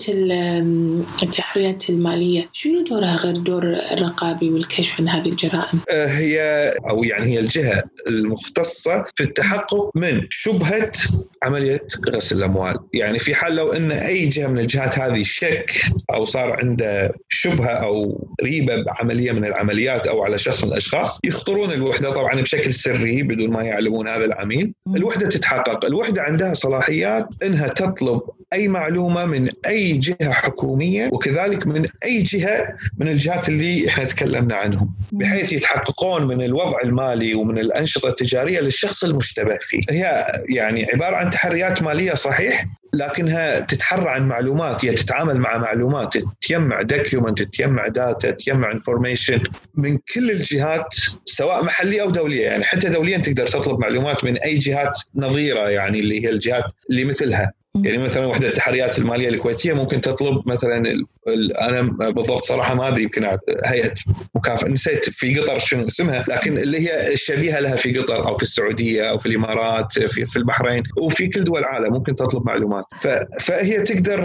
التحريات 1.23 1.89
المالية. 1.89 2.49
شنو 2.53 2.83
دورها 2.83 3.15
غير 3.15 3.37
دور 3.37 3.63
الرقابي 3.63 4.49
والكشف 4.49 4.99
عن 4.99 5.09
هذه 5.09 5.29
الجرائم؟ 5.29 5.79
هي 5.91 6.71
أو 6.89 7.03
يعني 7.03 7.25
هي 7.25 7.39
الجهة 7.39 7.83
المختصة 8.07 9.05
في 9.15 9.23
التحقق 9.23 9.91
من 9.95 10.21
شبهة 10.29 10.91
عملية 11.43 11.81
غسل 12.09 12.37
الأموال. 12.37 12.79
يعني 12.93 13.19
في 13.19 13.35
حال 13.35 13.55
لو 13.55 13.73
إن 13.73 13.91
أي 13.91 14.27
جهة 14.27 14.47
من 14.47 14.59
الجهات 14.59 14.99
هذه 14.99 15.23
شك 15.23 15.71
أو 16.13 16.25
صار 16.25 16.51
عنده 16.51 17.13
شبهة 17.29 17.69
أو 17.71 18.27
ريبة 18.43 18.83
بعملية 18.83 19.31
من 19.31 19.45
العمليات 19.45 20.07
أو 20.07 20.23
على 20.23 20.37
شخص 20.37 20.63
من 20.63 20.71
الأشخاص 20.71 21.19
يخطرون 21.23 21.71
الوحدة 21.71 22.11
طبعا 22.11 22.41
بشكل 22.41 22.73
سري 22.73 23.23
بدون 23.23 23.51
ما 23.51 23.63
يعلمون 23.63 24.07
هذا 24.07 24.25
العميل. 24.25 24.73
الوحدة 24.95 25.29
تتحقق. 25.29 25.85
الوحدة 25.85 26.21
عندها 26.21 26.53
صلاحيات 26.53 27.27
إنها 27.43 27.67
تطلب 27.67 28.21
أي 28.53 28.67
معلومة 28.67 29.25
من 29.25 29.49
أي 29.67 29.93
جهة 29.93 30.31
حكومية 30.31 31.09
وكذلك 31.13 31.67
من 31.67 31.87
أي 32.05 32.21
جهة 32.21 32.67
من 32.97 33.07
الجهات 33.07 33.49
اللي 33.49 33.87
إحنا 33.87 34.03
تكلمنا 34.03 34.55
عنهم 34.55 34.93
بحيث 35.11 35.53
يتحققون 35.53 36.27
من 36.27 36.41
الوضع 36.41 36.77
المالي 36.83 37.33
ومن 37.35 37.57
الأنشطة 37.57 38.09
التجارية 38.09 38.59
للشخص 38.59 39.03
المشتبه 39.03 39.57
فيه. 39.61 39.81
هي 39.89 40.27
يعني 40.49 40.87
عبارة 40.93 41.15
عن 41.15 41.29
تحريات 41.29 41.83
مالية 41.83 42.13
صحيح 42.13 42.65
لكنها 42.95 43.59
تتحرى 43.59 44.09
عن 44.09 44.27
معلومات 44.27 44.85
هي 44.85 44.93
تتعامل 44.93 45.37
مع 45.37 45.57
معلومات 45.57 46.13
تجمع 46.41 46.81
document 46.81 47.41
تجمع 47.43 47.87
data 47.87 48.31
تجمع 48.31 48.71
information 48.71 49.39
من 49.75 49.97
كل 50.13 50.31
الجهات 50.31 50.95
سواء 51.25 51.63
محلية 51.63 52.01
أو 52.01 52.09
دولية. 52.09 52.45
يعني 52.45 52.63
حتى 52.63 52.89
دوليا 52.89 53.17
تقدر 53.17 53.47
تطلب 53.47 53.79
معلومات 53.79 54.23
من 54.23 54.37
أي 54.37 54.57
جهات 54.57 54.99
نظيرة 55.15 55.69
يعني 55.69 55.99
اللي 55.99 56.23
هي 56.25 56.29
الجهات 56.29 56.63
اللي 56.89 57.05
مثلها. 57.05 57.60
يعني 57.75 57.97
مثلا 57.97 58.25
وحده 58.25 58.47
التحريات 58.47 58.99
المالية 58.99 59.29
الكويتية 59.29 59.73
ممكن 59.73 60.01
تطلب 60.01 60.49
مثلا 60.49 61.05
أنا 61.61 61.81
بالضبط 62.09 62.43
صراحة 62.43 62.75
ما 62.75 62.87
أدري 62.87 63.03
يمكن 63.03 63.37
هيئة 63.65 63.93
مكافأة. 64.35 64.69
نسيت 64.69 65.09
في 65.09 65.39
قطر 65.39 65.59
شنو 65.59 65.87
اسمها 65.87 66.25
لكن 66.27 66.57
اللي 66.57 66.79
هي 66.79 67.13
الشبيهه 67.13 67.59
لها 67.59 67.75
في 67.75 67.93
قطر 67.93 68.27
أو 68.27 68.33
في 68.33 68.43
السعودية 68.43 69.09
أو 69.09 69.17
في 69.17 69.25
الإمارات 69.25 69.93
في 69.93 70.25
في 70.25 70.37
البحرين 70.37 70.83
وفي 70.97 71.27
كل 71.27 71.43
دول 71.43 71.59
العالم 71.59 71.93
ممكن 71.93 72.15
تطلب 72.15 72.45
معلومات. 72.45 72.85
فهي 73.39 73.81
تقدر 73.81 74.21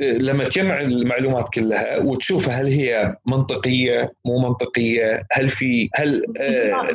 لما 0.00 0.44
تجمع 0.44 0.80
المعلومات 0.80 1.48
كلها 1.54 1.98
وتشوف 1.98 2.48
هل 2.48 2.66
هي 2.66 3.16
منطقية 3.26 4.12
مو 4.26 4.38
منطقية 4.38 5.26
هل 5.32 5.48
في 5.48 5.88
هل 5.94 6.22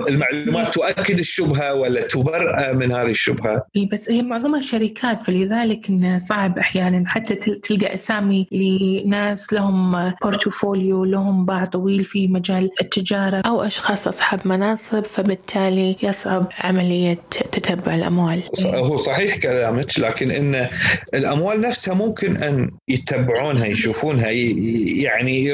المعلومات 0.10 0.74
تؤكد 0.74 1.20
الشبهة 1.20 1.74
ولا 1.74 2.02
تبرأ 2.02 2.74
من 2.74 2.92
هذه 2.92 3.10
الشبهة؟ 3.10 3.66
بس 3.92 4.12
هي 4.12 4.22
معظمها 4.22 4.62
شركات 4.62 5.24
فلذلك 5.24 5.90
انه 5.90 6.18
صعب 6.18 6.58
أحيانا 6.58 7.04
حتى 7.08 7.36
تلقى 7.36 7.94
أسامي 7.94 8.48
لناس 8.52 9.54
لهم 9.54 10.14
بورتفوليو 10.24 11.06
لهم 11.06 11.46
باع 11.46 11.66
طويل 11.66 12.04
في 12.04 12.28
مجال 12.28 12.70
التجارة. 12.82 13.42
أو 13.46 13.64
أشخاص 13.64 14.08
أصحاب 14.08 14.40
مناصب 14.46 15.04
فبالتالي 15.04 15.96
يصعب 16.04 16.48
عملية 16.60 17.18
تتبع 17.32 17.96
الأموال. 17.96 18.42
هو 18.66 18.96
صحيح 18.96 19.38
كلامك 19.38 20.00
لكن 20.00 20.32
إن 20.32 20.70
الأموال 21.14 21.62
نفسها 21.62 21.94
ممكن 21.94 22.38
أن 22.44 22.63
يتبعونها 22.88 23.66
يشوفونها 23.66 24.30
يعني 24.30 25.46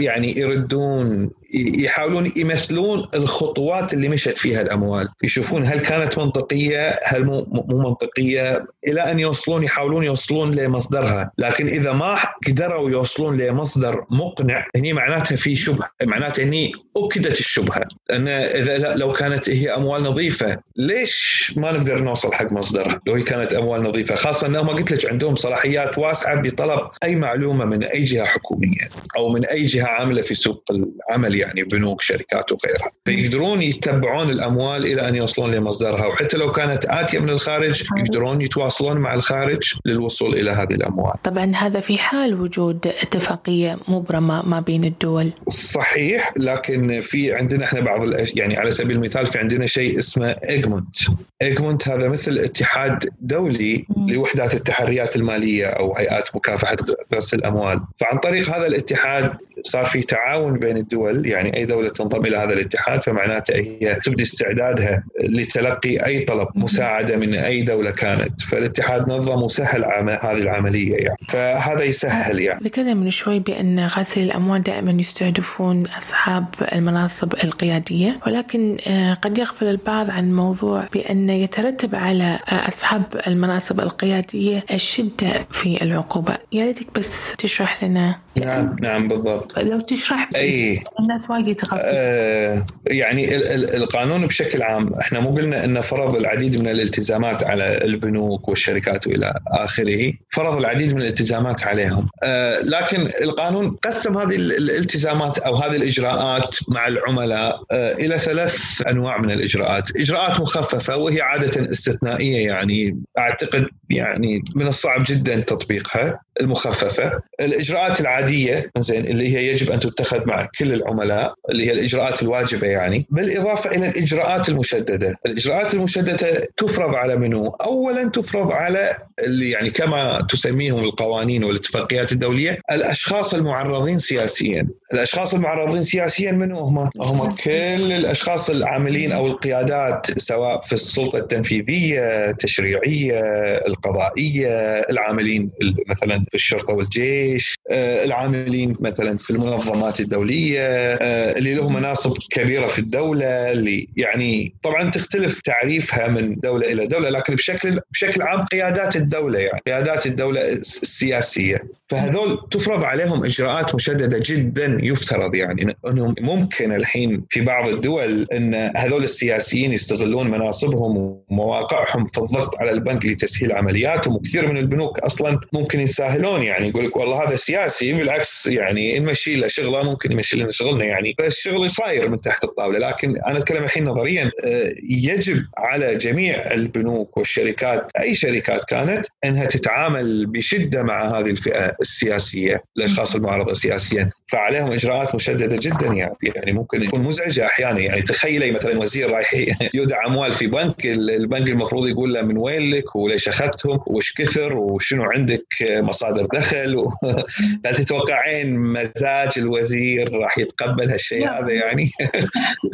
يعني 0.00 0.38
يردون 0.38 1.30
يحاولون 1.52 2.32
يمثلون 2.36 3.08
الخطوات 3.14 3.92
اللي 3.94 4.08
مشت 4.08 4.38
فيها 4.38 4.60
الأموال. 4.60 5.08
يشوفون 5.22 5.64
هل 5.64 5.78
كانت 5.78 6.18
منطقية 6.18 6.96
هل 7.04 7.24
مو 7.24 7.46
مو 7.68 7.78
منطقية. 7.78 8.64
إلى 8.88 9.00
أن 9.00 9.20
يوصلون 9.20 9.64
يحاولون 9.64 10.04
يوصلون 10.04 10.54
لمصدرها. 10.54 11.30
لكن 11.38 11.66
إذا 11.66 11.92
ما 11.92 12.18
قدروا 12.46 12.90
يوصلون 12.90 13.40
لمصدر 13.40 14.04
مقنع 14.10 14.66
هني 14.76 14.92
معناتها 14.92 15.36
في 15.36 15.56
شبهة. 15.56 15.90
معناتها 16.02 16.44
هني 16.44 16.72
أكدت 16.96 17.40
الشبهة. 17.40 17.82
لأن 18.10 18.28
إذا 18.28 18.78
لو 18.78 19.12
كانت 19.12 19.50
هي 19.50 19.74
أموال 19.74 20.02
نظيفة 20.02 20.58
ليش 20.76 21.52
ما 21.56 21.72
نقدر 21.72 21.98
نوصل 21.98 22.32
حق 22.32 22.52
مصدرها؟ 22.52 23.00
لو 23.06 23.14
هي 23.14 23.22
كانت 23.22 23.52
أموال 23.52 23.82
نظيفة. 23.82 24.14
خاصة 24.14 24.46
انهم 24.46 24.68
قلت 24.68 24.92
لك 24.92 25.10
عندهم 25.10 25.36
صلاحيات 25.36 25.98
واسعة 25.98 26.42
بطلب 26.42 26.80
أي 27.04 27.14
معلومة 27.14 27.64
من 27.64 27.84
أي 27.84 28.04
جهة 28.04 28.24
حكومية 28.24 28.88
أو 29.16 29.28
من 29.28 29.46
أي 29.46 29.64
جهة 29.64 29.86
عاملة 29.86 30.22
في 30.22 30.34
سوق 30.34 30.64
العمل. 30.70 31.41
يعني 31.42 31.62
بنوك 31.62 32.00
شركات 32.00 32.52
وغيرها. 32.52 32.90
فيقدرون 33.04 33.62
يتبعون 33.62 34.30
الأموال 34.30 34.86
إلى 34.86 35.08
أن 35.08 35.16
يوصلون 35.16 35.54
لمصدرها. 35.54 36.06
وحتى 36.06 36.36
لو 36.36 36.52
كانت 36.52 36.86
آتية 36.86 37.18
من 37.18 37.30
الخارج 37.30 37.82
يقدرون 37.98 38.40
يتواصلون 38.40 38.96
مع 38.96 39.14
الخارج 39.14 39.74
للوصول 39.84 40.34
إلى 40.34 40.50
هذه 40.50 40.74
الأموال. 40.74 41.22
طبعا 41.22 41.52
هذا 41.54 41.80
في 41.80 41.98
حال 41.98 42.40
وجود 42.40 42.86
اتفاقية 42.86 43.78
مبرمة 43.88 44.48
ما 44.48 44.60
بين 44.60 44.84
الدول. 44.84 45.30
صحيح 45.48 46.32
لكن 46.36 47.00
في 47.00 47.34
عندنا 47.34 47.64
إحنا 47.64 47.80
بعض 47.80 48.00
يعني 48.34 48.56
على 48.56 48.70
سبيل 48.70 48.96
المثال 48.96 49.26
في 49.26 49.38
عندنا 49.38 49.66
شيء 49.66 49.98
اسمه 49.98 50.36
Egmont 50.48 50.96
Egmont 51.42 51.88
هذا 51.88 52.08
مثل 52.08 52.38
اتحاد 52.38 53.08
دولي 53.20 53.84
لوحدات 54.08 54.54
التحريات 54.54 55.16
المالية 55.16 55.66
أو 55.66 55.96
هيئات 55.96 56.36
مكافحة 56.36 56.76
غسل 57.14 57.38
الأموال. 57.38 57.80
فعن 57.96 58.18
طريق 58.18 58.56
هذا 58.56 58.66
الاتحاد 58.66 59.32
صار 59.62 59.86
في 59.86 60.02
تعاون 60.02 60.58
بين 60.58 60.76
الدول 60.76 61.26
يعني 61.32 61.56
أي 61.56 61.64
دولة 61.64 61.88
تنضم 61.88 62.26
إلى 62.26 62.36
هذا 62.36 62.52
الاتحاد 62.52 63.02
فمعناته 63.02 63.54
هي 63.54 63.98
تبدي 64.04 64.22
استعدادها 64.22 65.04
لتلقي 65.20 66.06
أي 66.06 66.20
طلب 66.20 66.48
مساعدة 66.54 67.16
من 67.16 67.34
أي 67.34 67.62
دولة 67.62 67.90
كانت. 67.90 68.40
فالاتحاد 68.40 69.10
نظم 69.10 69.42
وسهل 69.42 69.84
هذه 70.22 70.38
العملية 70.38 70.96
يعني. 70.96 71.18
فهذا 71.28 71.82
يسهل 71.82 72.40
يعني. 72.40 72.60
ذكرنا 72.64 72.94
من 72.94 73.10
شوي 73.10 73.38
بأن 73.38 73.80
غسل 73.80 74.20
الأموال 74.20 74.62
دائما 74.62 74.92
يستهدفون 74.92 75.86
أصحاب 75.86 76.44
المناصب 76.72 77.34
القيادية 77.44 78.16
ولكن 78.26 78.76
آه، 78.86 79.14
قد 79.14 79.38
يغفل 79.38 79.66
البعض 79.66 80.10
عن 80.10 80.32
موضوع 80.32 80.84
بأن 80.92 81.30
يترتب 81.30 81.94
على 81.94 82.38
أصحاب 82.48 83.02
المناصب 83.26 83.80
القيادية 83.80 84.64
الشدة 84.70 85.30
في 85.50 85.82
العقوبة. 85.82 86.34
يا 86.52 86.64
ريتك 86.64 86.86
بس 86.98 87.34
تشرح 87.38 87.84
لنا. 87.84 88.18
نعم 88.36 88.76
نعم 88.80 89.08
بالضبط. 89.08 89.58
لو 89.58 89.80
تشرح 89.80 90.28
بس 90.28 90.36
أي. 90.36 90.84
الناس 91.00 91.21
وايد 91.30 91.56
آه 91.84 92.66
يعني 92.86 93.36
ال 93.36 93.48
ال 93.48 93.74
القانون 93.76 94.26
بشكل 94.26 94.62
عام 94.62 94.94
إحنا 94.94 95.20
مو 95.20 95.30
قلنا 95.30 95.64
إنه 95.64 95.80
فرض 95.80 96.16
العديد 96.16 96.60
من 96.60 96.68
الالتزامات 96.68 97.44
على 97.44 97.84
البنوك 97.84 98.48
والشركات 98.48 99.06
وإلى 99.06 99.34
آخره 99.46 100.12
فرض 100.28 100.58
العديد 100.58 100.94
من 100.94 101.02
الالتزامات 101.02 101.64
عليهم. 101.64 102.06
آه 102.24 102.60
لكن 102.60 103.08
القانون 103.22 103.76
قسم 103.82 104.18
هذه 104.18 104.36
الالتزامات 104.36 105.38
أو 105.38 105.56
هذه 105.56 105.76
الإجراءات 105.76 106.56
مع 106.68 106.88
العملاء 106.88 107.62
آه 107.70 107.92
إلى 107.92 108.18
ثلاث 108.18 108.82
أنواع 108.88 109.18
من 109.18 109.30
الإجراءات. 109.30 109.96
إجراءات 109.96 110.40
مخففة 110.40 110.96
وهي 110.96 111.20
عادة 111.20 111.70
استثنائية 111.70 112.46
يعني 112.46 113.02
أعتقد 113.18 113.66
يعني 113.90 114.42
من 114.56 114.66
الصعب 114.66 115.04
جدا 115.06 115.40
تطبيقها 115.40 116.20
المخففة. 116.40 117.20
الإجراءات 117.40 118.00
العادية 118.00 118.70
زين 118.78 119.06
اللي 119.06 119.36
هي 119.36 119.46
يجب 119.46 119.70
أن 119.70 119.80
تتخذ 119.80 120.28
مع 120.28 120.48
كل 120.58 120.72
العملاء. 120.72 121.11
اللي 121.50 121.66
هي 121.66 121.72
الإجراءات 121.72 122.22
الواجبة 122.22 122.66
يعني. 122.68 123.06
بالإضافة 123.10 123.70
إلى 123.70 123.88
الإجراءات 123.88 124.48
المشددة. 124.48 125.14
الإجراءات 125.26 125.74
المشددة 125.74 126.48
تفرض 126.56 126.94
على 126.94 127.16
منو؟ 127.16 127.48
اولا 127.48 128.08
تفرض 128.08 128.52
على 128.52 128.96
اللي 129.24 129.50
يعني 129.50 129.70
كما 129.70 130.26
تسميهم 130.30 130.84
القوانين 130.84 131.44
والاتفاقيات 131.44 132.12
الدولية 132.12 132.58
الأشخاص 132.70 133.34
المعرضين 133.34 133.98
سياسيا. 133.98 134.68
الأشخاص 134.94 135.34
المعرضين 135.34 135.82
سياسيا 135.82 136.32
منو 136.32 136.58
هم؟ 136.58 136.90
هم 137.00 137.28
كل 137.44 137.92
الأشخاص 137.92 138.50
العاملين 138.50 139.12
أو 139.12 139.26
القيادات 139.26 140.18
سواء 140.18 140.60
في 140.60 140.72
السلطة 140.72 141.18
التنفيذية 141.18 142.30
التشريعية 142.30 143.20
القضائية 143.66 144.48
العاملين 144.90 145.50
مثلا 145.88 146.24
في 146.28 146.34
الشرطة 146.34 146.74
والجيش 146.74 147.54
آه، 147.70 148.04
العاملين 148.04 148.76
مثلا 148.80 149.18
في 149.18 149.30
المنظمات 149.30 150.00
الدولية 150.00 150.91
اللي 151.36 151.54
لهم 151.54 151.74
مناصب 151.74 152.16
كبيرة 152.30 152.66
في 152.66 152.78
الدولة 152.78 153.52
اللي 153.52 153.88
يعني 153.96 154.54
طبعا 154.62 154.90
تختلف 154.90 155.40
تعريفها 155.40 156.08
من 156.08 156.34
دولة 156.40 156.72
إلى 156.72 156.86
دولة 156.86 157.08
لكن 157.10 157.34
بشكل 157.34 157.80
بشكل 157.92 158.22
عام 158.22 158.44
قيادات 158.44 158.96
الدولة 158.96 159.38
يعني 159.38 159.60
قيادات 159.66 160.06
الدولة 160.06 160.48
السياسية. 160.48 161.62
فهذول 161.88 162.48
تفرض 162.50 162.84
عليهم 162.84 163.24
إجراءات 163.24 163.74
مشددة 163.74 164.22
جدا 164.26 164.78
يفترض 164.82 165.34
يعني 165.34 165.76
إنهم 165.86 166.14
ممكن 166.20 166.72
الحين 166.72 167.24
في 167.30 167.40
بعض 167.40 167.68
الدول 167.68 168.26
إن 168.32 168.72
هذول 168.76 169.04
السياسيين 169.04 169.72
يستغلون 169.72 170.30
مناصبهم 170.30 171.22
ومواقعهم 171.30 172.04
في 172.04 172.18
الضغط 172.18 172.58
على 172.58 172.70
البنك 172.70 173.06
لتسهيل 173.06 173.52
عملياتهم 173.52 174.14
وكثير 174.14 174.48
من 174.48 174.56
البنوك 174.56 174.98
أصلا 174.98 175.40
ممكن 175.52 175.80
يسهلون 175.80 176.42
يعني 176.42 176.68
يقول 176.68 176.84
لك 176.84 176.96
والله 176.96 177.28
هذا 177.28 177.36
سياسي 177.36 177.92
بالعكس 177.92 178.46
يعني 178.46 178.98
نمشي 178.98 179.34
له 179.34 179.46
شغلة 179.46 179.90
ممكن 179.90 180.12
يمشي 180.12 180.36
لنا 180.36 180.52
شغلنا. 180.52 180.81
يعني 180.82 181.14
الشغل 181.20 181.70
صاير 181.70 182.08
من 182.08 182.20
تحت 182.20 182.44
الطاولة 182.44 182.78
لكن 182.78 183.16
أنا 183.26 183.38
أتكلم 183.38 183.64
الحين 183.64 183.84
نظريا 183.84 184.30
آه، 184.44 184.74
يجب 184.90 185.44
على 185.58 185.96
جميع 185.96 186.52
البنوك 186.52 187.16
والشركات 187.16 187.90
أي 188.00 188.14
شركات 188.14 188.64
كانت 188.64 189.06
إنها 189.24 189.44
تتعامل 189.44 190.26
بشدة 190.26 190.82
مع 190.82 191.18
هذه 191.18 191.30
الفئة 191.30 191.72
السياسية 191.80 192.64
الأشخاص 192.76 193.14
المعارضة 193.14 193.54
سياسيا. 193.54 194.10
فعليهم 194.26 194.72
إجراءات 194.72 195.14
مشددة 195.14 195.56
جدا 195.62 195.86
يعني 195.86 196.14
يعني 196.22 196.52
ممكن 196.52 196.82
يكون 196.82 197.02
مزعجة 197.02 197.46
أحيانا 197.46 197.78
يعني. 197.78 198.02
تخيلي 198.02 198.50
مثلا 198.50 198.78
وزير 198.78 199.10
رايح 199.10 199.34
يودع 199.74 200.06
أموال 200.06 200.32
في 200.32 200.46
بنك 200.46 200.86
البنك 200.86 201.48
المفروض 201.48 201.88
يقول 201.88 202.14
له 202.14 202.22
من 202.22 202.36
وين 202.36 202.70
لك 202.70 202.96
وليش 202.96 203.28
أخذتهم 203.28 203.80
وش 203.86 204.14
كثر 204.14 204.56
وشنو 204.56 205.02
عندك 205.02 205.46
مصادر 205.60 206.26
دخل. 206.32 206.84
هل 207.66 207.74
تتوقعين 207.74 208.58
مزاج 208.58 209.30
الوزير 209.36 210.12
راح 210.12 210.38
يتقبل 210.38 210.71
هالشيء 210.80 211.28
هذا 211.28 211.50
يعني. 211.52 211.90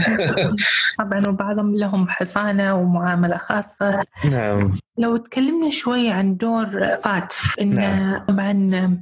طبعا 0.98 1.28
وبعضهم 1.28 1.76
لهم 1.76 2.08
حصانة 2.08 2.74
ومعاملة 2.74 3.36
خاصة. 3.36 4.02
نعم. 4.30 4.78
لو 4.98 5.16
تكلمنا 5.16 5.70
شوي 5.70 6.10
عن 6.10 6.36
دور 6.36 6.66
فاتف 7.04 7.54
إن 7.60 7.74
نعم. 7.74 8.18
طبعا 8.28 8.52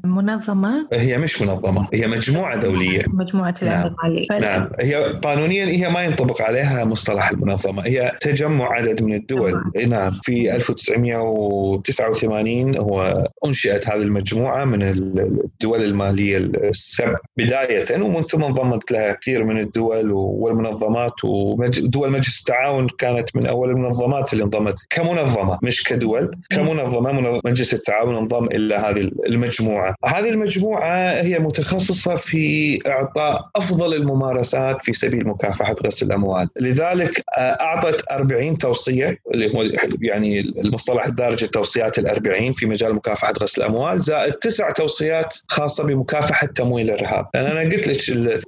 منظمة. 0.05 0.89
هي 0.93 1.19
مش 1.19 1.43
منظمة 1.43 1.89
هي 1.95 2.07
مجموعة 2.07 2.57
دولية. 2.57 3.03
مجموعة 3.09 3.55
العمل 3.63 3.95
المالي 4.05 4.27
نعم. 4.31 4.41
نعم. 4.41 4.69
هي 4.81 5.21
قانونيا 5.23 5.65
هي 5.65 5.91
ما 5.91 6.03
ينطبق 6.03 6.43
عليها 6.43 6.85
مصطلح 6.85 7.31
المنظمة 7.31 7.87
هي 7.87 8.13
تجمع 8.21 8.73
عدد 8.73 9.03
من 9.03 9.15
الدول. 9.15 9.63
نعم, 9.77 9.91
نعم. 9.91 10.11
في 10.11 10.57
1989 10.57 12.79
هو 12.79 13.29
أنشئت 13.47 13.89
هذه 13.89 14.03
المجموعة 14.03 14.65
من 14.65 14.83
الدول 14.83 15.85
المالية 15.85 16.37
السبع. 16.37 17.17
بداية 17.37 18.03
ومن 18.03 18.23
ثم 18.23 18.45
انضمت 18.45 18.93
لها 18.93 19.13
كثير 19.13 19.45
من 19.45 19.59
الدول 19.59 20.13
والمنظمات 20.13 21.25
ودول 21.25 22.11
مجلس 22.11 22.41
التعاون 22.41 22.87
كانت 22.99 23.37
من 23.37 23.47
أول 23.47 23.71
المنظمات 23.71 24.33
اللي 24.33 24.45
انضمت. 24.45 24.87
كمنظمة 24.91 25.59
مش 25.63 25.86
كدول 25.87 26.37
كمنظمة 26.51 27.41
مجلس 27.45 27.75
التعاون 27.75 28.17
انضم 28.17 28.45
إلى 28.45 28.75
هذه 28.75 29.11
المجموعة. 29.27 29.95
هذه 30.05 30.29
المجموعة 30.29 31.13
هي 31.21 31.39
متخصصة 31.39 32.15
في 32.15 32.79
إعطاء 32.87 33.49
أفضل 33.57 33.95
الممارسات 33.95 34.85
في 34.85 34.93
سبيل 34.93 35.27
مكافحة 35.27 35.75
غسل 35.87 36.07
الأموال. 36.07 36.49
لذلك 36.61 37.25
آه، 37.39 37.41
أعطت 37.41 38.05
40 38.11 38.59
توصية 38.59 39.19
اللي 39.35 39.55
هو 39.55 39.65
يعني 40.01 40.41
المصطلح 40.41 41.07
الدارج 41.07 41.45
التوصيات 41.45 42.01
ال40 42.01 42.53
في 42.53 42.67
مجال 42.67 42.95
مكافحة 42.95 43.35
غسل 43.43 43.63
الأموال 43.63 44.01
زائد 44.01 44.33
تسع 44.33 44.71
توصيات 44.71 45.35
خاصة 45.49 45.85
بمكافحة 45.85 46.47
تمويل 46.47 46.91
الإرهاب. 46.91 47.27
لأن 47.35 47.47
أنا 47.47 47.61
قلت 47.61 47.89
لك 47.89 48.01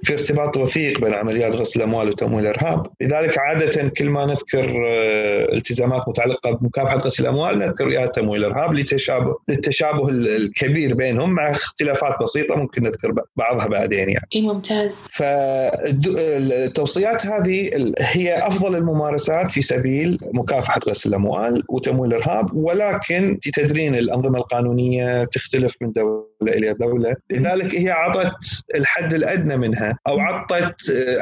في 0.03 0.13
ارتباط 0.13 0.57
وثيق 0.57 0.99
بين 0.99 1.13
عمليات 1.13 1.55
غسل 1.55 1.79
الأموال 1.79 2.07
وتمويل 2.07 2.47
الإرهاب. 2.47 2.87
لذلك 3.01 3.37
عادة 3.37 3.89
كل 3.89 4.09
ما 4.09 4.25
نذكر 4.25 4.85
آه، 4.87 5.53
التزامات 5.53 6.09
متعلقة 6.09 6.51
بمكافحة 6.51 6.97
غسل 6.97 7.23
الاموال 7.29 7.59
نذكر 7.59 7.87
وياها 7.87 8.05
تمويل 8.05 8.45
الارهاب 8.45 8.73
لتشابه 8.73 9.35
للتشابه 9.47 10.09
الكبير 10.09 10.93
بينهم 10.93 11.29
مع 11.29 11.51
اختلافات 11.51 12.15
بسيطة 12.21 12.55
ممكن 12.55 12.83
نذكر 12.83 13.13
بعضها 13.35 13.67
بعدين 13.67 14.09
يعني. 14.09 14.27
إي 14.35 14.41
ممتاز. 14.41 14.91
فالتوصيات 15.11 17.25
هذه 17.25 17.69
هي 17.99 18.47
أفضل 18.47 18.75
الممارسات 18.75 19.51
في 19.51 19.61
سبيل 19.61 20.17
مكافحة 20.33 20.79
غسل 20.87 21.09
الأموال 21.09 21.63
وتمويل 21.69 22.13
الإرهاب 22.13 22.53
ولكن 22.53 23.39
تدرين 23.53 23.95
الأنظمة 23.95 24.37
القانونية 24.37 25.23
تختلف 25.23 25.75
من 25.81 25.91
دولة 25.91 26.29
إلى 26.41 26.73
دولة، 26.73 27.15
لذلك 27.29 27.75
هي 27.75 27.89
عطت 27.89 28.63
الحد 28.75 29.13
الأدنى 29.13 29.57
منها 29.57 29.97
أو 30.07 30.19
عطت 30.19 30.75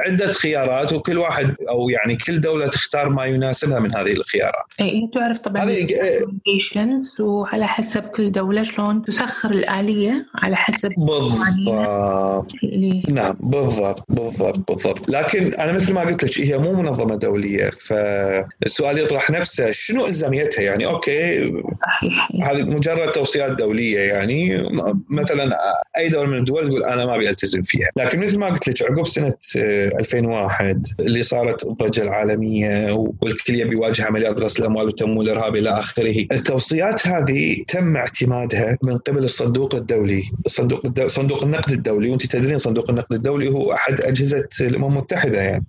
عدة 0.06 0.32
خيارات 0.32 0.94
وكل 0.94 1.18
واحد 1.18 1.56
أو 1.70 1.90
يعني 1.90 2.16
كل 2.16 2.42
دولة 2.42 2.68
تختار 2.68 3.10
ما 3.10 3.26
يناسبها 3.26 3.80
من 3.80 3.96
هذه 3.96 4.12
الخيارات. 4.12 4.66
إي 4.80 5.10
تعرف 5.14 5.38
طبعا 5.38 5.64
هذه 5.64 5.88
وعلى 7.20 7.68
حسب 7.68 8.04
كل 8.04 8.32
دولة 8.32 8.64
شلون 8.64 9.02
تسخر 9.02 9.52
الآلية 9.52 10.26
على 10.36 10.56
حسب 10.56 10.90
بالضبط. 10.98 12.48
نعم 13.10 13.36
بالضبط 13.40 14.04
بالضبط 14.10 14.72
بالضبط. 14.72 15.10
لكن 15.10 15.54
أنا 15.54 15.72
مثل 15.72 15.94
ما 15.94 16.02
قلت 16.02 16.24
لك 16.24 16.42
هي 16.42 16.58
مو 16.58 16.74
منظمة 16.74 17.16
دولية 17.16 17.70
فالسؤال 17.70 19.00
يطرح 19.00 19.30
نفسه 19.32 19.72
شنو 19.72 20.06
إلزاميتها؟ 20.06 20.62
يعني 20.62 20.86
أوكي 20.86 21.38
هذه 22.44 22.62
مجرد 22.64 23.12
توصيات 23.12 23.52
دولية 23.52 24.00
يعني. 24.00 24.68
مثلا 25.10 25.58
أي 25.98 26.10
دولة 26.10 26.30
من 26.30 26.38
الدول 26.38 26.68
تقول 26.68 26.84
أنا 26.84 27.06
ما 27.06 27.16
أبي 27.16 27.30
ألتزم 27.30 27.62
فيها. 27.62 27.90
لكن 27.96 28.20
مثل 28.20 28.40
ما 28.40 28.48
قلت 28.48 28.68
لك 28.70 28.92
عقب 28.92 29.08
سنة 29.08 29.34
2001 29.56 30.88
اللي 31.00 31.24
صارت 31.24 31.66
الضجة 31.66 32.02
العالمية 32.02 32.94
والكل 33.22 33.56
يبي 33.60 33.72
يواجه 33.72 34.06
عمليات 34.06 34.42
غسل 34.42 34.62
الاموال 34.62 34.86
والتمويل 34.86 35.30
الارهابي 35.30 35.60
إلى 35.60 35.70
آخره. 35.88 36.26
التوصيات 36.32 37.08
هذه 37.08 37.64
تم 37.68 37.96
اعتمادها 37.96 38.78
من 38.84 38.98
قبل 38.98 39.24
الصندوق 39.24 39.76
الدولي. 39.76 40.24
الصندوق 40.46 40.86
الدولي 40.86 41.10
صندوق 41.10 41.44
النقد 41.44 41.72
الدولي. 41.72 42.10
وانت 42.10 42.26
تدرين 42.26 42.58
صندوق 42.58 42.90
النقد 42.90 43.14
الدولي 43.14 43.50
هو 43.50 43.74
أحد 43.74 44.02
أجهزة 44.02 44.48
الأمم 44.62 44.98
المتحدة 44.98 45.42
يعني. 45.42 45.66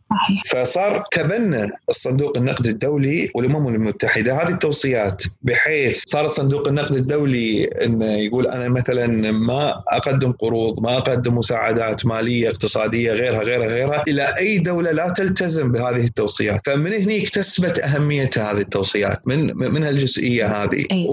فصار 0.50 1.04
تبنى 1.12 1.70
الصندوق 1.88 2.36
النقد 2.36 2.66
الدولي 2.66 3.30
والأمم 3.34 3.68
المتحدة. 3.74 4.42
هذه 4.42 4.48
التوصيات 4.48 5.24
بحيث 5.42 6.02
صار 6.06 6.26
صندوق 6.28 6.68
النقد 6.68 6.94
الدولي 6.94 7.64
إنه 7.64 8.12
يقول 8.12 8.46
أنا 8.46 8.68
مثلا 8.68 9.06
ما 9.32 9.82
أقدم 9.88 10.32
قروض 10.32 10.82
ما 10.82 10.96
أقدم 10.96 11.38
مساعدات 11.38 12.06
مالية 12.06 12.48
اقتصادية 12.48 13.12
غيرها 13.12 13.42
غيرها 13.42 13.68
غيرها 13.68 14.02
إلى 14.08 14.36
أي 14.38 14.58
دولة 14.58 14.92
لا 14.92 15.08
تلتزم 15.08 15.72
بهذه 15.72 16.04
التوصيات. 16.04 16.60
فمن 16.66 16.92
هنا 16.92 17.16
اكتسبت 17.16 17.80
أهمية 17.80 18.30
هذه 18.36 18.60
التوصيات. 18.60 19.28
من 19.28 19.56
من 19.56 19.84
هالجزئيه 19.98 20.62
هذه. 20.62 20.84
أي. 20.90 21.06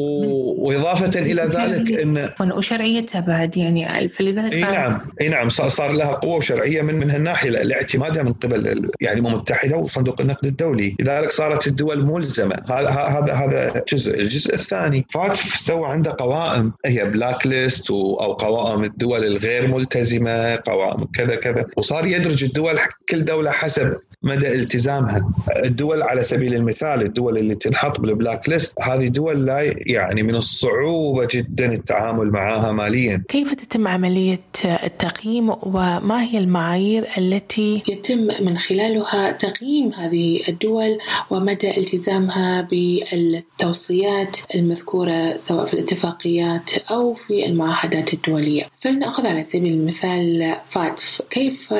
وإضافة 0.57 1.19
إلى 1.19 1.41
ذلك 1.43 1.99
ان 1.99 2.29
وشرعيتها 2.51 3.21
بعد 3.21 3.57
يعني 3.57 4.07
فلذلك 4.07 4.53
إي 4.53 4.61
نعم 4.61 5.01
إي 5.21 5.27
نعم 5.27 5.49
صار 5.49 5.91
لها 5.91 6.11
قوة 6.13 6.35
وشرعيه 6.35 6.81
من 6.81 6.95
من 6.95 7.09
هالناحيه 7.09 7.49
لاعتمادها 7.49 8.23
من 8.23 8.33
قبل 8.33 8.89
يعني 9.01 9.19
الأمم 9.19 9.35
المتحدة 9.35 9.77
وصندوق 9.77 10.21
النقد 10.21 10.45
الدولي. 10.45 10.95
لذلك 10.99 11.31
صارت 11.31 11.67
الدول 11.67 12.05
ملزمة. 12.05 12.55
هذا 12.69 12.89
هذا 12.89 13.33
هذا 13.33 13.83
جزء. 13.93 14.19
الجزء 14.19 14.53
الثاني 14.53 15.05
FATF 15.09 15.39
سوى 15.39 15.87
عنده 15.87 16.15
قوائم. 16.19 16.73
هي 16.85 17.05
black 17.05 17.47
list 17.47 17.91
أو 17.91 18.33
قوائم 18.33 18.83
الدول 18.83 19.23
الغير 19.23 19.67
ملتزمة 19.67 20.55
قوائم 20.55 21.05
كذا 21.05 21.35
كذا. 21.35 21.65
وصار 21.77 22.05
يدرج 22.05 22.43
الدول 22.43 22.79
كل 23.09 23.25
دولة 23.25 23.51
حسب 23.51 23.97
مدى 24.23 24.55
التزامها. 24.55 25.29
الدول 25.63 26.01
على 26.01 26.23
سبيل 26.23 26.53
المثال 26.53 27.01
الدول 27.01 27.37
اللي 27.37 27.55
تنحط 27.55 27.99
بال 27.99 28.13
black 28.13 28.49
list 28.49 28.74
هذه 28.81 29.07
دول 29.07 29.45
لا 29.45 29.73
يعني 29.87 30.23
من 30.23 30.35
الصعوبة 30.35 31.27
جدا 31.31 31.73
التعامل 31.73 32.31
معها 32.31 32.71
ماليا. 32.71 33.23
كيف 33.27 33.53
تتم 33.53 33.87
عملية 33.87 34.41
التقييم 34.65 35.49
وما 35.49 36.23
هي 36.23 36.37
المعايير 36.37 37.07
التي 37.17 37.83
يتم 37.87 38.27
من 38.45 38.57
خلالها 38.57 39.31
تقييم 39.31 39.93
هذه 39.93 40.41
الدول 40.49 40.97
ومدى 41.29 41.77
التزامها 41.77 42.61
بالتوصيات 42.61 44.37
المذكورة 44.55 45.37
سواء 45.37 45.65
في 45.65 45.73
الاتفاقيات 45.73 46.71
أو 46.91 47.13
في 47.13 47.45
المعاهدات 47.45 48.13
الدولية؟ 48.13 48.63
فلنأخذ 48.81 49.27
على 49.27 49.43
سبيل 49.43 49.73
المثال 49.73 50.55
فاتف. 50.69 51.21
كيف 51.29 51.73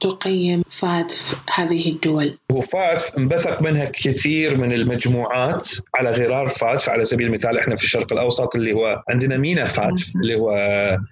تقيم 0.00 0.62
فاتف 0.70 1.34
هذه 1.54 1.76
هذه 1.76 1.92
الدول 1.92 2.38
وفاتف 2.52 3.18
انبثق 3.18 3.62
منها 3.62 3.84
كثير 3.84 4.56
من 4.56 4.72
المجموعات 4.72 5.68
على 5.94 6.10
غرار 6.10 6.35
فاتف 6.48 6.88
على 6.88 7.04
سبيل 7.04 7.26
المثال 7.26 7.58
إحنا 7.58 7.76
في 7.76 7.84
الشرق 7.84 8.12
الاوسط 8.12 8.56
اللي 8.56 8.72
هو 8.72 9.02
عندنا 9.08 9.38
مينا 9.38 9.64
فاتف 9.64 10.12
اللي 10.16 10.34
هو 10.34 10.50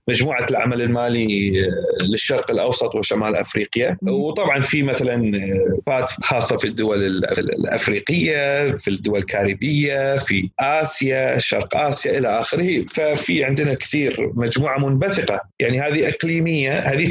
مجموعة 0.09 0.47
العمل 0.51 0.83
المالي 0.83 1.53
للشرق 2.11 2.51
الاوسط 2.51 2.95
وشمال 2.95 3.37
افريقيا. 3.37 3.99
وطبعا 4.03 4.61
في 4.61 4.83
مثلا 4.83 5.33
فاتف 5.87 6.17
خاصة 6.23 6.57
في 6.57 6.65
الدول 6.65 7.05
الافريقية 7.39 8.73
في 8.77 8.89
الدول 8.89 9.19
الكاريبية 9.19 10.17
في 10.17 10.51
آسيا 10.61 11.39
شرق 11.39 11.77
آسيا 11.77 12.19
إلى 12.19 12.41
آخره. 12.41 12.85
ففي 12.95 13.45
عندنا 13.45 13.75
كثير 13.75 14.33
مجموعة 14.35 14.89
منبثقة. 14.89 15.41
يعني 15.61 15.81
هذه 15.81 16.09
إقليمية 16.09 16.79
هذه 16.79 17.11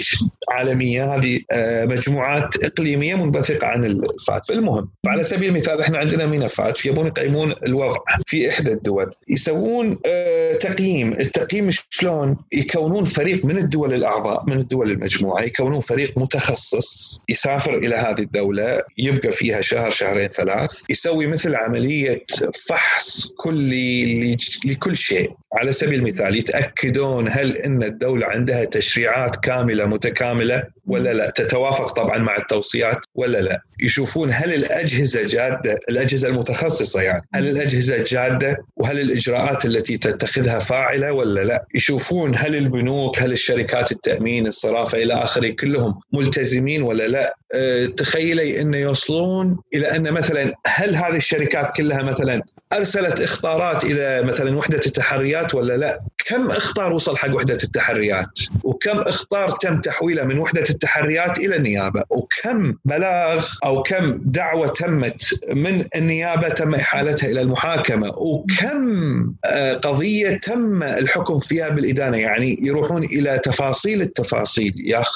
عالمية 0.50 1.16
هذه 1.16 1.40
آه، 1.52 1.86
مجموعات 1.86 2.64
إقليمية 2.64 3.16
منبثقة 3.16 3.44
ثقه 3.44 3.68
عن 3.68 3.86
الفات 3.86 4.50
المهم 4.50 4.90
على 5.10 5.24
سبيل 5.24 5.50
المثال 5.50 5.82
إحنا 5.82 5.98
عندنا 5.98 6.26
ملفات 6.26 6.86
يبون 6.86 7.08
يقيمون 7.08 7.54
الوضع. 7.66 7.98
في 8.26 8.50
إحدى 8.50 8.72
الدول. 8.72 9.14
يسوون 9.30 9.98
آه 10.06 10.54
تقييم. 10.54 11.14
التقييم 11.14 11.70
شلون؟ 11.90 12.38
يكونون 12.54 13.06
فريق 13.06 13.46
من 13.46 13.58
الدول 13.58 13.94
الأعضاء 13.94 14.44
من 14.48 14.58
الدول 14.58 14.92
المجموعة 14.92 15.42
يكونون 15.44 15.80
فريق 15.80 16.18
متخصص 16.18 17.24
يسافر 17.30 17.78
إلى 17.78 17.96
هذه 17.96 18.20
الدولة 18.20 18.82
يبقى 18.98 19.32
فيها 19.32 19.62
شهر 19.62 19.90
شهرين 19.90 20.28
ثلاث 20.28 20.72
يسوي 20.90 21.28
مثل 21.28 21.56
عملية 21.56 22.24
فحص 22.70 23.28
كلي 23.38 24.38
لكل 24.66 24.98
شيء. 24.98 25.32
على 25.54 25.72
سبيل 25.72 26.00
المثال 26.00 26.36
يتأكدون 26.38 27.28
هل 27.32 27.58
إن 27.58 27.84
الدولة 27.84 28.26
عندها 28.28 28.66
تشريعات 28.66 29.36
كاملة 29.36 29.86
متكاملة؟ 29.86 30.64
ولا 30.88 31.14
لا؟ 31.14 31.30
تتوافق 31.30 31.92
طبعا 31.92 32.18
مع 32.18 32.38
التوصيات 32.38 32.98
ولا 33.16 33.38
لا؟ 33.38 33.62
يشوفون 33.80 34.30
هل 34.34 34.54
الأجهزة 34.54 35.28
جادة 35.28 35.80
الأجهزة 35.90 36.28
المتخصصة 36.28 37.02
يعني 37.02 37.28
هل 37.34 37.48
الأجهزة 37.48 38.04
جادة؟ 38.08 38.58
وهل 38.78 39.00
الإجراءات 39.00 39.66
التي 39.66 39.98
تتخذها 39.98 40.60
فاعلة 40.60 41.12
ولا 41.12 41.42
لا؟ 41.42 41.66
يشوفون 41.76 42.36
هل 42.36 42.56
البنوك 42.56 43.20
هل 43.20 43.32
الشركات 43.32 43.92
التأمين 43.92 44.48
الصرافة 44.48 44.98
إلى 44.98 45.14
آخره 45.14 45.50
كلهم 45.50 46.00
ملتزمين 46.14 46.82
ولا 46.82 47.08
لا؟ 47.08 47.36
أه 47.56 47.86
تخيلي 47.86 48.62
انه 48.62 48.78
يوصلون 48.78 49.60
إلى 49.76 49.96
أن 49.96 50.12
مثلا 50.12 50.54
هل 50.68 50.96
هذه 50.96 51.16
الشركات 51.16 51.78
كلها 51.78 52.04
مثلا 52.04 52.42
أرسلت 52.74 53.22
اخطارات 53.22 53.84
إلى 53.84 54.22
مثلا 54.24 54.58
وحدة 54.58 54.82
التحريات 54.86 55.56
ولا 55.56 55.78
لا؟ 55.78 56.00
كم 56.26 56.52
اخطار 56.52 56.94
وصل 56.94 57.18
حق 57.18 57.36
وحدة 57.36 57.58
التحريات؟ 57.64 58.40
وكم 58.64 59.00
اخطار 59.00 59.52
تم 59.52 59.82
تحويله 59.82 60.24
من 60.24 60.40
وحدة 60.40 60.64
التحريات 60.74 61.38
إلى 61.38 61.56
النيابه 61.56 62.04
وكم 62.10 62.76
بلاغ 62.86 63.48
أو 63.66 63.82
كم 63.84 64.22
دعوة 64.26 64.68
تمت 64.68 65.24
من 65.54 65.86
النيابة 65.96 66.50
تم 66.50 66.76
إحالتها 66.76 67.28
إلى 67.28 67.42
المحاكمة 67.42 68.08
وكم 68.08 69.34
آه، 69.46 69.74
قضية 69.74 70.38
تم 70.38 70.84
الحكم 70.84 71.40
فيها 71.40 71.70
بالإدانة؟ 71.70 72.18
يعني 72.18 72.58
يروحون 72.62 73.04
إلى 73.04 73.40
تفاصيل 73.44 74.02
التفاصيل 74.02 74.74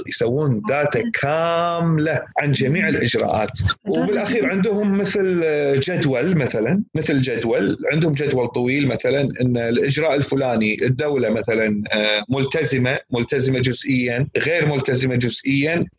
يسوون 0.07 0.61
داتا 0.69 1.03
كاملة 1.21 2.21
عن 2.37 2.51
جميع 2.51 2.89
الإجراءات. 2.89 3.51
وبالأخير 3.87 4.49
عندهم 4.49 4.97
مثل 4.97 5.41
جدول 5.79 6.35
مثلا 6.37 6.83
مثل 6.95 7.21
جدول 7.21 7.77
عندهم 7.93 8.13
جدول 8.13 8.47
طويل 8.47 8.87
مثلا 8.87 9.21
إن 9.41 9.57
الإجراء 9.57 10.15
الفلاني 10.15 10.77
الدولة 10.81 11.29
مثلا 11.29 11.83
آه، 11.93 12.23
ملتزمة 12.29 12.99
ملتزمة 13.11 13.59
جزئيا 13.59 14.27
غير 14.37 14.65
ملتزمة 14.65 15.15
جزئيا. 15.15 15.46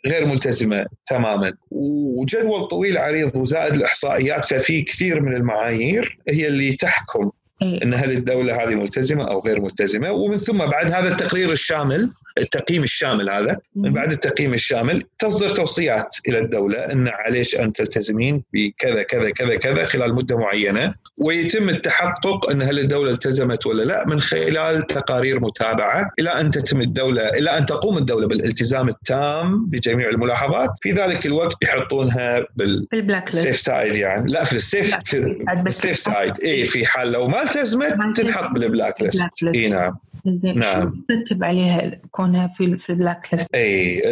غير 0.06 0.26
ملتزمة 0.26 0.87
تماما. 1.06 1.52
وجدول 1.70 2.68
طويل 2.68 2.98
عريض 2.98 3.37
وزائد 3.37 3.74
الإحصائيات 3.74 4.44
ففي 4.44 4.80
كثير 4.80 5.20
من 5.20 5.37
المعايير 5.37 6.18
هي 6.28 6.46
اللي 6.46 6.72
تحكم 6.72 7.30
إن 7.62 7.94
هل 7.94 8.12
الدولة 8.12 8.62
هذه 8.62 8.74
ملتزمة 8.74 9.24
أو 9.24 9.40
غير 9.40 9.61
ملتزمة. 9.61 10.12
ومن 10.12 10.37
ثم 10.37 10.58
بعد 10.58 10.90
هذا 10.90 11.08
التقرير 11.08 11.52
الشامل 11.52 12.12
التقييم 12.38 12.83
الشامل 12.83 13.31
هذا 13.31 13.59
من 13.77 13.92
بعد 13.92 14.12
التقييم 14.12 14.55
الشامل 14.55 15.05
تصدر 15.18 15.51
توصيات 15.51 16.16
إلى 16.29 16.38
الدولة 16.38 16.79
إن 16.79 17.09
عليش 17.09 17.61
أن 17.61 17.72
تلتزمين 17.72 18.44
بكذا 18.53 19.03
كذا 19.03 19.31
كذا 19.31 19.55
كذا 19.55 19.85
خلال 19.85 20.14
مدة 20.14 20.37
معينة 20.37 20.94
ويتم 21.20 21.68
التحقق 21.68 22.51
إن 22.51 22.62
هل 22.62 22.79
الدولة 22.79 23.11
التزمت 23.11 23.66
ولا 23.66 23.83
لا 23.83 24.05
من 24.07 24.20
خلال 24.20 24.83
تقارير 24.83 25.40
متابعة 25.40 26.11
إلى 26.18 26.31
أن 26.31 26.51
تتم 26.51 26.81
الدولة 26.81 27.29
إلى 27.29 27.59
أن 27.59 27.66
تقوم 27.66 27.98
الدولة 27.98 28.29
بالالتزام 28.29 28.88
التام 28.88 29.66
بجميع 29.66 30.09
الملاحظات 30.09 30.70
في 30.83 30.92
ذلك 30.92 31.27
الوقت 31.27 31.57
يحطونها 31.62 32.46
بال 32.57 32.87
بال 32.90 33.03
black 33.03 33.34
list 33.34 33.54
side 33.54 33.96
يعني. 33.96 34.33
لا 34.33 34.44
في 34.44 34.57
ال 34.56 34.64
safe 34.64 34.96
في 35.05 35.44
ال 35.66 35.73
safe 35.73 35.98
side 35.98 36.40
اي 36.44 36.64
في 36.64 36.87
حال 36.87 37.12
لو 37.12 37.24
ما 37.24 37.42
التزمت 37.42 38.16
تنحط 38.16 38.51
بال 38.50 38.65
black 38.65 39.02
list 39.02 39.44
إي 39.55 39.68
نعم. 39.68 39.96
نعم. 40.24 40.61
شو 40.62 40.90
ترتب 41.09 41.44
عليها 41.44 42.00
كونها 42.11 42.46
في 42.46 42.76
في 42.76 42.90
البلاك 42.90 43.28
ليست؟ 43.33 43.54
إي 43.54 44.02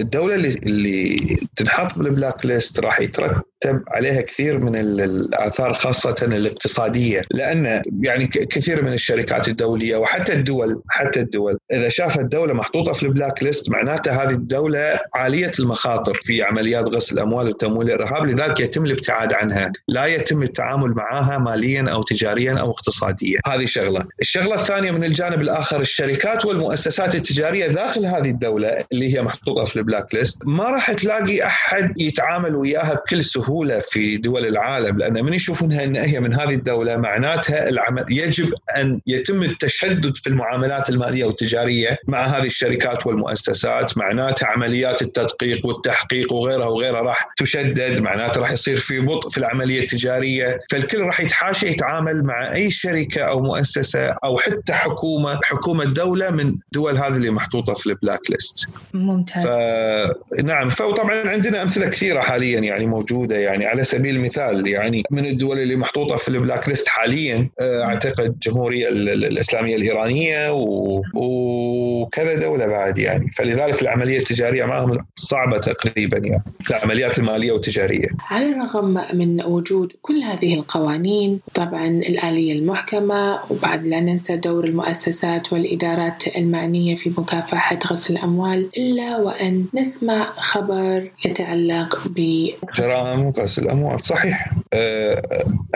الدولة 0.00 0.34
اللي 0.34 0.48
اللي 0.48 1.16
تنحط 1.56 1.98
بال 1.98 2.12
black 2.12 2.46
list 2.46 2.80
راح 2.80 3.00
يترتب 3.00 3.42
يترتب 3.64 3.82
عليها 3.88 4.20
كثير 4.20 4.58
من 4.58 4.76
الآثار 4.76 5.74
خاصة 5.74 6.16
الاقتصادية. 6.22 7.22
لأن 7.30 7.82
يعني 8.02 8.26
كثير 8.26 8.84
من 8.84 8.92
الشركات 8.92 9.48
الدولية 9.48 9.96
وحتى 9.96 10.32
الدول 10.32 10.82
حتى 10.88 11.20
الدول 11.20 11.58
إذا 11.72 11.88
شافت 11.88 12.24
دولة 12.24 12.54
محطوطة 12.54 12.92
في 12.92 13.02
ال 13.02 13.09
black 13.09 13.42
list 13.42 13.70
معناتها 13.70 14.24
هذه 14.24 14.30
الدولة 14.30 15.00
عالية 15.14 15.52
المخاطر 15.60 16.18
في 16.22 16.42
عمليات 16.42 16.88
غسل 16.88 17.14
الأموال 17.14 17.48
وتمويل 17.48 17.90
الارهاب 17.90 18.26
لذلك 18.26 18.60
يتم 18.60 18.84
الابتعاد 18.84 19.32
عنها. 19.32 19.72
لا 19.88 20.06
يتم 20.06 20.42
التعامل 20.42 20.90
معها 20.90 21.38
ماليا 21.38 21.90
أو 21.90 22.02
تجاريا 22.02 22.52
أو 22.52 22.70
اقتصاديا. 22.70 23.40
هذه 23.46 23.66
شغلة. 23.66 24.04
الشغلة 24.20 24.54
الثانية 24.54 24.90
من 24.90 25.04
الجانب 25.04 25.40
الآخر 25.42 25.80
الشركات 25.80 26.44
والمؤسسات 26.44 27.14
التجارية 27.14 27.66
داخل 27.66 28.06
هذه 28.06 28.30
الدولة 28.30 28.84
اللي 28.92 29.14
هي 29.14 29.22
محطوطة 29.22 29.64
في 29.64 29.76
ال 29.76 29.82
black 29.82 30.14
list 30.14 30.42
ما 30.46 30.64
راح 30.64 30.92
تلاقي 30.92 31.46
أحد 31.46 32.00
يتعامل 32.00 32.56
وياها 32.56 32.94
بكل 32.94 33.24
سهولة. 33.24 33.51
في 33.80 34.16
دول 34.16 34.46
العالم 34.46 34.98
لأن 34.98 35.24
من 35.24 35.34
يشوفونها 35.34 35.84
إن 35.84 35.96
هي 35.96 36.20
من 36.20 36.34
هذه 36.34 36.54
الدولة 36.54 36.96
معناتها 36.96 37.68
العمل 37.68 38.04
يجب 38.08 38.54
أن 38.76 39.00
يتم 39.06 39.42
التشدد 39.42 40.16
في 40.16 40.26
المعاملات 40.26 40.90
المالية 40.90 41.24
والتجارية 41.24 41.98
مع 42.08 42.26
هذه 42.26 42.46
الشركات 42.46 43.06
والمؤسسات. 43.06 43.98
معناتها 43.98 44.46
عمليات 44.46 45.02
التدقيق 45.02 45.66
والتحقيق 45.66 46.32
وغيرها 46.32 46.66
وغيرها 46.66 47.02
راح 47.02 47.28
تشدد 47.36 48.00
معناته 48.00 48.40
راح 48.40 48.50
يصير 48.52 48.76
في 48.76 49.00
بطء 49.00 49.28
في 49.28 49.38
العملية 49.38 49.80
التجارية. 49.80 50.60
فالكل 50.70 51.00
راح 51.00 51.20
يتحاشى 51.20 51.66
يتعامل 51.66 52.22
مع 52.24 52.52
أي 52.52 52.70
شركة 52.70 53.22
أو 53.22 53.40
مؤسسة 53.40 54.14
أو 54.24 54.38
حتى 54.38 54.72
حكومة 54.72 55.38
حكومة 55.44 55.84
دولة 55.84 56.30
من 56.30 56.56
دول 56.72 56.96
هذه 56.98 57.08
اللي 57.08 57.30
محطوطة 57.30 57.74
في 57.74 57.86
البلاك 57.86 58.30
ليست. 58.30 58.68
ممتاز. 58.94 59.46
ف... 59.46 60.42
نعم 60.42 60.68
فطبعا 60.68 61.28
عندنا 61.28 61.62
أمثلة 61.62 61.88
كثيرة 61.88 62.20
حاليا 62.20 62.60
يعني 62.60 62.86
موجودة 62.86 63.36
يعني 63.42 63.66
على 63.66 63.84
سبيل 63.84 64.16
المثال 64.16 64.66
يعني 64.66 65.02
من 65.10 65.26
الدول 65.26 65.58
اللي 65.58 65.76
محطوطة 65.76 66.16
في 66.16 66.28
البلاك 66.28 66.68
ليست 66.68 66.88
حاليا 66.88 67.48
آه، 67.60 67.82
أعتقد 67.82 68.24
الجمهوريه 68.24 68.88
الإسلامية 68.88 69.76
الإيرانية 69.76 70.52
و... 70.52 71.02
وكذا 71.14 72.34
دولة 72.34 72.66
بعد 72.66 72.98
يعني 72.98 73.30
فلذلك 73.30 73.82
العملية 73.82 74.18
التجارية 74.18 74.64
معهم 74.64 74.98
صعبة 75.16 75.58
تقريبا 75.58 76.18
يعني 76.18 76.42
العمليات 76.70 77.18
المالية 77.18 77.52
والتجارية. 77.52 78.08
على 78.30 78.46
الرغم 78.46 79.00
من 79.12 79.44
وجود 79.44 79.92
كل 80.02 80.22
هذه 80.22 80.54
القوانين 80.54 81.40
طبعا 81.54 81.86
الآلية 81.86 82.52
المحكمة 82.52 83.38
وبعد 83.50 83.86
لا 83.86 84.00
ننسى 84.00 84.36
دور 84.36 84.64
المؤسسات 84.64 85.52
والإدارات 85.52 86.36
المعنية 86.36 86.94
في 86.94 87.10
مكافحة 87.18 87.78
غسل 87.86 88.12
الأموال 88.12 88.68
إلا 88.76 89.16
وأن 89.16 89.64
نسمع 89.74 90.32
خبر 90.36 91.10
يتعلق 91.24 92.02
ب 92.06 92.48
جرائم 92.76 93.31
غسل 93.38 93.62
الأموال. 93.62 94.00
صحيح. 94.04 94.50
آه، 94.74 95.22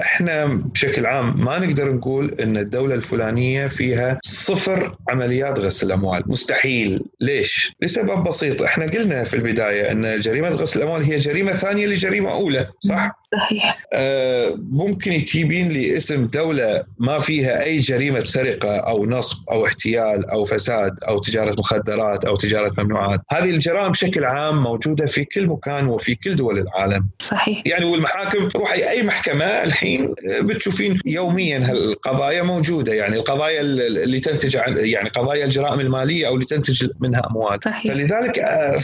إحنا 0.00 0.44
بشكل 0.44 1.06
عام 1.06 1.44
ما 1.44 1.58
نقدر 1.58 1.92
نقول 1.92 2.34
إن 2.40 2.56
الدولة 2.56 2.94
الفلانية 2.94 3.66
فيها 3.66 4.18
صفر 4.22 4.92
عمليات 5.08 5.60
غسل 5.60 5.86
الأموال. 5.86 6.22
مستحيل. 6.26 7.02
ليش؟ 7.20 7.72
لسبب 7.82 8.24
بسيط. 8.24 8.62
إحنا 8.62 8.86
قلنا 8.86 9.24
في 9.24 9.34
البداية 9.34 9.90
إن 9.90 10.20
جريمة 10.20 10.48
غسل 10.48 10.80
الأموال 10.80 11.04
هي 11.04 11.16
جريمة 11.16 11.52
ثانية 11.52 11.86
لجريمة 11.86 12.32
أولى. 12.32 12.66
صح؟ 12.80 13.10
صحيح. 13.36 13.78
آه 13.92 14.58
ممكن 14.70 15.24
تجيبين 15.24 15.68
لي 15.68 15.96
اسم 15.96 16.26
دولة 16.26 16.84
ما 16.98 17.18
فيها 17.18 17.62
أي 17.62 17.78
جريمة 17.78 18.20
سرقة 18.20 18.76
أو 18.76 19.06
نصب 19.06 19.48
أو 19.50 19.66
احتيال 19.66 20.30
أو 20.30 20.44
فساد 20.44 20.92
أو 21.08 21.18
تجارة 21.18 21.56
مخدرات 21.58 22.24
أو 22.24 22.36
تجارة 22.36 22.72
ممنوعات. 22.78 23.20
هذه 23.32 23.50
الجرائم 23.50 23.92
بشكل 23.92 24.24
عام 24.24 24.62
موجودة 24.62 25.06
في 25.06 25.24
كل 25.24 25.46
مكان 25.46 25.86
وفي 25.86 26.14
كل 26.14 26.36
دول 26.36 26.58
العالم. 26.58 27.08
صحيح. 27.18 27.45
يعني 27.66 27.84
والمحاكم 27.84 28.48
روحي 28.56 28.88
اي 28.88 29.02
محكمة 29.02 29.44
الحين 29.44 30.14
بتشوفين 30.42 30.98
يوميا 31.06 31.58
هالقضايا 31.58 32.42
موجودة. 32.42 32.92
يعني 32.92 33.16
القضايا 33.16 33.60
اللي 33.60 34.20
تنتج 34.20 34.56
عن 34.56 34.76
يعني 34.78 35.08
قضايا 35.08 35.44
الجرائم 35.44 35.80
المالية 35.80 36.26
أو 36.26 36.34
اللي 36.34 36.46
تنتج 36.46 36.86
منها 37.00 37.22
أموال. 37.30 37.58
صحيح. 37.64 37.92
فلذلك 37.92 38.38
آه، 38.38 38.78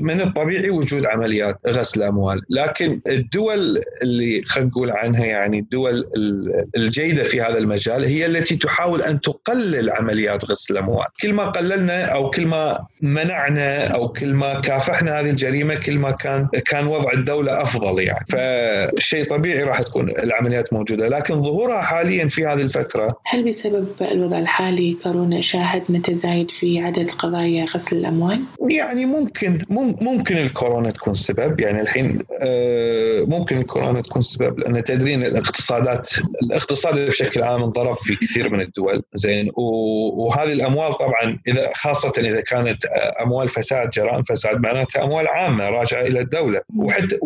من 0.00 0.20
الطبيعي 0.20 0.70
وجود 0.70 1.06
عمليات 1.06 1.58
غسل 1.66 2.02
أموال. 2.02 2.40
لكن 2.50 3.00
الدول 3.06 3.80
اللي 4.02 4.42
خلينا 4.46 4.70
نقول 4.70 4.90
عنها 4.90 5.24
يعني 5.24 5.58
الدول 5.58 6.04
الجيدة 6.76 7.22
في 7.22 7.42
هذا 7.42 7.58
المجال 7.58 8.04
هي 8.04 8.26
التي 8.26 8.56
تحاول 8.56 9.02
أن 9.02 9.20
تقلل 9.20 9.90
عمليات 9.90 10.44
غسل 10.44 10.74
الاموال 10.74 11.06
كل 11.22 11.32
ما 11.32 11.44
قللنا 11.44 12.04
أو 12.04 12.30
كل 12.30 12.46
ما 12.46 12.86
منعنا 13.02 13.86
أو 13.86 14.08
كل 14.08 14.34
ما 14.34 14.60
كافحنا 14.60 15.20
هذه 15.20 15.30
الجريمة 15.30 15.74
كل 15.74 15.98
ما 15.98 16.10
كان 16.10 16.48
كان 16.66 16.86
وضع 16.86 17.12
الدولة 17.12 17.62
أفضل. 17.62 18.03
يعني 18.04 18.24
فشيء 18.96 19.24
طبيعي 19.24 19.62
راح 19.62 19.82
تكون 19.82 20.10
العمليات 20.10 20.72
موجودة 20.72 21.08
لكن 21.08 21.42
ظهورها 21.42 21.82
حاليا 21.82 22.28
في 22.28 22.46
هذه 22.46 22.62
الفترة. 22.62 23.08
هل 23.24 23.48
بسبب 23.48 23.86
الوضع 24.00 24.38
الحالي 24.38 24.96
كورونا 25.02 25.40
شاهدنا 25.40 25.98
تزايد 25.98 26.50
في 26.50 26.80
عدد 26.80 27.10
قضايا 27.10 27.64
غسل 27.64 27.96
الأموال؟ 27.96 28.40
يعني 28.70 29.06
ممكن 29.06 29.62
ممكن 30.00 30.36
الكورونا 30.36 30.90
تكون 30.90 31.14
سبب. 31.14 31.60
يعني 31.60 31.80
الحين 31.80 32.18
آه، 32.42 33.20
ممكن 33.20 33.58
الكورونا 33.58 34.00
تكون 34.00 34.22
سبب 34.22 34.58
لأن 34.58 34.84
تدرين 34.84 35.22
الاقتصادات 35.22 36.10
الاقتصاد 36.42 37.08
بشكل 37.08 37.42
عام 37.42 37.62
انضرب 37.62 37.96
في 37.96 38.16
كثير 38.16 38.48
من 38.48 38.60
الدول. 38.60 39.02
زين 39.14 39.50
وهذه 39.54 40.52
الأموال 40.52 40.94
طبعا 40.94 41.38
إذا 41.48 41.70
خاصة 41.74 42.12
إذا 42.18 42.40
كانت 42.40 42.84
أموال 43.22 43.48
فساد 43.48 43.90
جرائم 43.90 44.22
فساد 44.22 44.60
معناتها 44.60 45.04
أموال 45.04 45.28
عامة 45.28 45.68
راجعة 45.68 46.02
إلى 46.02 46.20
الدولة. 46.20 46.60
وحتى 46.78 47.18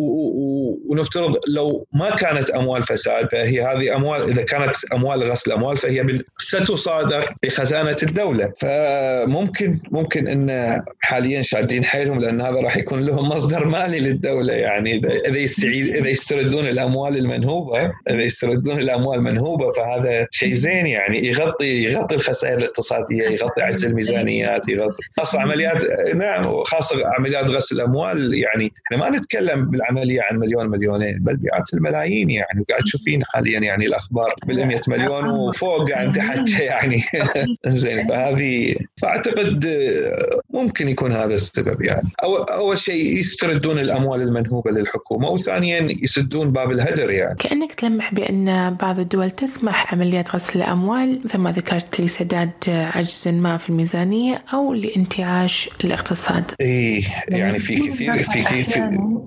ونفترض 0.87 1.37
لو 1.47 1.87
ما 1.93 2.15
كانت 2.15 2.49
أموال 2.49 2.83
فساد 2.83 3.31
فهي 3.31 3.61
هذه 3.61 3.95
أموال 3.95 4.31
إذا 4.31 4.43
كانت 4.43 4.75
أموال 4.93 5.31
غسل 5.31 5.51
أموال 5.51 5.77
فهي 5.77 6.19
ستصادر 6.37 7.35
بخزانة 7.43 7.95
الدولة. 8.03 8.53
فممكن 8.61 9.79
ممكن 9.91 10.27
إن 10.27 10.81
حاليا 11.01 11.41
شادين 11.41 11.83
حيلهم 11.83 12.19
لأن 12.19 12.41
هذا 12.41 12.61
راح 12.61 12.77
يكون 12.77 13.05
لهم 13.05 13.29
مصدر 13.29 13.67
مالي 13.67 13.99
للدولة. 13.99 14.53
يعني 14.53 15.01
إذا 15.27 15.37
يستعيد 15.37 15.95
إذا 15.95 16.09
يستردون 16.09 16.67
الأموال 16.67 17.17
المنهوبة 17.17 17.91
إذا 18.09 18.21
يستردون 18.21 18.79
الأموال 18.79 19.19
المنهوبه 19.19 19.71
فهذا 19.71 20.27
شيء 20.31 20.53
زين. 20.53 20.85
يعني 20.85 21.27
يغطي 21.27 21.83
يغطي 21.83 22.15
الخسائر 22.15 22.57
الاقتصادية 22.57 23.23
يغطي 23.23 23.61
عجز 23.61 23.85
الميزانيات 23.85 24.69
يغطي 24.69 25.03
خاصة 25.17 25.39
عمليات 25.39 25.83
نعم 26.15 26.63
خاصه 26.63 27.07
عمليات 27.07 27.49
غسل 27.49 27.75
الاموال 27.75 28.33
يعني 28.33 28.73
إحنا 28.85 28.97
ما 28.97 29.17
نتكلم 29.17 29.65
بالعملية 29.65 30.21
عن 30.21 30.39
مليون 30.49 30.69
مليونين. 30.69 31.19
بل 31.19 31.39
مئات 31.43 31.73
الملايين 31.73 32.29
يعني 32.29 32.61
وقاعد 32.61 32.83
تشوفين 32.83 33.23
حاليا 33.25 33.59
يعني 33.59 33.85
الأخبار 33.85 34.33
بال 34.45 34.67
100 34.67 34.79
مليون 34.87 35.29
وفوق 35.29 35.91
قاعد 35.91 36.11
تحكي 36.11 36.63
يعني. 36.71 37.03
زين 37.67 38.07
فهذه 38.07 38.75
فأعتقد 39.01 39.65
ممكن 40.49 40.89
يكون 40.89 41.11
هذا 41.11 41.33
السبب 41.33 41.81
يعني. 41.81 42.09
أول 42.49 42.77
شيء 42.77 43.19
يستردون 43.19 43.79
الأموال 43.79 44.21
المنهوبة 44.21 44.71
للحكومة 44.71 45.29
وثانيا 45.29 45.95
يسدون 46.03 46.51
باب 46.51 46.71
الهدر 46.71 47.09
يعني. 47.09 47.35
كأنك 47.35 47.73
تلمح 47.73 48.13
بأن 48.13 48.77
بعض 48.81 48.99
الدول 48.99 49.31
تسمح 49.31 49.93
عمليات 49.93 50.35
غسل 50.35 50.59
الأموال 50.59 51.21
مثل 51.23 51.37
ما 51.37 51.51
ذكرت 51.51 52.01
لسداد 52.01 52.51
عجز 52.67 53.27
ما 53.27 53.57
في 53.57 53.69
الميزانية 53.69 54.41
أو 54.53 54.73
لانتعاش 54.73 55.69
الاقتصاد. 55.83 56.51
اي 56.61 57.03
يعني 57.29 57.59
في 57.59 57.75
كثير 57.75 58.23
في 58.23 58.41
كثير 58.41 58.65
في 58.65 58.79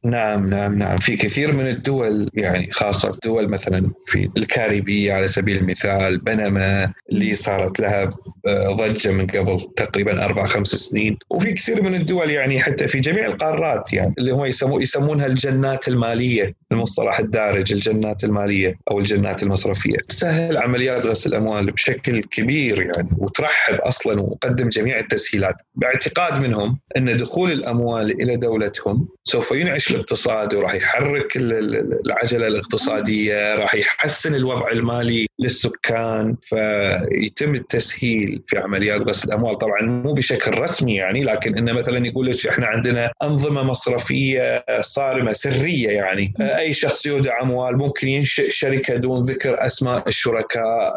نعم 0.04 0.50
نعم 0.50 0.78
نعم. 0.78 0.96
في 0.96 1.11
كثير 1.16 1.52
من 1.52 1.68
الدول 1.68 2.30
يعني 2.34 2.72
خاصة 2.72 3.18
دول 3.24 3.48
مثلا 3.48 3.90
في 4.06 4.30
الكاريبية 4.36 5.12
على 5.12 5.26
سبيل 5.28 5.56
المثال 5.56 6.18
بنما 6.18 6.92
اللي 7.12 7.34
صارت 7.34 7.80
لها 7.80 8.08
ضجة 8.48 9.12
من 9.12 9.26
قبل 9.26 9.68
تقريبا 9.76 10.24
أربع 10.24 10.46
خمس 10.46 10.68
سنين. 10.68 11.18
وفي 11.30 11.52
كثير 11.52 11.82
من 11.82 11.94
الدول 11.94 12.30
يعني 12.30 12.60
حتى 12.60 12.88
في 12.88 13.00
جميع 13.00 13.26
القارات 13.26 13.92
يعني 13.92 14.14
اللي 14.18 14.32
هم 14.32 14.44
يسمو 14.44 14.80
يسمونها 14.80 15.26
الجنات 15.26 15.88
المالية 15.88 16.54
المصطلح 16.72 17.18
الدارج 17.18 17.72
الجنات 17.72 18.24
المالية 18.24 18.78
أو 18.90 18.98
الجنات 18.98 19.42
المصرفية. 19.42 19.96
تسهل 20.08 20.56
عمليات 20.56 21.06
غسل 21.06 21.30
الأموال 21.30 21.70
بشكل 21.70 22.20
كبير 22.20 22.80
يعني 22.82 23.08
وترحب 23.18 23.74
أصلا 23.74 24.20
وتقدم 24.20 24.68
جميع 24.68 24.98
التسهيلات. 24.98 25.54
باعتقاد 25.74 26.40
منهم 26.40 26.78
أن 26.96 27.16
دخول 27.16 27.52
الأموال 27.52 28.22
إلى 28.22 28.36
دولتهم 28.36 29.08
سوف 29.24 29.52
ينعش 29.52 29.90
الاقتصاد 29.90 30.54
وراح 30.54 30.74
يحرك 30.74 31.01
العجلة 31.06 32.46
الاقتصادية 32.46 33.54
راح 33.54 33.74
يحسن 33.74 34.34
الوضع 34.34 34.70
المالي 34.70 35.26
للسكان 35.38 36.36
فيتم 36.42 37.54
التسهيل 37.54 38.42
في 38.46 38.58
عمليات 38.58 39.02
غسل 39.08 39.28
الأموال. 39.28 39.58
طبعا 39.58 39.82
مو 39.82 40.12
بشكل 40.12 40.58
رسمي 40.58 40.94
يعني 40.94 41.22
لكن 41.22 41.58
إنه 41.58 41.72
مثلا 41.72 42.06
يقول 42.06 42.26
لك 42.26 42.46
إحنا 42.46 42.66
عندنا 42.66 43.12
أنظمة 43.22 43.62
مصرفية 43.62 44.64
صارمة 44.80 45.32
سرية 45.32 45.88
يعني. 45.88 46.34
أي 46.40 46.72
شخص 46.72 47.06
يودع 47.06 47.42
أموال 47.42 47.76
ممكن 47.76 48.08
ينشئ 48.08 48.50
شركة 48.50 48.96
دون 48.96 49.26
ذكر 49.26 49.66
أسماء 49.66 50.08
الشركاء. 50.08 50.94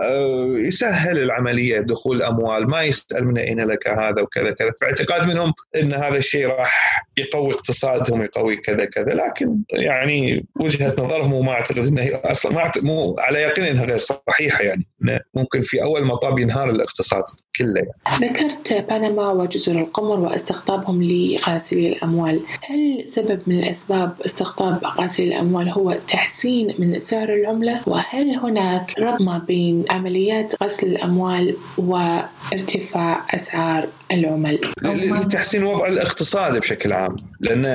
يسهل 0.55 1.17
العملية 1.17 1.79
دخول 1.79 2.17
الاموال 2.17 2.69
ما 2.69 2.83
يسال 2.83 3.27
من 3.27 3.37
اين 3.37 3.59
لك 3.59 3.87
هذا 3.87 4.21
وكذا 4.21 4.51
كذا. 4.51 4.71
فاعتقاد 4.81 5.27
منهم 5.27 5.53
إن 5.75 5.93
هذا 5.93 6.17
الشيء 6.17 6.47
راح 6.47 7.05
يقوي 7.17 7.53
اقتصادهم 7.53 8.23
يقوي 8.23 8.57
كذا 8.57 8.85
كذا 8.85 9.13
لكن 9.13 9.59
يعني 9.69 9.94
وجهة 10.59 10.95
نظرهم 10.99 11.33
وما 11.33 11.51
أعتقد 11.51 11.87
إنها 11.87 12.31
أصلا 12.31 12.53
ما 12.53 12.71
مو 12.81 13.15
على 13.19 13.39
يقين 13.39 13.65
إنها 13.65 13.85
غير 13.85 13.97
صحيحة 13.97 14.63
يعني 14.63 14.85
ممكن 15.33 15.61
في 15.61 15.83
أول 15.83 16.05
مطاب 16.05 16.39
ينهار 16.39 16.69
الاقتصاد 16.69 17.23
كله 17.55 17.75
يعني. 17.75 18.29
ذكرت 18.29 18.85
بنما 18.89 19.31
وجزر 19.31 19.79
القمر 19.79 20.19
واستقطابهم 20.19 21.03
لغاسلي 21.03 21.87
الأموال، 21.87 22.39
هل 22.61 23.07
سبب 23.07 23.41
من 23.47 23.59
الأسباب 23.59 24.21
استقطاب 24.25 24.85
غاسلي 24.85 25.27
الأموال 25.27 25.69
هو 25.69 25.97
تحسين 26.07 26.75
من 26.79 26.99
سعر 26.99 27.33
العملة؟ 27.33 27.81
وهل 27.87 28.35
هناك 28.35 28.99
ربط 28.99 29.21
ما 29.21 29.37
بين 29.37 29.85
عمليات 29.89 30.63
غسل 30.63 30.87
الأموال 30.87 31.55
وارتفاع 31.77 33.25
أسعار 33.35 33.87
العمل. 34.11 34.59
لتحسين 34.83 35.63
وضع 35.63 35.87
الاقتصاد 35.87 36.57
بشكل 36.57 36.93
عام. 36.93 37.15
لأن 37.39 37.65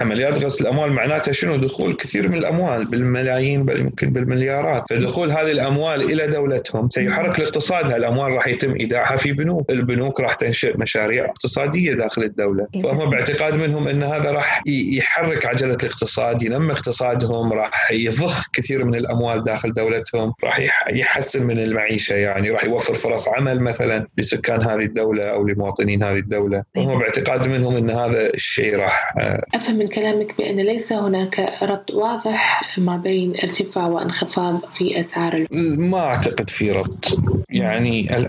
عمليات 0.00 0.38
غسل 0.38 0.64
الأموال 0.64 0.92
معناتها 0.92 1.32
شنو؟ 1.32 1.56
دخول 1.56 1.94
كثير 1.94 2.28
من 2.28 2.38
الأموال 2.38 2.84
بالملايين 2.84 3.64
بل 3.64 3.80
يمكن 3.80 4.12
بالمليارات. 4.12 4.84
فدخول 4.90 5.30
هذه 5.30 5.50
الأموال 5.50 6.12
إلى 6.12 6.26
دولتهم 6.26 6.88
سيحرك 6.90 7.38
الاقتصاد 7.38 7.90
هالاموال 7.90 8.32
راح 8.32 8.46
يتم 8.48 8.74
إيداعها 8.74 9.16
في 9.16 9.32
بنوك. 9.32 9.70
البنوك 9.70 10.20
راح 10.20 10.34
تنشئ 10.34 10.76
مشاريع 10.76 11.24
اقتصادية 11.24 11.94
داخل 11.94 12.22
الدولة. 12.22 12.66
إيه، 12.74 12.80
فهم 12.80 13.10
باعتقاد 13.10 13.54
منهم 13.54 13.88
إن 13.88 14.02
هذا 14.02 14.30
راح 14.30 14.62
يحرك 14.66 15.46
عجلة 15.46 15.76
الاقتصاد 15.82 16.42
ينمي 16.42 16.72
اقتصادهم 16.72 17.52
راح 17.52 17.90
يضخ 17.92 18.48
كثير 18.52 18.84
من 18.84 18.94
الأموال 18.94 19.44
داخل 19.44 19.72
دولتهم 19.72 20.32
راح 20.44 20.60
يحسن 20.92 21.46
من 21.46 21.58
المعيشة 21.58 22.14
يعني 22.14 22.50
راح 22.50 22.64
يوفر 22.64 22.94
فرص 22.94 23.28
عمل 23.28 23.60
مثلا 23.60 24.06
لسكان 24.18 24.62
هذه 24.62 24.84
الدولة 24.84 25.39
أو 25.40 25.46
لمواطنين 25.46 26.02
هذه 26.02 26.18
الدولة. 26.18 26.64
وهم 26.76 26.88
طيب. 26.88 26.98
باعتقاد 26.98 27.48
منهم 27.48 27.76
إن 27.76 27.90
هذا 27.90 28.34
الشيء 28.34 28.76
راح 28.76 29.14
آه، 29.18 29.44
أفهم 29.54 29.76
من 29.76 29.86
كلامك 29.86 30.36
بأن 30.38 30.56
ليس 30.56 30.92
هناك 30.92 31.52
ربط 31.62 31.90
واضح 31.90 32.62
ما 32.78 32.96
بين 32.96 33.32
ارتفاع 33.42 33.86
وانخفاض 33.86 34.60
في 34.72 35.00
أسعار 35.00 35.46
ما 35.50 35.98
أعتقد 35.98 36.50
في 36.50 36.72
ربط 36.72 37.18
يعني 37.50 38.28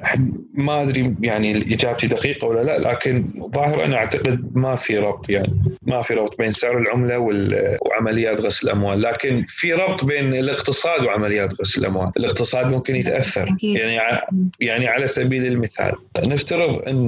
ما 0.54 0.82
أدري 0.82 1.16
يعني 1.22 1.58
إجابتي 1.58 2.08
دقيقة 2.08 2.48
ولا 2.48 2.64
لا 2.64 2.92
لكن 2.92 3.26
ظاهر 3.56 3.86
أنا 3.86 3.96
أعتقد 3.96 4.58
ما 4.58 4.76
في 4.76 4.98
ربط 4.98 5.30
يعني. 5.30 5.62
ما 5.82 6.02
في 6.02 6.14
ربط 6.14 6.38
بين 6.38 6.52
سعر 6.52 6.78
العملة 6.78 7.18
وعمليات 7.82 8.42
غسل 8.42 8.68
الأموال. 8.68 9.02
لكن 9.02 9.46
في 9.48 9.74
ربط 9.74 10.06
بين 10.06 10.36
الاقتصاد 10.36 11.06
وعمليات 11.06 11.62
غسل 11.62 11.82
الأموال. 11.82 12.12
الاقتصاد 12.18 12.68
ممكن 12.68 12.96
يتأثر. 12.96 13.56
يعني 13.64 14.00
يعني 14.60 14.88
على 14.88 15.08
سبيل 15.08 15.46
المثال 15.46 15.94
نفترض 16.28 16.88
إن 16.88 17.01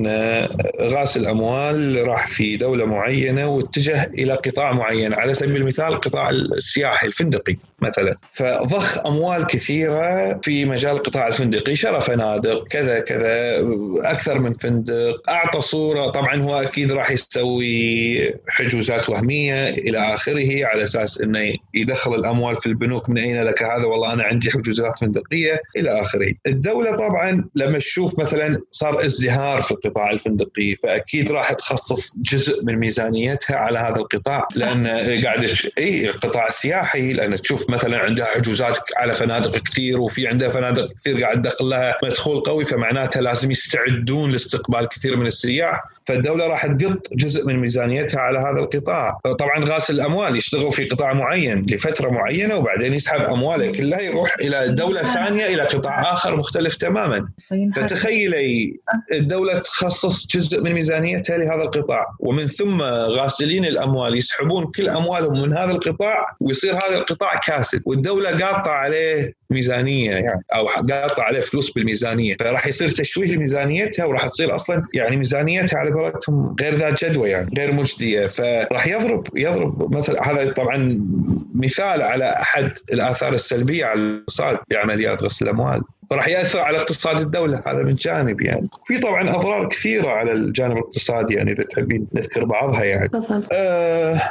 غاس 0.82 1.18
الأموال 1.18 2.08
راح 2.08 2.28
في 2.28 2.58
دولة 2.58 2.86
معينة 2.86 3.48
واتجه 3.48 4.04
إلى 4.04 4.34
قطاع 4.34 4.72
معين. 4.72 5.14
على 5.14 5.34
سبيل 5.34 5.56
المثال 5.56 5.86
القطاع 5.86 6.30
السياحي 6.30 7.08
الفندقي. 7.08 7.58
مثلا. 7.84 8.14
فضخ 8.32 9.06
أموال 9.06 9.46
كثيرة 9.46 10.40
في 10.44 10.66
مجال 10.66 10.96
القطاع 10.96 11.28
الفندقي 11.28 11.76
شرى 11.76 12.02
فنادق 12.02 12.68
كذا 12.68 13.00
كذا 13.00 13.60
أكثر 14.04 14.40
من 14.40 14.54
فندق. 14.54 15.30
أعطى 15.30 15.62
صورة 15.62 16.10
طبعا 16.10 16.42
هو 16.42 16.62
أكيد 16.62 16.92
راح 16.92 17.12
يسوي 17.12 18.34
حجوزات 18.50 19.10
وهمية 19.10 19.70
إلى 19.70 20.14
آخره 20.14 20.66
على 20.66 20.84
أساس 20.84 21.22
إنه 21.22 21.54
يدخل 21.74 22.16
الأموال 22.16 22.56
في 22.56 22.66
البنوك 22.66 23.10
من 23.10 23.18
أين 23.18 23.44
لك 23.44 23.64
هذا؟ 23.64 23.86
والله 23.86 24.14
أنا 24.14 24.24
عندي 24.24 24.52
حجوزات 24.52 25.00
فندقية 25.00 25.62
إلى 25.78 26.02
آخره. 26.02 26.34
الدولة 26.48 26.96
طبعا 26.96 27.46
لما 27.56 27.80
تشوف 27.80 28.20
مثلا 28.20 28.62
صار 28.72 29.06
ازدهار 29.06 29.62
في 29.62 29.72
القطاع 29.72 30.12
الفندقي 30.12 30.76
فأكيد 30.84 31.32
راح 31.32 31.54
تخصص 31.54 32.16
جزء 32.18 32.64
من 32.66 32.76
ميزانيتها 32.76 33.56
على 33.56 33.80
هذا 33.80 33.98
القطاع 33.98 34.48
لأن 34.56 34.88
قاعد 35.24 35.50
إي 35.78 36.10
القطاع 36.10 36.48
السياحي 36.48 37.14
لأن 37.14 37.42
تشوف 37.42 37.70
مثلا 37.74 37.98
عندها 37.98 38.26
حجوزات 38.26 38.78
على 38.98 39.14
فنادق 39.14 39.58
كثير 39.58 40.02
وفي 40.02 40.28
عندها 40.28 40.50
فنادق 40.50 40.94
كثير 40.94 41.24
قاعد 41.24 41.42
تدخل 41.42 41.66
لها 41.66 41.96
مدخول 42.04 42.40
قوي 42.40 42.66
فمعناتها 42.66 43.22
لازم 43.22 43.52
يستعدون 43.52 44.32
لاستقبال 44.32 44.88
كثير 44.88 45.18
من 45.18 45.28
السياح. 45.28 45.84
فالدولة 46.06 46.48
راح 46.48 46.68
تقط 46.68 47.14
جزء 47.14 47.46
من 47.46 47.56
ميزانيتها 47.56 48.20
على 48.20 48.40
هذا 48.40 48.60
القطاع. 48.60 49.20
طبعا 49.40 49.66
غاسل 49.66 49.94
الأموال 49.96 50.36
يشتغل 50.36 50.72
في 50.72 50.86
قطاع 50.86 51.14
معين 51.14 51.66
لفترة 51.70 52.10
معينة 52.10 52.56
وبعدين 52.56 52.94
يسحب 52.94 53.22
أمواله. 53.22 53.72
كلها 53.72 54.00
يروح 54.02 54.36
إلى 54.42 54.68
دولة 54.68 55.02
ثانية 55.02 55.46
إلى 55.46 55.62
قطاع 55.64 56.14
آخر 56.14 56.36
مختلف 56.36 56.76
تماما. 56.76 57.28
فتخيلي 57.76 58.78
الدولة 59.12 59.60
تخصص 59.60 60.28
جزء 60.28 60.62
من 60.62 60.74
ميزانيتها 60.74 61.38
لهذا 61.38 61.64
القطاع. 61.64 62.06
ومن 62.20 62.48
ثم 62.48 62.82
غاسلين 62.82 63.66
الأموال 63.66 64.18
يسحبون 64.18 64.72
كل 64.72 64.90
أموالهم 64.90 65.42
من 65.42 65.58
هذا 65.58 65.72
القطاع 65.72 66.26
ويصير 66.40 66.74
هذا 66.76 66.98
القطاع 66.98 67.40
كاسد 67.64 67.82
والدولة 67.86 68.30
قاطعة 68.30 68.74
عليه 68.74 69.34
ميزانية 69.50 70.12
يعني 70.12 70.44
أو 70.56 70.68
قاطع 70.68 71.24
عليه 71.24 71.40
فلوس 71.40 71.72
بالميزانية. 71.72 72.36
فراح 72.40 72.68
يصير 72.68 72.90
تشويه 72.90 73.36
لميزانيتها 73.36 74.06
وراح 74.06 74.26
تصير 74.26 74.56
أصلا 74.56 74.84
يعني 74.94 75.16
ميزانيتها 75.16 75.80
على 75.80 75.92
قولتهم 75.92 76.56
غير 76.62 76.76
ذات 76.76 77.06
جدوى 77.06 77.30
يعني 77.30 77.50
غير 77.58 77.74
مجدية. 77.74 78.24
فراح 78.24 78.88
يضرب 78.88 79.28
يضرب. 79.36 79.96
مثل 79.96 80.18
هذا 80.24 80.52
طبعا 80.52 81.08
مثال 81.56 82.02
على 82.02 82.30
أحد 82.30 82.72
الآثار 82.94 83.34
السلبية 83.34 83.86
على 83.86 84.00
الاقتصاد 84.00 84.58
بعمليات 84.70 85.24
غسل 85.24 85.46
الأموال. 85.46 85.82
فراح 86.14 86.28
يأثر 86.28 86.60
على 86.60 86.78
اقتصاد 86.78 87.20
الدولة 87.20 87.64
هذا 87.68 87.84
من 87.84 87.96
جانب 87.96 88.42
يعني. 88.42 88.70
في 88.86 89.00
طبعا 89.00 89.36
أضرار 89.36 89.70
كثيرة 89.70 90.10
على 90.10 90.32
الجانب 90.32 90.78
الاقتصادي 90.78 91.34
يعني 91.34 91.52
إذا 91.52 91.64
تبين 91.64 92.08
نذكر 92.14 92.46
بعضها 92.46 92.84
يعني. 92.84 93.10
آه 93.52 94.22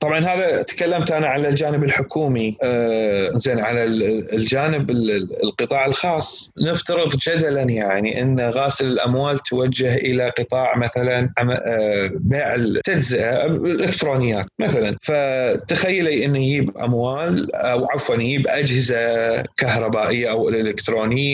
طبعا 0.00 0.18
هذا 0.18 0.62
تكلمت 0.62 1.10
أنا 1.10 1.26
على 1.26 1.48
الجانب 1.48 1.84
الحكومي. 1.84 2.56
آه 2.62 3.30
زين 3.34 3.58
على 3.60 3.84
الجانب 4.32 4.90
القطاع 5.44 5.86
الخاص. 5.86 6.52
نفترض 6.62 7.08
جدلا 7.28 7.62
يعني 7.62 8.22
إن 8.22 8.40
غاسل 8.40 8.86
الأموال 8.86 9.38
توجه 9.38 9.96
إلى 9.96 10.28
قطاع 10.28 10.76
مثلا 10.76 11.30
آه 11.38 12.10
بيع 12.14 12.54
التجزئة 12.54 13.46
الإلكترونيات 13.46 14.46
مثلا. 14.58 14.96
فتخيلي 15.02 16.24
انه 16.24 16.38
يجيب 16.38 16.78
أموال 16.78 17.54
أو 17.54 17.86
عفوا 17.90 18.14
يجيب 18.14 18.48
أجهزة 18.48 19.42
كهربائية 19.42 20.30
أو 20.30 20.48
إلكترونية 20.48 21.31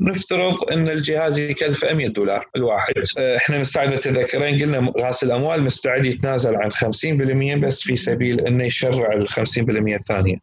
نفترض 0.00 0.72
إن 0.72 0.88
الجهاز 0.88 1.38
يكلفه 1.38 1.94
100 1.94 2.08
دولار 2.08 2.46
الواحد. 2.56 2.92
آه، 3.18 3.36
إحنا 3.36 3.58
مستعد 3.58 4.00
تذكرين 4.00 4.62
قلنا 4.62 4.92
غاسل 5.00 5.26
الأموال 5.26 5.62
مستعد 5.62 6.06
يتنازل 6.06 6.56
عن 6.56 6.72
50% 6.72 7.60
بس 7.60 7.82
في 7.82 7.96
سبيل 7.96 8.40
إنه 8.40 8.64
يشرع 8.64 9.12
ال 9.12 9.28
50% 9.28 9.94
الثانية. 9.94 10.36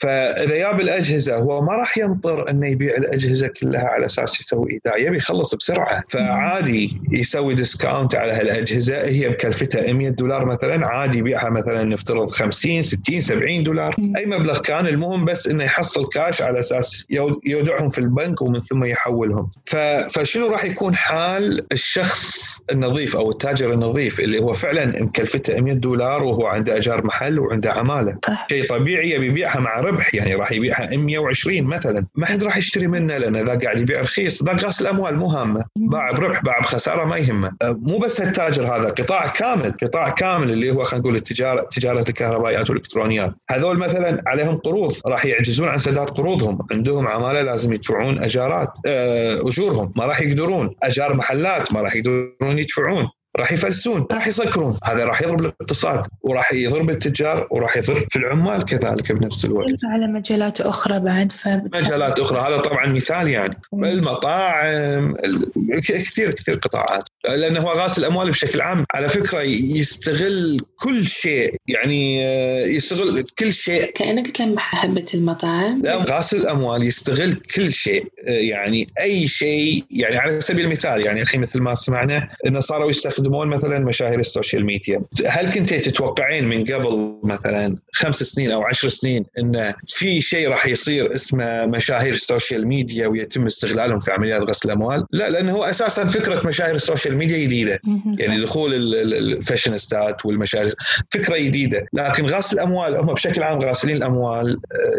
فإذا 0.00 0.56
جاب 0.56 0.80
الأجهزة 0.80 1.36
هو 1.36 1.60
ما 1.60 1.72
راح 1.72 1.98
ينطر 1.98 2.50
إنه 2.50 2.68
يبيع 2.68 2.96
الأجهزة 2.96 3.48
كلها 3.48 3.84
على 3.88 4.04
أساس 4.06 4.40
يسوي 4.40 4.70
إيداع 4.72 4.96
يبي 4.98 5.16
يخلص 5.16 5.54
بسرعة. 5.54 6.04
فعادي 6.08 7.00
يسوي 7.12 7.54
discount 7.54 8.14
على 8.14 8.32
هالأجهزة 8.32 9.02
هي 9.02 9.28
مكلفتها 9.28 9.92
100 9.92 10.08
دولار 10.10 10.44
مثلا 10.44 10.86
عادي 10.86 11.18
يبيعها 11.18 11.50
مثلا 11.50 11.84
نفترض 11.84 12.30
50 12.30 12.82
60 12.82 13.20
70 13.20 13.62
دولار. 13.64 13.96
أي 14.16 14.26
مبلغ 14.26 14.58
كان 14.58 14.86
المهم 14.86 15.24
بس 15.24 15.48
إنه 15.48 15.64
يحصل 15.64 16.08
كاش 16.08 16.42
على 16.42 16.58
أساس 16.58 17.06
يودعهم 17.44 17.88
في 17.88 17.98
البنك 17.98 18.29
البنك 18.30 18.42
ومن 18.42 18.60
ثم 18.60 18.84
يحولهم. 18.84 19.50
فشنو 20.10 20.46
راح 20.46 20.64
يكون 20.64 20.94
حال 20.94 21.66
الشخص 21.72 22.60
النظيف 22.72 23.16
أو 23.16 23.30
التاجر 23.30 23.72
النظيف 23.72 24.20
اللي 24.20 24.42
هو 24.42 24.52
فعلا 24.52 25.02
مكلفته 25.02 25.60
100 25.60 25.74
دولار 25.74 26.22
وهو 26.22 26.46
عنده 26.46 26.76
أجار 26.76 27.06
محل 27.06 27.38
وعنده 27.38 27.72
عمالة؟ 27.72 28.18
شيء 28.50 28.68
طبيعي 28.68 29.10
يبي 29.10 29.26
يبيعها 29.26 29.60
مع 29.60 29.80
ربح 29.80 30.14
يعني 30.14 30.34
راح 30.34 30.52
يبيعها 30.52 30.96
120 30.96 31.62
مثلا. 31.64 32.06
ما 32.14 32.26
حد 32.26 32.44
راح 32.44 32.56
يشتري 32.56 32.86
منه 32.86 33.16
لأن 33.16 33.36
ذا 33.36 33.58
قاعد 33.58 33.80
يبيع 33.80 34.00
رخيص. 34.00 34.42
ذا 34.42 34.56
غاس 34.56 34.80
الأموال 34.80 35.16
مو 35.16 35.26
هامة. 35.26 35.64
باع 35.76 36.10
بربح 36.10 36.42
باع 36.42 36.58
بخساره 36.60 37.04
ما 37.04 37.16
يهمه. 37.16 37.52
مو 37.62 37.98
بس 37.98 38.20
التاجر 38.20 38.76
هذا 38.76 38.88
قطاع 38.88 39.26
كامل 39.26 39.74
قطاع 39.82 40.10
كامل 40.10 40.50
اللي 40.50 40.70
هو 40.70 40.84
خلينا 40.84 41.02
نقول 41.02 41.16
التجارة 41.16 41.68
تجارة 41.70 42.04
الكهربائيات 42.08 42.70
والإلكترونيات. 42.70 43.34
هذول 43.50 43.78
مثلا 43.78 44.22
عليهم 44.26 44.56
قروض 44.56 44.92
راح 45.06 45.24
يعجزون 45.24 45.68
عن 45.68 45.78
سداد 45.78 46.10
قروضهم. 46.10 46.58
عندهم 46.70 47.08
عمالة 47.08 47.42
لازم 47.42 47.72
يدفعون 47.72 48.19
أجارات 48.24 48.78
آه، 48.86 49.48
أجورهم 49.48 49.92
ما 49.96 50.06
راح 50.06 50.20
يقدرون. 50.20 50.74
أجار 50.82 51.14
محلات 51.14 51.72
ما 51.72 51.82
راح 51.82 51.96
يقدرون 51.96 52.58
يدفعون 52.58 53.08
راح 53.36 53.52
يفلسون 53.52 54.06
راح 54.12 54.26
يسكرون 54.26 54.78
هذا 54.84 55.04
راح 55.04 55.22
يضرب 55.22 55.40
الاقتصاد 55.40 56.06
وراح 56.22 56.52
يضرب 56.52 56.90
التجار 56.90 57.48
وراح 57.50 57.76
يضر 57.76 58.06
في 58.08 58.16
العمال 58.16 58.64
كذلك 58.64 59.12
بنفس 59.12 59.44
الوقت. 59.44 59.84
على 59.84 60.06
مجالات 60.06 60.60
أخرى 60.60 61.00
بعد 61.00 61.32
ف... 61.32 61.48
مجالات 61.48 62.20
أخرى 62.20 62.40
هذا 62.40 62.58
طبعا 62.58 62.86
مثال 62.86 63.28
يعني. 63.28 63.60
المطاعم 63.74 65.14
كثير 65.82 66.30
كثير 66.30 66.54
قطاعات. 66.54 67.08
لأنه 67.24 67.60
هو 67.60 67.70
غاسل 67.70 68.04
الأموال 68.04 68.30
بشكل 68.30 68.60
عام. 68.60 68.84
على 68.94 69.08
فكرة 69.08 69.40
يستغل 69.42 70.60
كل 70.76 71.06
شيء. 71.06 71.54
يعني 71.68 72.26
آه، 72.26 72.66
يستغل 72.66 73.24
كل 73.38 73.52
شيء. 73.52 73.92
كأنك 73.92 74.36
تلمح 74.36 74.74
حبه 74.74 75.04
المطاعم 75.14 75.82
لا 75.82 76.04
غاسل 76.10 76.36
الأموال 76.36 76.82
يستغل 76.82 77.34
كل 77.34 77.72
شيء. 77.72 78.06
آه، 78.28 78.30
يعني 78.30 78.88
أي 79.00 79.28
شيء. 79.28 79.84
يعني 79.90 80.16
على 80.16 80.40
سبيل 80.40 80.64
المثال 80.64 81.06
يعني 81.06 81.22
الحين 81.22 81.40
مثل 81.40 81.60
ما 81.60 81.74
سمعنا 81.74 82.28
إنه 82.46 82.60
صاروا 82.60 82.90
يستخدمون 82.90 83.48
مثلا 83.48 83.78
مشاهير 83.78 84.18
ال 84.18 84.25
social 84.25 84.66
media. 84.66 85.02
هل 85.26 85.52
كنت 85.52 85.74
تتوقعين 85.74 86.44
من 86.44 86.64
قبل 86.64 87.14
مثلا 87.24 87.76
خمس 87.92 88.22
سنين 88.22 88.50
أو 88.50 88.62
عشر 88.62 88.88
سنين 88.88 89.24
انه 89.38 89.74
في 89.86 90.20
شيء 90.20 90.48
راح 90.48 90.66
يصير 90.66 91.14
اسمه 91.14 91.66
مشاهير 91.66 92.12
ال 92.12 92.20
social 92.20 92.66
media 92.66 93.06
ويتم 93.06 93.46
استغلالهم 93.46 93.98
في 93.98 94.12
عمليات 94.12 94.42
غسل 94.42 94.68
الأموال؟ 94.68 95.06
لا 95.12 95.30
لأنه 95.30 95.52
هو 95.52 95.64
أساسا 95.64 96.04
فكرة 96.04 96.48
مشاهير 96.48 96.74
ال 96.74 96.79
social 96.79 97.09
media 97.14 97.38
جديدة. 97.38 97.80
يعني 98.18 98.40
دخول 98.40 98.94
الفاشينستات 99.14 100.26
والمشاهير 100.26 100.74
فكرة 101.12 101.38
جديدة. 101.38 101.86
لكن 101.92 102.26
غسل 102.26 102.56
الأموال 102.56 102.96
هم 102.96 103.14
بشكل 103.14 103.42
عام 103.42 103.58
غاسلين 103.58 103.96
الأموال 103.96 104.50
آه، 104.50 104.56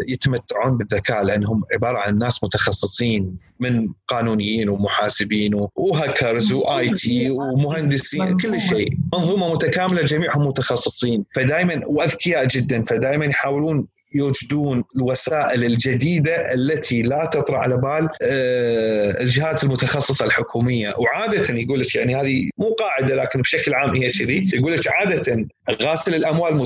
يتمتعون 0.08 0.78
بالذكاء 0.78 1.22
لأنهم 1.22 1.62
عبارة 1.74 1.98
عن 1.98 2.18
ناس 2.18 2.44
متخصصين 2.44 3.36
من 3.60 3.88
قانونيين 4.08 4.68
ومحاسبين 4.68 5.68
و 5.76 5.86
hackers 5.86 6.52
و 6.52 6.90
IT 6.90 7.30
ومهندسين 7.30 8.36
كل 8.36 8.60
شيء. 8.60 8.88
منظومة 9.14 9.52
متكاملة 9.52 10.02
جميعهم 10.02 10.46
متخصصين. 10.46 11.24
فدائما 11.34 11.80
وأذكياء 11.86 12.44
جدا 12.46 12.82
فدائما 12.82 13.24
يحاولون 13.24 13.86
يوجدون 14.14 14.84
الوسائل 14.96 15.64
الجديدة 15.64 16.54
التي 16.54 17.02
لا 17.02 17.30
تطرأ 17.32 17.58
على 17.58 17.76
بال 17.76 18.08
آه، 18.22 19.20
الجهات 19.22 19.64
المتخصصة 19.64 20.24
الحكومية. 20.24 20.94
وعادة 20.98 21.54
يقول 21.54 21.80
لك 21.80 21.94
يعني 21.94 22.16
هذه 22.16 22.50
مو 22.58 22.72
قاعدة 22.72 23.14
لكن 23.14 23.40
بشكل 23.40 23.74
عام 23.74 23.96
هي 23.96 24.10
كذي. 24.10 24.50
يقول 24.54 24.72
لك 24.72 24.88
عادة 24.88 25.46
غاسل 25.82 26.14
الأموال 26.14 26.56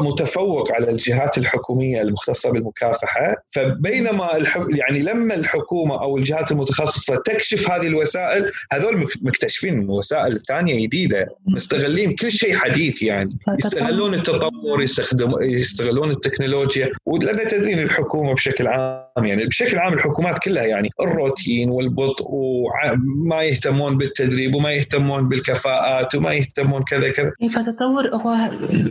متفوق 0.00 0.72
على 0.72 0.90
الجهات 0.90 1.38
الحكومية 1.38 2.02
المختصة 2.02 2.50
بالمكافحة. 2.50 3.36
فبينما 3.48 4.36
الحك... 4.36 4.66
يعني 4.74 4.98
لما 5.02 5.34
الحكومة 5.34 6.02
أو 6.02 6.16
الجهات 6.16 6.52
المتخصصة 6.52 7.16
تكشف 7.24 7.70
هذه 7.70 7.86
الوسائل 7.86 8.50
هذول 8.72 9.08
مكتشفين 9.22 9.90
وسائل 9.90 10.40
ثانية 10.40 10.86
جديدة. 10.86 11.26
مستغلين 11.46 12.14
كل 12.14 12.32
شيء 12.32 12.56
حديث 12.56 13.02
يعني. 13.02 13.38
يستغلون 13.58 14.14
التطور 14.14 14.82
يستخدم 14.82 15.32
يستغلون 15.40 16.10
التكنولوجيا. 16.10 16.88
ولان 17.06 17.48
تدرين 17.48 17.78
الحكومة 17.78 18.34
بشكل 18.34 18.66
عام. 18.66 19.05
يعني 19.24 19.46
بشكل 19.46 19.78
عام 19.78 19.92
الحكومات 19.92 20.38
كلها 20.38 20.64
يعني 20.64 20.90
الروتين 21.02 21.70
والبطء 21.70 22.24
وما 22.28 23.42
يهتمون 23.42 23.98
بالتدريب 23.98 24.54
وما 24.54 24.72
يهتمون 24.72 25.28
بالكفاءات 25.28 26.14
وما 26.14 26.32
يهتمون 26.32 26.82
كذا 26.82 27.10
كذا. 27.10 27.32
إيه، 27.42 27.48
فتطور 27.48 28.08
هو 28.08 28.36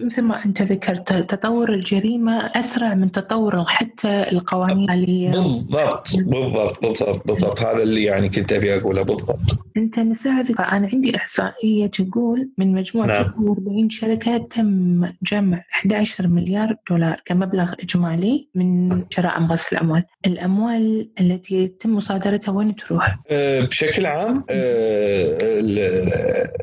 مثل 0.04 0.22
ما 0.22 0.46
أنت 0.46 0.62
ذكرت 0.62 1.14
تطور 1.14 1.74
الجريمة 1.74 2.38
أسرع 2.38 2.94
من 2.94 3.12
تطور 3.12 3.66
حتى 3.68 4.26
القوانين 4.32 4.92
اللي 4.92 5.32
بالضبط 5.32 6.16
بالضبط 6.16 6.82
بالضبط 6.82 7.28
بالضبط. 7.28 7.62
هذا 7.62 7.84
اللي 7.84 8.04
يعني 8.04 8.30
كنت 8.30 8.54
أبي 8.54 8.78
أقوله 8.78 9.02
بالضبط. 9.02 9.66
أنت 9.78 10.00
مساعد 10.00 10.52
أنا 10.52 10.90
عندي 10.94 11.16
إحصائية 11.16 11.88
تقول 11.88 12.50
من 12.58 12.74
مجموعة 12.74 13.06
نعم. 13.06 13.24
49 13.24 13.90
شركة 13.90 14.38
تم 14.38 15.06
جمع 15.24 15.62
11 15.74 16.28
مليار 16.28 16.76
دولار 16.90 17.22
كمبلغ 17.26 17.74
إجمالي 17.84 18.48
من 18.56 19.02
جرائم 19.18 19.48
غسل 19.48 19.76
الأموال، 19.76 20.04
الأموال 20.26 21.10
التي 21.20 21.56
يتم 21.56 21.96
مصادرتها 21.96 22.52
وين 22.52 22.76
تروح؟ 22.76 23.18
أه، 23.32 23.60
بشكل 23.62 24.06
عام 24.06 24.44
أه، 24.50 25.36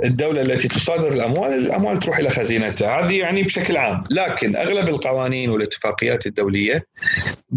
الدولة 0.04 0.42
التي 0.42 0.68
تصادر 0.68 1.12
الأموال 1.12 1.52
الأموال 1.52 1.98
تروح 1.98 2.18
إلى 2.18 2.30
خزينتها، 2.30 3.00
هذه 3.00 3.18
يعني 3.18 3.42
بشكل 3.42 3.76
عام، 3.76 4.04
لكن 4.10 4.56
أغلب 4.56 4.88
القوانين 4.88 5.50
والاتفاقيات 5.50 6.26
الدولية 6.26 6.86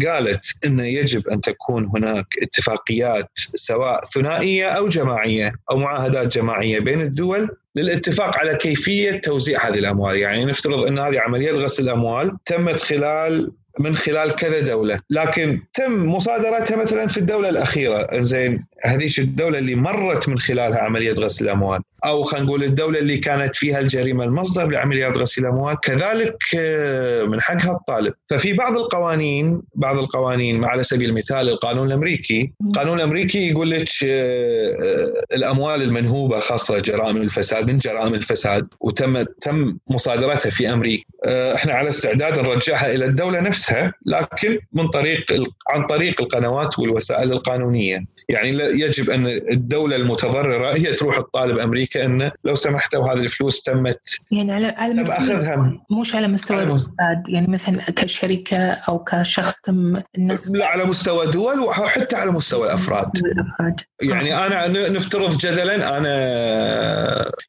قالت 0.06 0.44
انه 0.66 0.84
يجب 0.84 1.28
أن 1.28 1.40
تكون 1.40 1.90
هناك 1.94 2.26
اتفاقيات 2.42 3.30
سواء 3.34 4.04
ثنائية 4.04 4.68
أو 4.68 4.88
جماعية 4.88 5.52
أو 5.70 5.76
معاهدات 5.76 6.26
جماعية 6.36 6.80
بين 6.80 7.00
الدول 7.00 7.48
للاتفاق 7.76 8.38
على 8.38 8.54
كيفية 8.54 9.10
توزيع 9.10 9.68
هذه 9.68 9.78
الأموال، 9.78 10.16
يعني 10.16 10.44
نفترض 10.44 10.86
إن 10.86 10.98
هذه 10.98 11.20
عملية 11.20 11.52
غسل 11.52 11.82
الأموال 11.82 12.36
تمت 12.44 12.80
خلال 12.80 13.52
من 13.78 13.96
خلال 13.96 14.34
كذا 14.34 14.60
دولة، 14.60 14.98
لكن 15.10 15.60
تم 15.74 16.06
مصادرتها 16.06 16.76
مثلا 16.76 17.06
في 17.06 17.18
الدولة 17.18 17.48
الأخيرة، 17.48 18.20
زين 18.20 18.66
هذيك 18.84 19.18
الدولة 19.18 19.58
اللي 19.58 19.74
مرت 19.74 20.28
من 20.28 20.38
خلالها 20.38 20.78
عملية 20.78 21.12
غسل 21.12 21.44
الأموال، 21.44 21.80
أو 22.04 22.22
خلينا 22.22 22.46
نقول 22.46 22.64
الدولة 22.64 22.98
اللي 22.98 23.18
كانت 23.18 23.56
فيها 23.56 23.78
الجريمة 23.78 24.24
المصدر 24.24 24.68
لعمليات 24.68 25.18
غسيل 25.18 25.44
الأموال. 25.44 25.80
كذلك 25.80 26.36
آه، 26.56 27.22
من 27.22 27.40
حقها 27.40 27.72
الطالب. 27.72 28.14
ففي 28.30 28.52
بعض 28.52 28.76
القوانين 28.76 29.62
بعض 29.74 29.98
القوانين 29.98 30.64
على 30.64 30.82
سبيل 30.82 31.08
المثال 31.08 31.48
القانون 31.48 31.86
الأمريكي. 31.86 32.52
القانون 32.66 32.98
الأمريكي 32.98 33.50
يقول 33.50 33.70
لك 33.70 33.88
آه، 34.04 34.72
آه، 34.72 35.36
الأموال 35.36 35.82
المنهوبة 35.82 36.38
خاصة 36.38 36.78
جرائم 36.78 37.16
الفساد 37.16 37.66
من 37.66 37.78
جرائم 37.78 38.14
الفساد. 38.14 38.68
وتم 38.80 39.22
تم 39.22 39.76
مصادرتها 39.90 40.50
في 40.50 40.72
أمريكا. 40.72 41.04
إحنا 41.26 41.72
على 41.72 41.88
استعداد 41.88 42.38
نرجعها 42.38 42.94
إلى 42.94 43.04
الدولة 43.04 43.40
نفسها. 43.40 43.65
لكن 44.06 44.58
من 44.72 44.88
طريق 44.88 45.24
عن 45.68 45.86
طريق 45.86 46.20
القنوات 46.20 46.78
والوسائل 46.78 47.32
القانونية. 47.32 48.04
يعني 48.28 48.48
يجب 48.58 49.10
أن 49.10 49.26
الدولة 49.26 49.96
المتضررة 49.96 50.74
هي 50.74 50.92
تروح 50.92 51.16
تطالب 51.16 51.58
أمريكا 51.58 52.04
انه 52.04 52.32
لو 52.44 52.54
سمحتوا 52.54 53.12
هذه 53.12 53.18
الفلوس 53.18 53.62
تمت. 53.62 54.00
يعني 54.32 54.52
على 54.52 54.66
على 54.66 54.94
مستوى 54.94 55.16
أخذها. 55.16 55.80
مش 56.00 56.14
على 56.14 56.28
مستوى 56.28 56.56
الافراد 56.56 57.28
يعني 57.28 57.46
مثلا 57.46 57.82
كشركة 57.82 58.58
أو 58.58 59.04
كشخص 59.04 59.56
تم 59.60 60.00
الناس 60.18 60.50
لا 60.50 60.66
على 60.66 60.84
مستوى 60.84 61.26
دول 61.26 61.60
وحتى 61.60 62.16
على 62.16 62.30
مستوى 62.30 62.66
الأفراد. 62.66 63.08
الأفراد. 63.16 63.74
يعني 64.02 64.46
أنا 64.46 64.88
نفترض 64.88 65.36
جدلا 65.36 65.98
أنا 65.98 66.16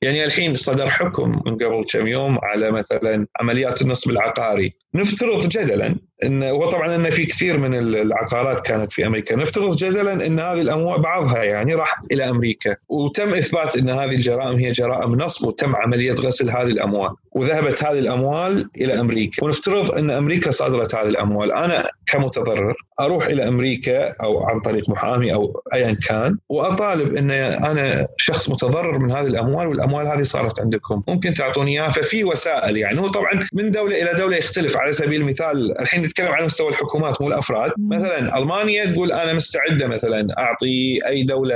يعني 0.02 0.26
الحين 0.26 0.56
صدر 0.56 0.90
حكم 0.90 1.42
من 1.46 1.56
قبل 1.56 1.86
كم 1.94 2.08
يوم 2.08 2.38
على 2.44 2.72
مثلا 2.72 3.28
عمليات 3.40 3.82
النصب 3.82 4.12
العقاري. 4.12 4.74
نفترض 4.94 5.50
جدلا 5.50 5.96
ان 6.24 6.44
وطبعا 6.44 6.96
إن 6.96 7.10
في 7.10 7.26
كثير 7.26 7.58
من 7.58 7.74
العقارات 7.76 8.62
كانت 8.62 8.92
في 8.92 9.06
أمريكا. 9.06 9.36
نفترض 9.36 9.76
جدلا 9.76 10.26
إن 10.26 10.40
هذه 10.40 10.62
الأموال 10.62 11.02
بعضها 11.02 11.44
يعني 11.44 11.74
راح 11.74 12.02
إلى 12.12 12.30
أمريكا 12.30 12.76
وتم 12.90 13.34
إثبات 13.34 13.78
إن 13.78 13.90
هذه 13.90 14.16
الجرائم 14.16 14.60
هي 14.60 14.72
جرائم 14.72 15.16
نصب 15.16 15.48
وتم 15.48 15.76
عملية 15.76 16.14
غسل 16.14 16.50
هذه 16.50 16.72
الأموال. 16.72 17.12
وذهبت 17.38 17.84
هذه 17.84 18.00
الأموال 18.00 18.70
إلى 18.78 19.00
أمريكا. 19.00 19.46
ونفترض 19.46 19.92
إن 19.92 20.12
أمريكا 20.12 20.52
صادرت 20.52 20.96
هذه 20.96 21.08
الأموال. 21.08 21.52
أنا 21.52 21.84
كمتضرر 22.08 22.74
أروح 23.00 23.26
إلى 23.26 23.48
أمريكا 23.48 24.14
أو 24.24 24.44
عن 24.44 24.60
طريق 24.60 24.90
محامي 24.90 25.34
أو 25.34 25.62
ايا 25.74 25.98
كان 26.08 26.38
وأطالب 26.50 27.16
إن 27.16 27.32
أنا 27.32 28.08
شخص 28.18 28.50
متضرر 28.50 29.00
من 29.00 29.12
هذه 29.12 29.28
الأموال 29.28 29.68
والأموال 29.68 30.08
هذه 30.08 30.24
صارت 30.24 30.60
عندكم. 30.60 31.04
ممكن 31.08 31.34
تعطوني 31.34 31.72
إياها. 31.72 31.90
ففي 31.90 32.24
وسائل 32.24 32.78
يعني. 32.78 33.02
هو 33.02 33.08
طبعا 33.08 33.32
من 33.54 33.72
دولة 33.72 34.02
إلى 34.02 34.20
دولة 34.20 34.38
يختلف 34.38 34.78
على 34.78 34.92
سبيل 34.92 35.22
المثال. 35.22 35.80
الحين 35.82 36.02
نتكلم 36.02 36.28
على 36.28 36.46
مستوى 36.46 36.70
الحكومات 36.70 37.22
مو 37.22 37.28
الأفراد. 37.28 37.72
مثلا 37.78 38.38
ألمانيا 38.38 38.86
تقول 38.86 39.12
أنا 39.12 39.34
مستعدة 39.34 39.88
مثلا 39.88 40.28
أعطي 40.40 41.00
أي 41.08 41.24
دولة. 41.24 41.56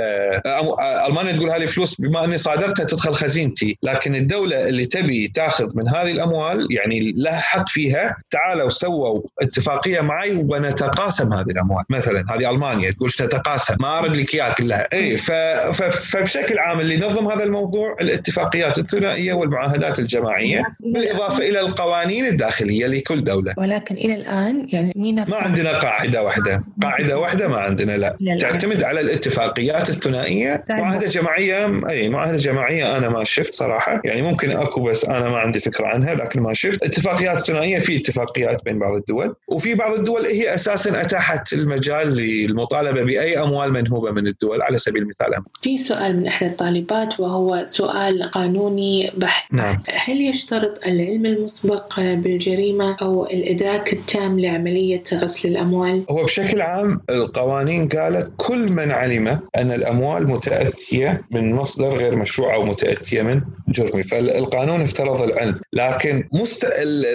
ألمانيا 1.06 1.32
تقول 1.32 1.50
هذه 1.50 1.66
فلوس 1.66 2.00
بما 2.00 2.24
أني 2.24 2.38
صادرتها 2.38 2.84
تدخل 2.84 3.14
خزينتي. 3.14 3.78
لكن 3.82 4.14
الدولة 4.14 4.68
اللي 4.68 4.84
تبي 4.84 5.28
تاخذ 5.34 5.71
من 5.74 5.88
هذه 5.88 6.10
الأموال 6.10 6.66
يعني 6.70 7.12
لها 7.16 7.40
حق 7.40 7.68
فيها 7.68 8.16
تعالوا 8.30 8.68
سووا 8.68 9.20
اتفاقية 9.42 10.00
معي 10.00 10.34
ونتقاسم 10.34 11.32
هذه 11.32 11.50
الأموال. 11.50 11.84
مثلا 11.90 12.24
هذه 12.30 12.50
ألمانيا 12.50 12.90
تقول 12.90 13.10
نتقاسم 13.20 13.74
ما 13.80 13.98
أرد 13.98 14.16
لك 14.16 14.34
إياها 14.34 14.52
كلها. 14.52 14.88
اي 14.92 15.16
فبشكل 15.16 16.58
عام 16.58 16.80
اللي 16.80 16.96
نظم 16.96 17.32
هذا 17.32 17.44
الموضوع 17.44 17.96
الاتفاقيات 18.00 18.78
الثنائية 18.78 19.32
والمعاهدات 19.32 19.98
الجماعية 19.98 20.62
بالإضافة 20.80 21.48
إلى 21.48 21.60
القوانين 21.60 22.26
الداخلية 22.26 22.86
لكل 22.86 23.24
دولة. 23.24 23.54
ولكن 23.56 23.94
إلى 23.94 24.14
الآن 24.14 24.66
يعني 24.72 24.92
مين 24.96 25.14
ما 25.14 25.36
عندنا 25.36 25.78
قاعدة 25.78 26.22
واحدة. 26.22 26.64
قاعدة 26.82 27.18
واحدة 27.18 27.48
ما 27.48 27.56
عندنا 27.56 27.96
لا. 27.96 28.16
تعتمد 28.40 28.84
على 28.84 29.00
الاتفاقيات 29.00 29.88
الثنائية. 29.88 30.64
معاهدة 30.70 31.08
جماعية 31.08 31.80
اي 31.88 32.08
معاهدة 32.08 32.36
جماعية 32.36 32.96
أنا 32.96 33.08
ما 33.08 33.24
شفت 33.24 33.54
صراحة. 33.54 34.00
يعني 34.04 34.22
ممكن 34.22 34.50
أكو 34.50 34.80
بس 34.82 35.04
أنا 35.04 35.28
ما 35.28 35.38
عندي 35.38 35.60
فكرة 35.62 35.86
عنها 35.86 36.14
لكن 36.14 36.40
ما 36.40 36.54
شفت. 36.54 36.82
اتفاقيات 36.82 37.38
ثنائية 37.38 37.78
في 37.78 37.96
اتفاقيات 37.96 38.64
بين 38.64 38.78
بعض 38.78 38.94
الدول. 38.94 39.34
وفي 39.48 39.74
بعض 39.74 39.98
الدول 39.98 40.26
هي 40.26 40.54
أساسا 40.54 41.00
أتاحت 41.00 41.52
المجال 41.52 42.08
للمطالبة 42.08 43.02
بأي 43.02 43.38
أموال 43.38 43.72
منهوبة 43.72 44.10
من 44.10 44.26
الدول 44.26 44.62
على 44.62 44.78
سبيل 44.78 45.02
المثال 45.02 45.32
في 45.62 45.78
سؤال 45.78 46.16
من 46.16 46.26
احد 46.26 46.46
الطالبات 46.46 47.20
وهو 47.20 47.64
سؤال 47.66 48.30
قانوني 48.30 49.10
بحت. 49.16 49.54
نعم. 49.54 49.82
هل 49.88 50.20
يشترط 50.20 50.86
العلم 50.86 51.26
المسبق 51.26 52.00
بالجريمة 52.00 52.96
أو 53.02 53.26
الإدراك 53.26 53.92
التام 53.92 54.40
لعملية 54.40 55.02
غسل 55.12 55.48
الأموال؟ 55.48 56.04
هو 56.10 56.24
بشكل 56.24 56.60
عام 56.60 57.00
القوانين 57.10 57.88
قالت 57.88 58.32
كل 58.36 58.72
من 58.72 58.90
علم 58.90 59.28
أن 59.56 59.72
الأموال 59.72 60.28
متأتية 60.28 61.22
من 61.30 61.54
مصدر 61.54 61.98
غير 61.98 62.16
مشروع 62.16 62.54
أو 62.54 62.64
متأتية 62.64 63.22
من 63.22 63.40
جرمي 63.68 64.02
فالقانون 64.02 64.80
افترض 64.82 65.22
العلم 65.22 65.41
لكن 65.72 66.28
مست... 66.32 66.64
ال... 66.64 67.06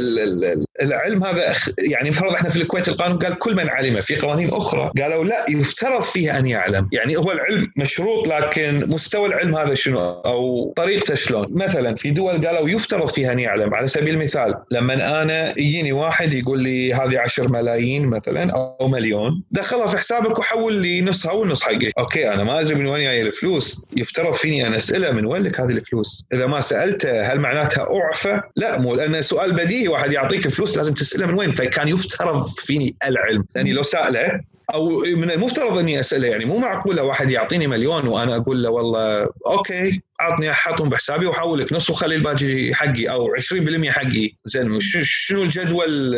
ال... 0.44 0.66
ال... 0.82 0.98
العلم 0.98 1.24
هذا 1.24 1.54
يعني 1.80 2.12
فرض 2.12 2.34
إحنا 2.34 2.50
في 2.50 2.56
الكويت 2.62 2.88
القانون 2.88 3.20
قال 3.20 3.40
كل 3.40 3.56
من 3.56 3.70
علم 3.70 4.02
في 4.02 4.16
قوانين 4.16 4.50
أخرى 4.54 4.92
قالوا 5.02 5.24
لا 5.24 5.46
يفترض 5.50 6.02
فيه 6.02 6.40
أن 6.40 6.46
يعلم. 6.46 6.90
يعني 6.92 7.18
هو 7.18 7.32
العلم 7.32 7.72
مشروط 7.78 8.28
لكن 8.28 8.84
مستوى 8.88 9.28
العلم 9.28 9.56
هذا 9.56 9.74
شنو؟ 9.74 10.00
أو 10.00 10.74
طريقته 10.78 11.16
شلون؟ 11.16 11.48
مثلا 11.50 11.96
في 11.96 12.12
دول 12.12 12.48
قالوا 12.48 12.70
يفترض 12.70 13.08
فيها 13.08 13.32
أن 13.32 13.40
يعلم. 13.40 13.74
على 13.74 13.88
سبيل 13.88 14.14
المثال 14.14 14.56
لما 14.72 15.22
أنا 15.22 15.60
يجيني 15.60 15.92
واحد 15.92 16.34
يقول 16.34 16.64
لي 16.64 16.94
هذه 16.94 17.20
10 17.20 17.52
ملايين 17.52 18.06
مثلا 18.06 18.52
أو 18.52 18.88
مليون 18.88 19.44
دخلها 19.52 19.88
في 19.88 19.98
حسابك 19.98 20.40
وحول 20.40 20.74
لي 20.74 21.02
نصها 21.02 21.32
والنص 21.32 21.64
حقي 21.64 21.92
okay 22.00 22.34
أنا 22.34 22.44
ما 22.44 22.60
أدري 22.60 22.76
من 22.76 22.88
وين 22.88 23.04
جاي 23.04 23.22
الفلوس. 23.22 23.86
يفترض 23.98 24.34
فيني 24.34 24.68
أنا 24.68 24.78
أسأله 24.78 25.12
من 25.12 25.26
وين 25.26 25.44
لك 25.44 25.60
هذه 25.60 25.72
الفلوس؟ 25.72 26.28
إذا 26.34 26.46
ما 26.46 26.62
سألته 26.62 27.22
هل 27.34 27.40
معناتها 27.40 27.88
أعفى؟ 27.98 28.42
لا 28.56 28.80
مو 28.80 28.96
لأن 28.96 29.22
سؤال 29.22 29.52
بديهي 29.52 29.88
واحد 29.88 30.12
يعطيك 30.12 30.48
فلوس 30.48 30.67
لازم 30.76 30.94
تسأله 30.94 31.26
من 31.26 31.34
وين؟ 31.34 31.56
فكان 31.56 31.88
يفترض 31.88 32.48
فيني 32.48 32.96
العلم 33.06 33.46
لأني 33.56 33.74
لو 33.74 33.82
سأله 33.82 34.42
أو 34.74 35.00
من 35.00 35.32
المفترض 35.32 35.78
إني 35.78 36.00
أسأله 36.00 36.28
يعني 36.28 36.46
مو 36.46 36.58
معقولة 36.58 37.04
واحد 37.04 37.32
يعطيني 37.32 37.68
مليون 37.68 38.08
وأنا 38.08 38.36
أقول 38.36 38.64
له 38.64 38.70
والله 38.70 39.30
okay. 39.48 40.02
عطني 40.20 40.52
احطهم 40.52 40.90
بحسابي 40.90 41.26
واحول 41.26 41.60
لك 41.60 41.74
نص 41.74 41.90
وخلي 41.90 42.16
الباقي 42.16 42.74
حقي 42.74 43.10
أو 43.10 43.36
20% 43.36 43.90
حقي. 43.90 44.32
زين 44.46 44.80
شنو 44.80 45.44
الجدوى 45.44 46.16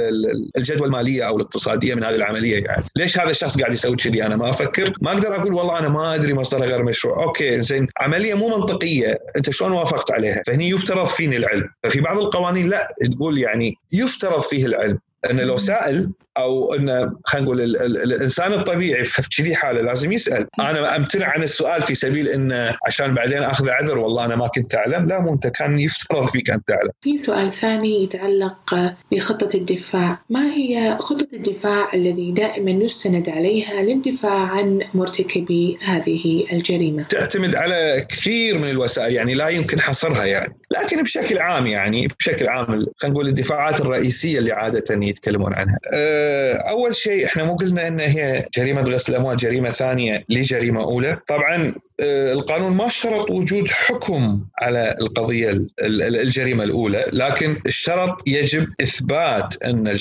الجدوى 0.57 0.87
المالية 0.87 1.27
أو 1.27 1.37
الاقتصادية 1.37 1.95
من 1.95 2.03
هذه 2.03 2.15
العملية 2.15 2.63
يعني؟ 2.63 2.83
ليش 2.95 3.19
هذا 3.19 3.29
الشخص 3.29 3.59
قاعد 3.59 3.73
يسوي 3.73 3.95
كذي؟ 3.95 4.25
أنا 4.25 4.35
ما 4.35 4.49
أفكر. 4.49 4.93
ما 5.01 5.11
أقدر 5.11 5.35
أقول 5.35 5.53
والله 5.53 5.79
أنا 5.79 5.89
ما 5.89 6.15
أدري 6.15 6.33
مصدر 6.33 6.61
غير 6.65 6.83
مشروع. 6.83 7.23
okay 7.23 7.61
زين. 7.61 7.87
عملية 7.99 8.33
مو 8.33 8.57
منطقية. 8.57 9.19
أنت 9.37 9.49
شلون 9.49 9.71
وافقت 9.71 10.11
عليها؟ 10.11 10.43
فهني 10.47 10.69
يفترض 10.69 11.07
فيني 11.07 11.37
العلم. 11.37 11.69
ففي 11.83 12.01
بعض 12.01 12.17
القوانين 12.17 12.69
لا 12.69 12.95
تقول 13.15 13.37
يعني 13.37 13.75
يفترض 13.91 14.41
فيه 14.41 14.65
العلم. 14.65 14.99
انه 15.29 15.43
لو 15.43 15.57
سائل 15.57 16.09
أو 16.39 16.73
انه 16.73 17.11
خلينا 17.25 17.45
نقول 17.45 17.61
الإنسان 17.85 18.53
الطبيعي 18.53 19.05
في 19.05 19.21
كذي 19.37 19.55
حالة 19.55 19.81
لازم 19.81 20.11
يسأل 20.11 20.47
أنا 20.59 20.95
أمتنع 20.95 21.25
عن 21.25 21.43
السؤال 21.43 21.81
في 21.81 21.95
سبيل 21.95 22.27
انه 22.27 22.75
عشان 22.85 23.13
بعدين 23.13 23.43
أخذ 23.43 23.69
عذر 23.69 23.97
والله 23.97 24.25
أنا 24.25 24.35
ما 24.35 24.47
كنت 24.47 24.75
أعلم 24.75 25.07
لا 25.07 25.19
مو 25.19 25.33
أنت 25.33 25.47
كان 25.47 25.79
يفترض 25.79 26.25
فيك 26.25 26.49
ان 26.49 26.63
تعلم. 26.63 26.91
في 27.01 27.17
سؤال 27.17 27.51
ثاني 27.51 28.03
يتعلق 28.03 28.93
بخطة 29.11 29.57
الدفاع، 29.57 30.19
ما 30.29 30.53
هي 30.53 30.97
خطة 30.99 31.27
الدفاع 31.33 31.93
الذي 31.93 32.31
دائما 32.31 32.71
يستند 32.71 33.29
عليها 33.29 33.81
للدفاع 33.81 34.39
عن 34.39 34.79
مرتكبي 34.93 35.77
هذه 35.81 36.45
الجريمة؟ 36.51 37.03
تعتمد 37.03 37.55
على 37.55 38.05
كثير 38.09 38.57
من 38.57 38.69
الوسائل 38.69 39.13
يعني 39.13 39.33
لا 39.33 39.49
يمكن 39.49 39.79
حصرها 39.79 40.25
يعني، 40.25 40.55
لكن 40.71 41.03
بشكل 41.03 41.37
عام 41.37 41.67
يعني 41.67 42.07
بشكل 42.19 42.47
عام 42.47 42.65
خلينا 42.65 43.13
نقول 43.13 43.27
الدفاعات 43.27 43.81
الرئيسية 43.81 44.39
اللي 44.39 44.51
عادة 44.51 45.05
يتكلمون 45.05 45.53
عنها. 45.53 45.79
أه، 45.93 46.28
أول 46.69 46.95
شيء 46.95 47.25
إحنا 47.25 47.43
مو 47.43 47.55
قلنا 47.55 47.87
إن 47.87 47.99
هي 47.99 48.45
جريمة 48.57 48.81
غسل 48.81 49.11
الاموال 49.11 49.37
جريمة 49.37 49.69
ثانية 49.69 50.23
لجريمة 50.29 50.83
أولى، 50.83 51.19
طبعا 51.27 51.73
القانون 52.01 52.73
ما 52.73 52.87
اشترط 52.87 53.31
وجود 53.31 53.67
حكم 53.67 54.39
على 54.61 54.95
القضية 55.01 55.61
الجريمة 55.81 56.63
الأولى، 56.63 57.05
لكن 57.13 57.61
اشترط 57.67 58.27
يجب 58.27 58.67
إثبات 58.81 59.63
أن 59.63 59.87
أه، 59.87 59.97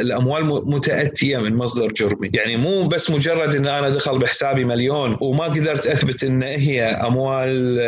الأموال 0.00 0.44
متأتية 0.70 1.38
من 1.38 1.56
مصدر 1.56 1.92
جرمي، 1.92 2.30
يعني 2.34 2.56
مو 2.56 2.88
بس 2.88 3.10
مجرد 3.10 3.54
إن 3.54 3.66
أنا 3.66 3.88
دخل 3.88 4.18
بحسابي 4.18 4.64
مليون 4.64 5.16
وما 5.20 5.44
قدرت 5.44 5.86
أثبت 5.86 6.24
إن 6.24 6.42
هي 6.42 6.82
أموال 6.82 7.78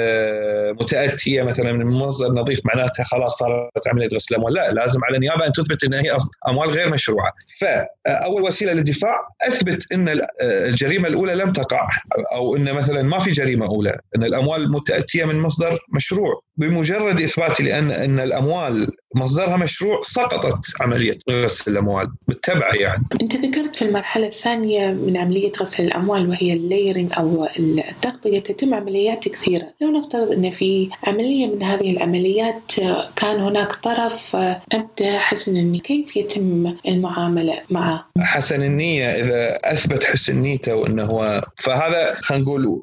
متأتية 0.80 1.42
مثلا 1.42 1.72
من 1.72 1.86
مصدر 1.86 2.28
نظيف 2.28 2.60
معناتها 2.64 3.04
خلاص 3.04 3.38
صارت 3.38 3.88
عملية 3.88 4.08
غسل 4.14 4.34
اموال، 4.34 4.52
لا 4.52 4.70
لازم 4.70 5.00
على 5.04 5.16
النيابة 5.16 5.46
أن 5.46 5.52
تثبت 5.52 5.84
إن 5.84 5.94
هي 5.94 6.16
أموال 6.48 6.70
غير 6.70 6.88
مشروعة، 6.88 7.32
فاول 7.60 8.42
وسيلة 8.42 8.72
للدفاع 8.72 9.28
أثبت 9.48 9.92
إن 9.92 10.20
الجريمة 10.40 11.08
الأولى 11.08 11.34
لم 11.34 11.52
تقع 11.52 11.88
أو 12.34 12.56
إن 12.56 12.72
مثلا 12.72 13.02
ما 13.02 13.18
في 13.18 13.30
جريمة. 13.30 13.53
اولى، 13.62 13.98
إن 14.16 14.24
الأموال 14.24 14.72
متاتيه 14.72 15.24
من 15.24 15.40
مصدر 15.40 15.78
مشروع، 15.94 16.40
بمجرد 16.56 17.20
اثباتي 17.20 17.62
لأن 17.62 17.90
إن 17.90 18.20
الأموال 18.20 18.88
مصدرها 19.14 19.56
مشروع 19.56 20.00
سقطت 20.02 20.64
عملية 20.80 21.18
غسل 21.30 21.72
الأموال 21.72 22.08
بالتبع 22.28 22.74
يعني. 22.74 23.04
أنت 23.22 23.36
ذكرت 23.36 23.76
في 23.76 23.82
المرحلة 23.82 24.26
الثانية 24.26 24.88
من 24.88 25.16
عملية 25.16 25.52
غسل 25.60 25.84
الأموال 25.84 26.28
وهي 26.28 26.52
الليرنج 26.52 27.12
أو 27.18 27.48
التغطية 27.58 28.40
تتم 28.40 28.74
عمليات 28.74 29.28
كثيرة، 29.28 29.66
لو 29.80 29.98
نفترض 29.98 30.32
إن 30.32 30.50
في 30.50 30.88
عملية 31.04 31.46
من 31.46 31.62
هذه 31.62 31.90
العمليات 31.90 32.72
كان 33.16 33.40
هناك 33.40 33.72
طرف 33.72 34.36
ابدا 34.72 35.18
حسن 35.18 35.56
النيه، 35.56 35.80
كيف 35.80 36.16
يتم 36.16 36.76
المعاملة 36.88 37.60
معه؟ 37.70 38.08
حسن 38.18 38.62
النية 38.62 39.08
إذا 39.08 39.58
أثبت 39.64 40.04
حسن 40.04 40.38
نيته 40.42 40.74
وإنه 40.74 41.04
هو 41.04 41.44
فهذا 41.56 42.14
خلينا 42.14 42.44
نقول 42.44 42.82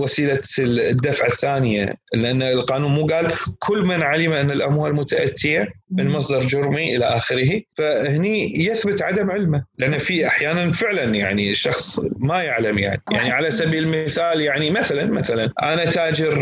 وسيلة 0.00 0.40
الدفع 0.58 1.26
الثانية 1.26 1.94
لأن 2.14 2.42
القانون 2.42 2.90
مو 2.90 3.06
قال 3.12 3.32
كل 3.58 3.82
من 3.82 4.02
علم 4.02 4.32
أن 4.32 4.50
الأموال 4.50 4.94
متأتية 4.94 5.72
من 5.90 6.08
مصدر 6.08 6.38
جرمي 6.38 6.96
إلى 6.96 7.04
آخره. 7.04 7.60
فهني 7.78 8.64
يثبت 8.64 9.02
عدم 9.02 9.30
علمه 9.30 9.64
لأن 9.78 9.98
في 9.98 10.26
أحيانا 10.26 10.72
فعلا 10.72 11.14
يعني 11.14 11.50
الشخص 11.50 12.00
ما 12.16 12.42
يعلم 12.42 12.78
يعني. 12.78 13.02
يعني 13.12 13.30
على 13.30 13.50
سبيل 13.50 13.84
المثال 13.84 14.40
يعني 14.40 14.70
مثلا 14.70 15.04
مثلا 15.04 15.52
أنا 15.62 15.84
تاجر 15.84 16.36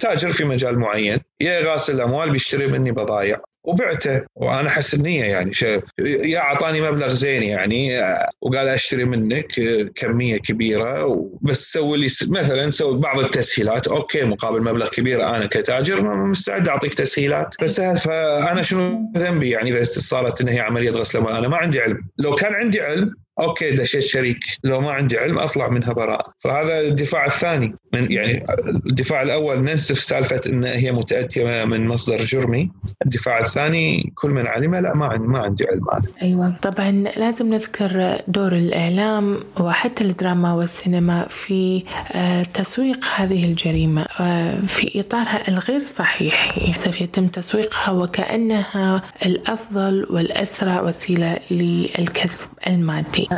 تاجر 0.00 0.32
في 0.32 0.44
مجال 0.44 0.78
معين 0.78 1.18
يا 1.40 1.60
غاسل 1.60 1.94
الأموال 1.94 2.30
بيشتري 2.30 2.66
مني 2.66 2.90
بضائع 2.90 3.40
وبعته. 3.64 4.22
وأنا 4.36 4.68
أحس 4.68 4.94
النية 4.94 5.24
يعني 5.24 5.52
يا 5.98 6.38
أعطاني 6.38 6.80
مبلغ 6.80 7.08
زين 7.08 7.42
يعني 7.42 8.02
وقال 8.40 8.68
أشتري 8.68 9.04
منك 9.04 9.52
كمية 9.94 10.36
كبيرة 10.36 11.30
بس 11.42 11.72
سوي 11.72 11.98
لي 11.98 12.06
مثلا 12.28 12.70
سوي 12.70 12.98
بعض 12.98 13.18
التسهيلات. 13.18 13.88
okay 13.88 14.24
مقابل 14.24 14.62
مبلغ 14.62 14.88
كبير 14.88 15.26
أنا 15.36 15.46
كتاجر 15.46 16.02
مستعد 16.02 16.68
أعطيك 16.68 16.94
تسهيلات. 16.94 17.54
بس 17.62 17.80
فأنا 17.80 18.62
شنو 18.62 19.12
ذنبي 19.16 19.50
يعني 19.50 19.70
إذا 19.70 19.82
صارت 19.82 20.40
ان 20.40 20.48
هي 20.48 20.60
عملية 20.60 20.90
غسل 20.90 21.18
أنا 21.18 21.48
ما 21.48 21.56
عندي 21.56 21.80
علم. 21.80 22.08
لو 22.18 22.34
كان 22.34 22.54
عندي 22.54 22.80
علم 22.80 23.14
okay 23.40 23.70
دشيت 23.70 24.02
شريك. 24.02 24.38
لو 24.64 24.80
ما 24.80 24.90
عندي 24.90 25.18
علم 25.18 25.38
أطلع 25.38 25.68
منها 25.68 25.92
براء 25.92 26.30
فهذا 26.38 26.80
الدفاع 26.80 27.26
الثاني. 27.26 27.74
من 27.92 28.12
يعني 28.12 28.44
الدفاع 28.86 29.22
الأول 29.22 29.60
ننسف 29.60 29.98
سالفة 29.98 30.40
إن 30.46 30.64
هي 30.64 30.92
متأتية 30.92 31.64
من 31.64 31.86
مصدر 31.86 32.16
جرمي. 32.16 32.70
الدفاع 33.04 33.38
الثاني 33.38 34.12
كل 34.14 34.30
من 34.30 34.46
علم 34.46 34.74
لا 34.74 34.96
ما 34.96 35.06
عندي 35.06 35.26
ما 35.26 35.38
عندي 35.38 35.66
علم 35.66 35.84
هذا 35.92 36.08
أيوه. 36.22 36.56
طبعا 36.62 36.90
لازم 37.16 37.54
نذكر 37.54 38.16
دور 38.28 38.52
الإعلام 38.52 39.40
وحتى 39.60 40.04
الدراما 40.04 40.54
والسينما 40.54 41.26
في 41.28 41.82
آه، 42.12 42.42
تسويق 42.42 43.04
هذه 43.16 43.44
الجريمة 43.44 44.06
آه، 44.20 44.60
في 44.60 45.00
إطارها 45.00 45.48
الغير 45.48 45.80
صحيح. 45.80 46.58
يتم 47.00 47.26
تسويقها 47.26 47.90
وكأنها 47.90 49.02
الأفضل 49.26 50.06
والأسرع 50.10 50.80
وسيلة 50.80 51.38
للكسب 51.50 52.48
المادي. 52.66 53.28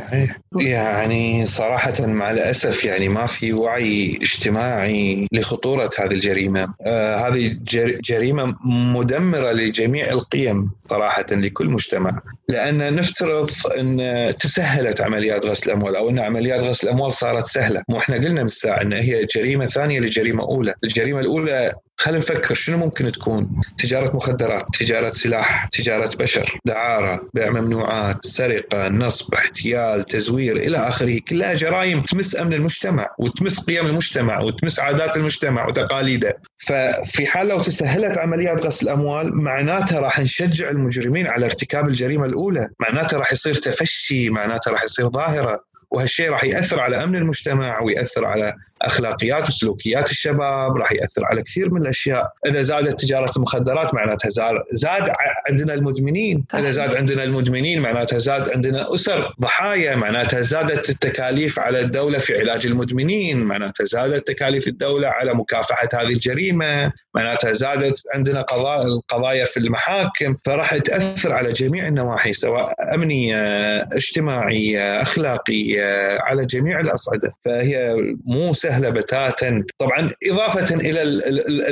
يعني 0.61 1.47
صراحة 1.47 2.07
مع 2.07 2.30
الأسف 2.30 2.84
يعني 2.84 3.09
ما 3.09 3.26
في 3.26 3.53
وعي 3.53 4.18
اجتماعي 4.22 5.26
لخطورة 5.32 5.90
هذه 5.99 6.12
الجريمة. 6.12 6.74
آه 6.86 7.28
هذه 7.28 7.57
جريمة 8.05 8.55
مدمرة 8.66 9.53
لجميع 9.53 10.11
القيم 10.11 10.70
صراحة 10.90 11.26
لكل 11.30 11.66
مجتمع. 11.66 12.20
لأن 12.49 12.95
نفترض 12.95 13.51
أن 13.78 14.32
تسهلت 14.40 15.01
عمليات 15.01 15.47
غسل 15.47 15.70
الأموال 15.70 15.97
أو 15.97 16.11
أن 16.11 16.18
عمليات 16.18 16.64
غسل 16.64 16.88
الأموال 16.88 17.12
صارت 17.12 17.47
سهلة. 17.47 17.82
مو 17.88 17.99
إحنا 17.99 18.16
قلنا 18.16 18.40
من 18.40 18.47
الساعة 18.47 18.82
أن 18.82 18.93
هي 18.93 19.24
جريمة 19.24 19.66
ثانية 19.66 20.01
لجريمة 20.01 20.43
أولى. 20.43 20.74
الجريمة 20.84 21.20
الأولى 21.20 21.72
خلينا 22.03 22.19
نفكر 22.19 22.55
شنو 22.55 22.77
ممكن 22.79 23.13
تكون 23.13 23.61
تجارة 23.79 24.17
مخدرات 24.17 24.63
تجارة 24.81 25.09
سلاح 25.09 25.69
تجارة 25.73 26.11
بشر 26.17 26.59
دعارة 26.65 27.29
بيع 27.35 27.51
ممنوعات 27.51 28.27
سرقة 28.27 28.89
نصب 28.89 29.35
احتيال 29.35 30.05
تزوير 30.05 30.57
إلى 30.57 30.77
آخره. 30.77 31.21
كلها 31.29 31.55
جرائم 31.55 32.03
تمس 32.03 32.37
أمن 32.37 32.53
المجتمع 32.55 33.07
وتمس 33.19 33.67
قيم 33.67 33.87
المجتمع 33.87 34.41
وتمس 34.41 34.81
عادات 34.81 35.17
المجتمع 35.17 35.67
وتقاليده. 35.67 36.39
ففي 36.57 37.27
حال 37.27 37.49
لو 37.49 37.61
تسهلت 37.61 38.19
عمليات 38.19 38.67
غسل 38.67 38.87
الأموال 38.87 39.37
معناتها 39.37 40.01
راح 40.01 40.21
نشجع 40.21 40.71
المجرمين 40.71 41.27
على 41.27 41.45
ارتكاب 41.45 41.89
الجريمة 41.89 42.25
الأولى. 42.25 42.69
معناتها 42.81 43.19
راح 43.19 43.33
يصير 43.33 43.55
تفشي 43.55 44.31
معناتها 44.31 44.71
راح 44.71 44.85
يصير 44.85 45.11
ظاهرة. 45.11 45.73
وهالشيء 45.93 46.31
راح 46.31 46.45
يأثر 46.45 46.81
على 46.81 47.05
أمن 47.05 47.17
المجتمع 47.17 47.83
ويأثر 47.83 48.25
على 48.25 48.55
أخلاقيات 48.87 49.49
وسلوكيات 49.49 50.11
الشباب 50.11 50.76
راح 50.76 50.93
يأثر 50.93 51.24
على 51.24 51.43
كثير 51.43 51.74
من 51.74 51.83
الأشياء. 51.83 52.33
إذا 52.47 52.62
زادت 52.62 53.01
تجارة 53.01 53.33
المخدرات 53.37 53.95
معناتها 53.95 54.28
زاد 54.72 55.11
عندنا 55.49 55.74
المدمنين. 55.74 56.45
إذا 56.55 56.70
زاد 56.70 56.97
عندنا 56.97 57.24
المدمنين 57.24 57.80
معناتها 57.80 58.18
زاد 58.18 58.51
عندنا 58.51 58.95
أسر 58.95 59.35
ضحايا. 59.41 59.97
معناتها 59.97 60.41
زادت 60.41 60.91
التكاليف 60.91 61.59
على 61.59 61.80
الدولة 61.80 62.18
في 62.18 62.39
علاج 62.41 62.66
المدمنين. 62.66 63.45
معناتها 63.45 63.85
زادت 63.85 64.28
تكاليف 64.28 64.68
الدولة 64.68 65.09
على 65.09 65.35
مكافحة 65.35 65.89
هذه 65.95 66.12
الجريمة. 66.12 66.93
معناتها 67.14 67.53
زادت 67.53 68.03
عندنا 68.14 68.43
قضايا 68.43 68.83
القضايا 68.83 69.45
في 69.45 69.57
المحاكم. 69.57 70.37
فراح 70.45 70.76
تأثر 70.76 71.33
على 71.33 71.53
جميع 71.53 71.89
النواحي 71.89 72.33
سواء 72.33 72.95
أمنية 72.95 73.37
اجتماعية 73.83 75.03
أخلاقية 75.03 76.18
على 76.20 76.45
جميع 76.45 76.80
الأصعدة. 76.80 77.33
فهي 77.45 77.97
مو 78.26 78.53
سهله 78.73 78.89
بتاتا. 78.89 79.64
طبعا 79.79 80.11
إضافة 80.31 80.75
إلى 80.75 81.03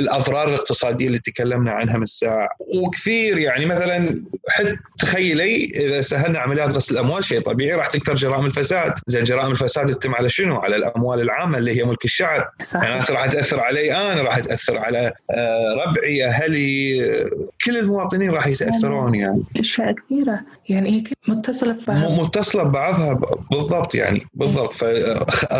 الأضرار 0.01 0.49
الاقتصادية 0.49 1.07
اللي 1.07 1.19
تكلمنا 1.19 1.71
عنها 1.71 1.97
من 1.97 2.03
الساعة. 2.03 2.49
وكثير 2.59 3.37
يعني 3.37 3.65
مثلا 3.65 4.21
حتى 4.47 4.75
تخيلي 4.99 5.65
إذا 5.65 6.01
سهلنا 6.01 6.39
عمليات 6.39 6.73
غسل 6.73 6.93
الأموال 6.93 7.23
شيء 7.23 7.39
طبيعي 7.39 7.75
راح 7.75 7.87
تكثر 7.87 8.15
جرائم 8.15 8.45
الفساد. 8.45 8.93
زين 9.07 9.23
جرائم 9.23 9.51
الفساد 9.51 9.93
تتم 9.93 10.15
على 10.15 10.29
شنو؟ 10.29 10.57
على 10.57 10.75
الأموال 10.75 11.21
العامة 11.21 11.57
اللي 11.57 11.79
هي 11.79 11.83
ملك 11.83 12.05
الشعب. 12.05 12.49
صحيح. 12.61 12.83
يعني 12.83 13.03
راح 13.09 13.25
تأثر 13.25 13.59
علي 13.59 13.93
أنا 13.93 14.21
راح 14.21 14.39
تأثر 14.39 14.77
على 14.77 15.11
آه، 15.31 15.73
ربعي 15.85 16.25
أهلي 16.25 17.01
كل 17.65 17.77
المواطنين 17.77 18.31
راح 18.31 18.47
يتأثرون 18.47 19.15
يعني. 19.15 19.43
أشياء 19.59 19.91
كثيرة. 19.93 20.39
يعني 20.71 20.89
هي 20.89 21.03
متصلة 21.27 21.73
ببعضها 21.73 22.23
متصلة 22.23 22.63
ببعضها 22.63 23.19
بالضبط 23.51 23.95
يعني 23.95 24.21
بالضبط. 24.33 24.73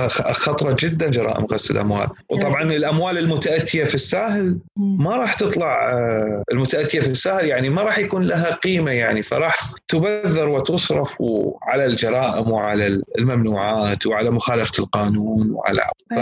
فخطره 0.10 0.76
جدا 0.80 1.10
جرائم 1.10 1.46
غسل 1.46 1.74
الأموال. 1.74 2.08
وطبعا 2.30 2.64
الأموال 2.64 3.18
المتأتية 3.18 3.84
في 3.84 3.96
الساهل 3.96 4.60
ما 4.78 5.16
راح 5.16 5.34
تطلع 5.34 5.92
آه، 5.94 6.44
المتأتية 6.52 7.02
في 7.02 7.08
الساهل 7.08 7.46
يعني 7.46 7.70
ما 7.70 7.82
راح 7.82 7.98
يكون 7.98 8.24
لها 8.24 8.56
قيمة 8.56 8.92
يعني 8.92 9.24
فراح 9.24 9.54
تبذر 9.88 10.50
وتصرف 10.50 11.18
على 11.64 11.86
الجرائم 11.86 12.52
وعلى 12.52 13.02
الممنوعات 13.20 14.08
وعلى 14.08 14.32
مخالفة 14.32 14.84
القانون 14.84 15.52
وعلى 15.52 15.82
ف... 16.10 16.14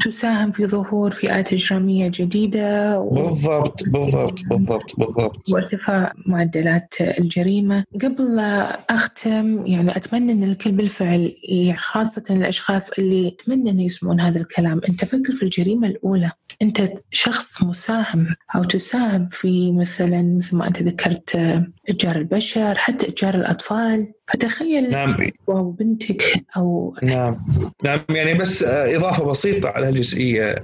تساهم 0.00 0.50
في 0.50 0.66
ظهور 0.66 1.10
فئات 1.10 1.52
إجرامية 1.52 2.10
جديدة 2.14 3.00
و... 3.00 3.10
بالضبط 3.10 3.82
بالضبط 3.86 4.38
بالضبط 4.50 4.96
بالضبط. 4.98 5.50
وارتفاع 5.52 6.12
معدلات 6.26 6.94
الجريمة. 7.00 7.71
قبل 8.02 8.36
لا 8.36 8.80
أختم 8.94 9.66
يعني 9.66 9.96
أتمنى 9.96 10.32
إن 10.32 10.42
الكل 10.42 10.72
بالفعل 10.72 11.34
خاصة 11.76 12.22
الأشخاص 12.30 12.90
اللي 12.90 13.28
اتمنى 13.28 13.70
إنه 13.70 13.82
يسمعون 13.82 14.20
هذا 14.20 14.40
الكلام. 14.40 14.80
أنت 14.88 15.04
فكر 15.04 15.32
في 15.32 15.42
الجريمة 15.42 15.88
الأولى. 15.88 16.30
أنت 16.62 16.92
شخص 17.10 17.62
مساهم 17.62 18.26
أو 18.54 18.64
تساهم 18.64 19.28
في 19.30 19.72
مثلا 19.72 20.22
مثل 20.22 20.56
ما 20.56 20.66
أنت 20.68 20.82
ذكرت 20.82 21.36
إتجار 21.88 22.16
البشر 22.16 22.74
حتى 22.74 23.08
إتجار 23.08 23.34
الأطفال. 23.34 24.12
فتخيل 24.32 24.90
نعم. 24.90 25.16
أو 25.48 25.70
بنتك 25.70 26.22
أو 26.56 26.96
نعم. 27.02 27.36
نعم 27.84 27.98
يعني 28.10 28.34
بس 28.34 28.64
إضافة 28.68 29.24
بسيطة 29.24 29.68
على 29.68 29.86
هالجزئية. 29.86 30.54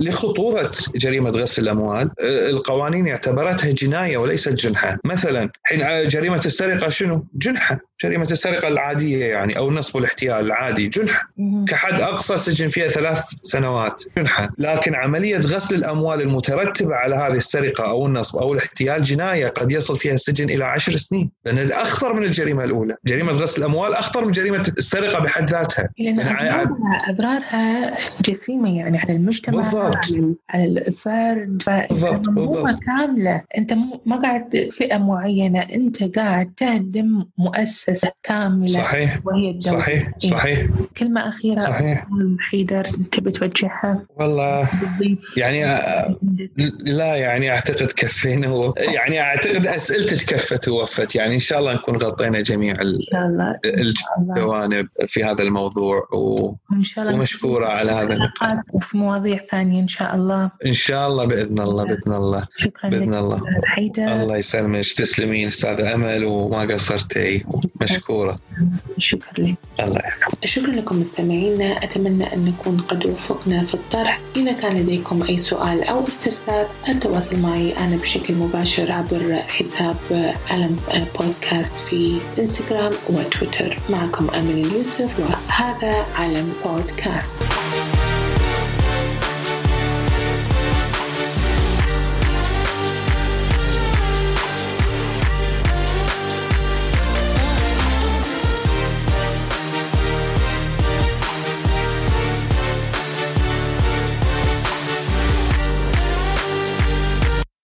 لخطورة 0.00 0.70
جريمة 0.96 1.30
غسل 1.30 1.62
الأموال 1.62 2.10
القوانين 2.20 3.08
اعتبرتها 3.08 3.70
جناية 3.70 4.16
وليست 4.16 4.48
جنحة. 4.48 4.98
مثلا 5.04 5.50
حين 5.64 6.08
جريمة 6.08 6.42
السرقة 6.46 6.88
شنو؟ 6.88 7.26
جنحة. 7.34 7.78
جريمة 8.02 8.28
السرقة 8.30 8.68
العادية 8.68 9.24
يعني 9.24 9.58
أو 9.58 9.68
النصب 9.68 9.96
والاحتيال 9.96 10.46
العادي 10.46 10.88
جنحة. 10.88 11.28
كحد 11.68 12.00
أقصى 12.00 12.36
سجن 12.36 12.68
فيها 12.68 12.88
ثلاث 12.88 13.22
سنوات 13.42 14.02
جنحة. 14.18 14.48
لكن 14.58 14.94
عملية 14.94 15.38
غسل 15.38 15.74
الأموال 15.74 16.20
المترتبة 16.20 16.94
على 16.94 17.16
هذه 17.16 17.36
السرقة 17.36 17.84
أو 17.84 18.06
النصب 18.06 18.38
أو 18.38 18.52
الاحتيال 18.52 19.02
جناية 19.02 19.48
قد 19.48 19.72
يصل 19.72 19.96
فيها 19.96 20.14
السجن 20.14 20.50
إلى 20.50 20.64
عشر 20.64 20.92
سنين. 20.92 21.30
لأن 21.44 21.58
الأخطر 21.58 22.12
من 22.12 22.24
الجريمة 22.24 22.64
الأولى 22.64 22.96
جريمة 23.06 23.32
غسل 23.32 23.60
الأموال 23.60 23.94
أخطر 23.94 24.24
من 24.24 24.32
جريمة 24.32 24.72
السرقة 24.78 25.20
بحد 25.20 25.50
ذاتها. 25.50 25.88
لأن 25.98 26.18
يعني 26.18 26.70
اضرارها 27.08 27.94
جسيمة 28.20 28.78
يعني 28.78 28.98
على 28.98 29.12
المجتمع 29.12 29.62
بالضبط. 29.62 29.96
على 30.50 30.64
الفرد 30.88 31.62
بالضبط 32.28 32.78
كاملة. 32.86 33.42
أنت 33.58 33.72
ما 34.06 34.16
قاعد 34.16 34.68
فئة 34.70 34.98
معينة 34.98 35.60
أنت 35.60 36.18
قاعد 36.18 36.52
تهدم 36.56 37.24
مؤسسة 37.88 38.12
كاملة 38.22 38.68
صحيح 38.68 39.20
وهي 39.24 39.50
الدولة. 39.50 39.78
صحيح 39.78 40.10
إيه. 40.24 40.30
صحيح. 40.30 40.66
كلمة 40.96 41.28
أخيرة 41.28 41.58
صحيح. 41.58 42.06
حيدر 42.50 42.84
تبي 42.84 43.30
توجهها؟ 43.30 44.02
والله 44.16 44.68
يعني 45.36 45.64
لا 46.78 47.16
يعني 47.16 47.50
أعتقد 47.50 47.92
كفينا 47.96 48.72
يعني 48.78 49.20
أعتقد 49.20 49.66
أسئلتك 49.66 50.34
كفت 50.34 50.68
ووفت. 50.68 51.14
يعني 51.14 51.34
إن 51.34 51.40
شاء 51.40 51.58
الله 51.58 51.72
نكون 51.72 51.96
غطينا 51.96 52.40
جميع 52.40 52.74
الله 52.80 53.58
الجوانب 53.64 54.88
في 55.06 55.24
هذا 55.24 55.42
الموضوع 55.42 56.08
و... 56.12 56.54
وإن 56.70 56.84
شاء 56.84 57.04
الله 57.04 57.16
ومشكورة 57.16 57.66
على 57.66 57.92
هذا 57.92 58.14
اللقاء. 58.14 58.62
وفي 58.72 58.96
مواضيع 58.96 59.36
ثانية 59.36 59.80
إن 59.80 59.88
شاء 59.88 60.14
الله. 60.14 60.50
إن 60.66 60.72
شاء 60.72 61.08
الله 61.08 61.24
بإذن 61.24 61.60
الله 61.60 61.84
بإذن 61.84 62.12
الله 62.12 62.42
شكرا 62.56 62.90
بإذن 62.90 63.10
لك 63.10 63.16
الله. 63.16 63.42
حيدر. 63.64 64.02
الله 64.02 64.36
يسلمك. 64.36 64.86
تسلمين 64.96 65.46
استاذه 65.46 65.94
أمل 65.94 66.24
وما 66.24 66.74
قصرتي. 66.74 67.44
مشكورة. 67.82 68.36
شكرا 68.98 69.44
لك. 69.44 69.56
الله 69.80 69.98
يحفظك 69.98 70.46
شكرا 70.46 70.70
لكم 70.70 71.00
مستمعينا. 71.00 71.84
أتمنى 71.84 72.34
أن 72.34 72.44
نكون 72.44 72.76
قد 72.80 73.06
وفقنا 73.06 73.64
في 73.64 73.74
الطرح. 73.74 74.20
إذا 74.36 74.52
كان 74.52 74.76
لديكم 74.76 75.22
أي 75.22 75.38
سؤال 75.38 75.84
أو 75.84 76.08
استفسار 76.08 76.66
التواصل 76.88 77.36
معي 77.36 77.78
أنا 77.78 77.96
بشكل 77.96 78.34
مباشر 78.34 78.92
عبر 78.92 79.34
حساب 79.48 79.96
علم 80.50 80.76
بودكاست 81.20 81.78
في 81.78 82.18
إنستغرام 82.38 82.92
وتويتر. 83.10 83.78
معكم 83.90 84.30
أمل 84.30 84.66
اليوسف 84.66 85.20
وهذا 85.20 86.06
علم 86.14 86.52
بودكاست. 86.64 87.38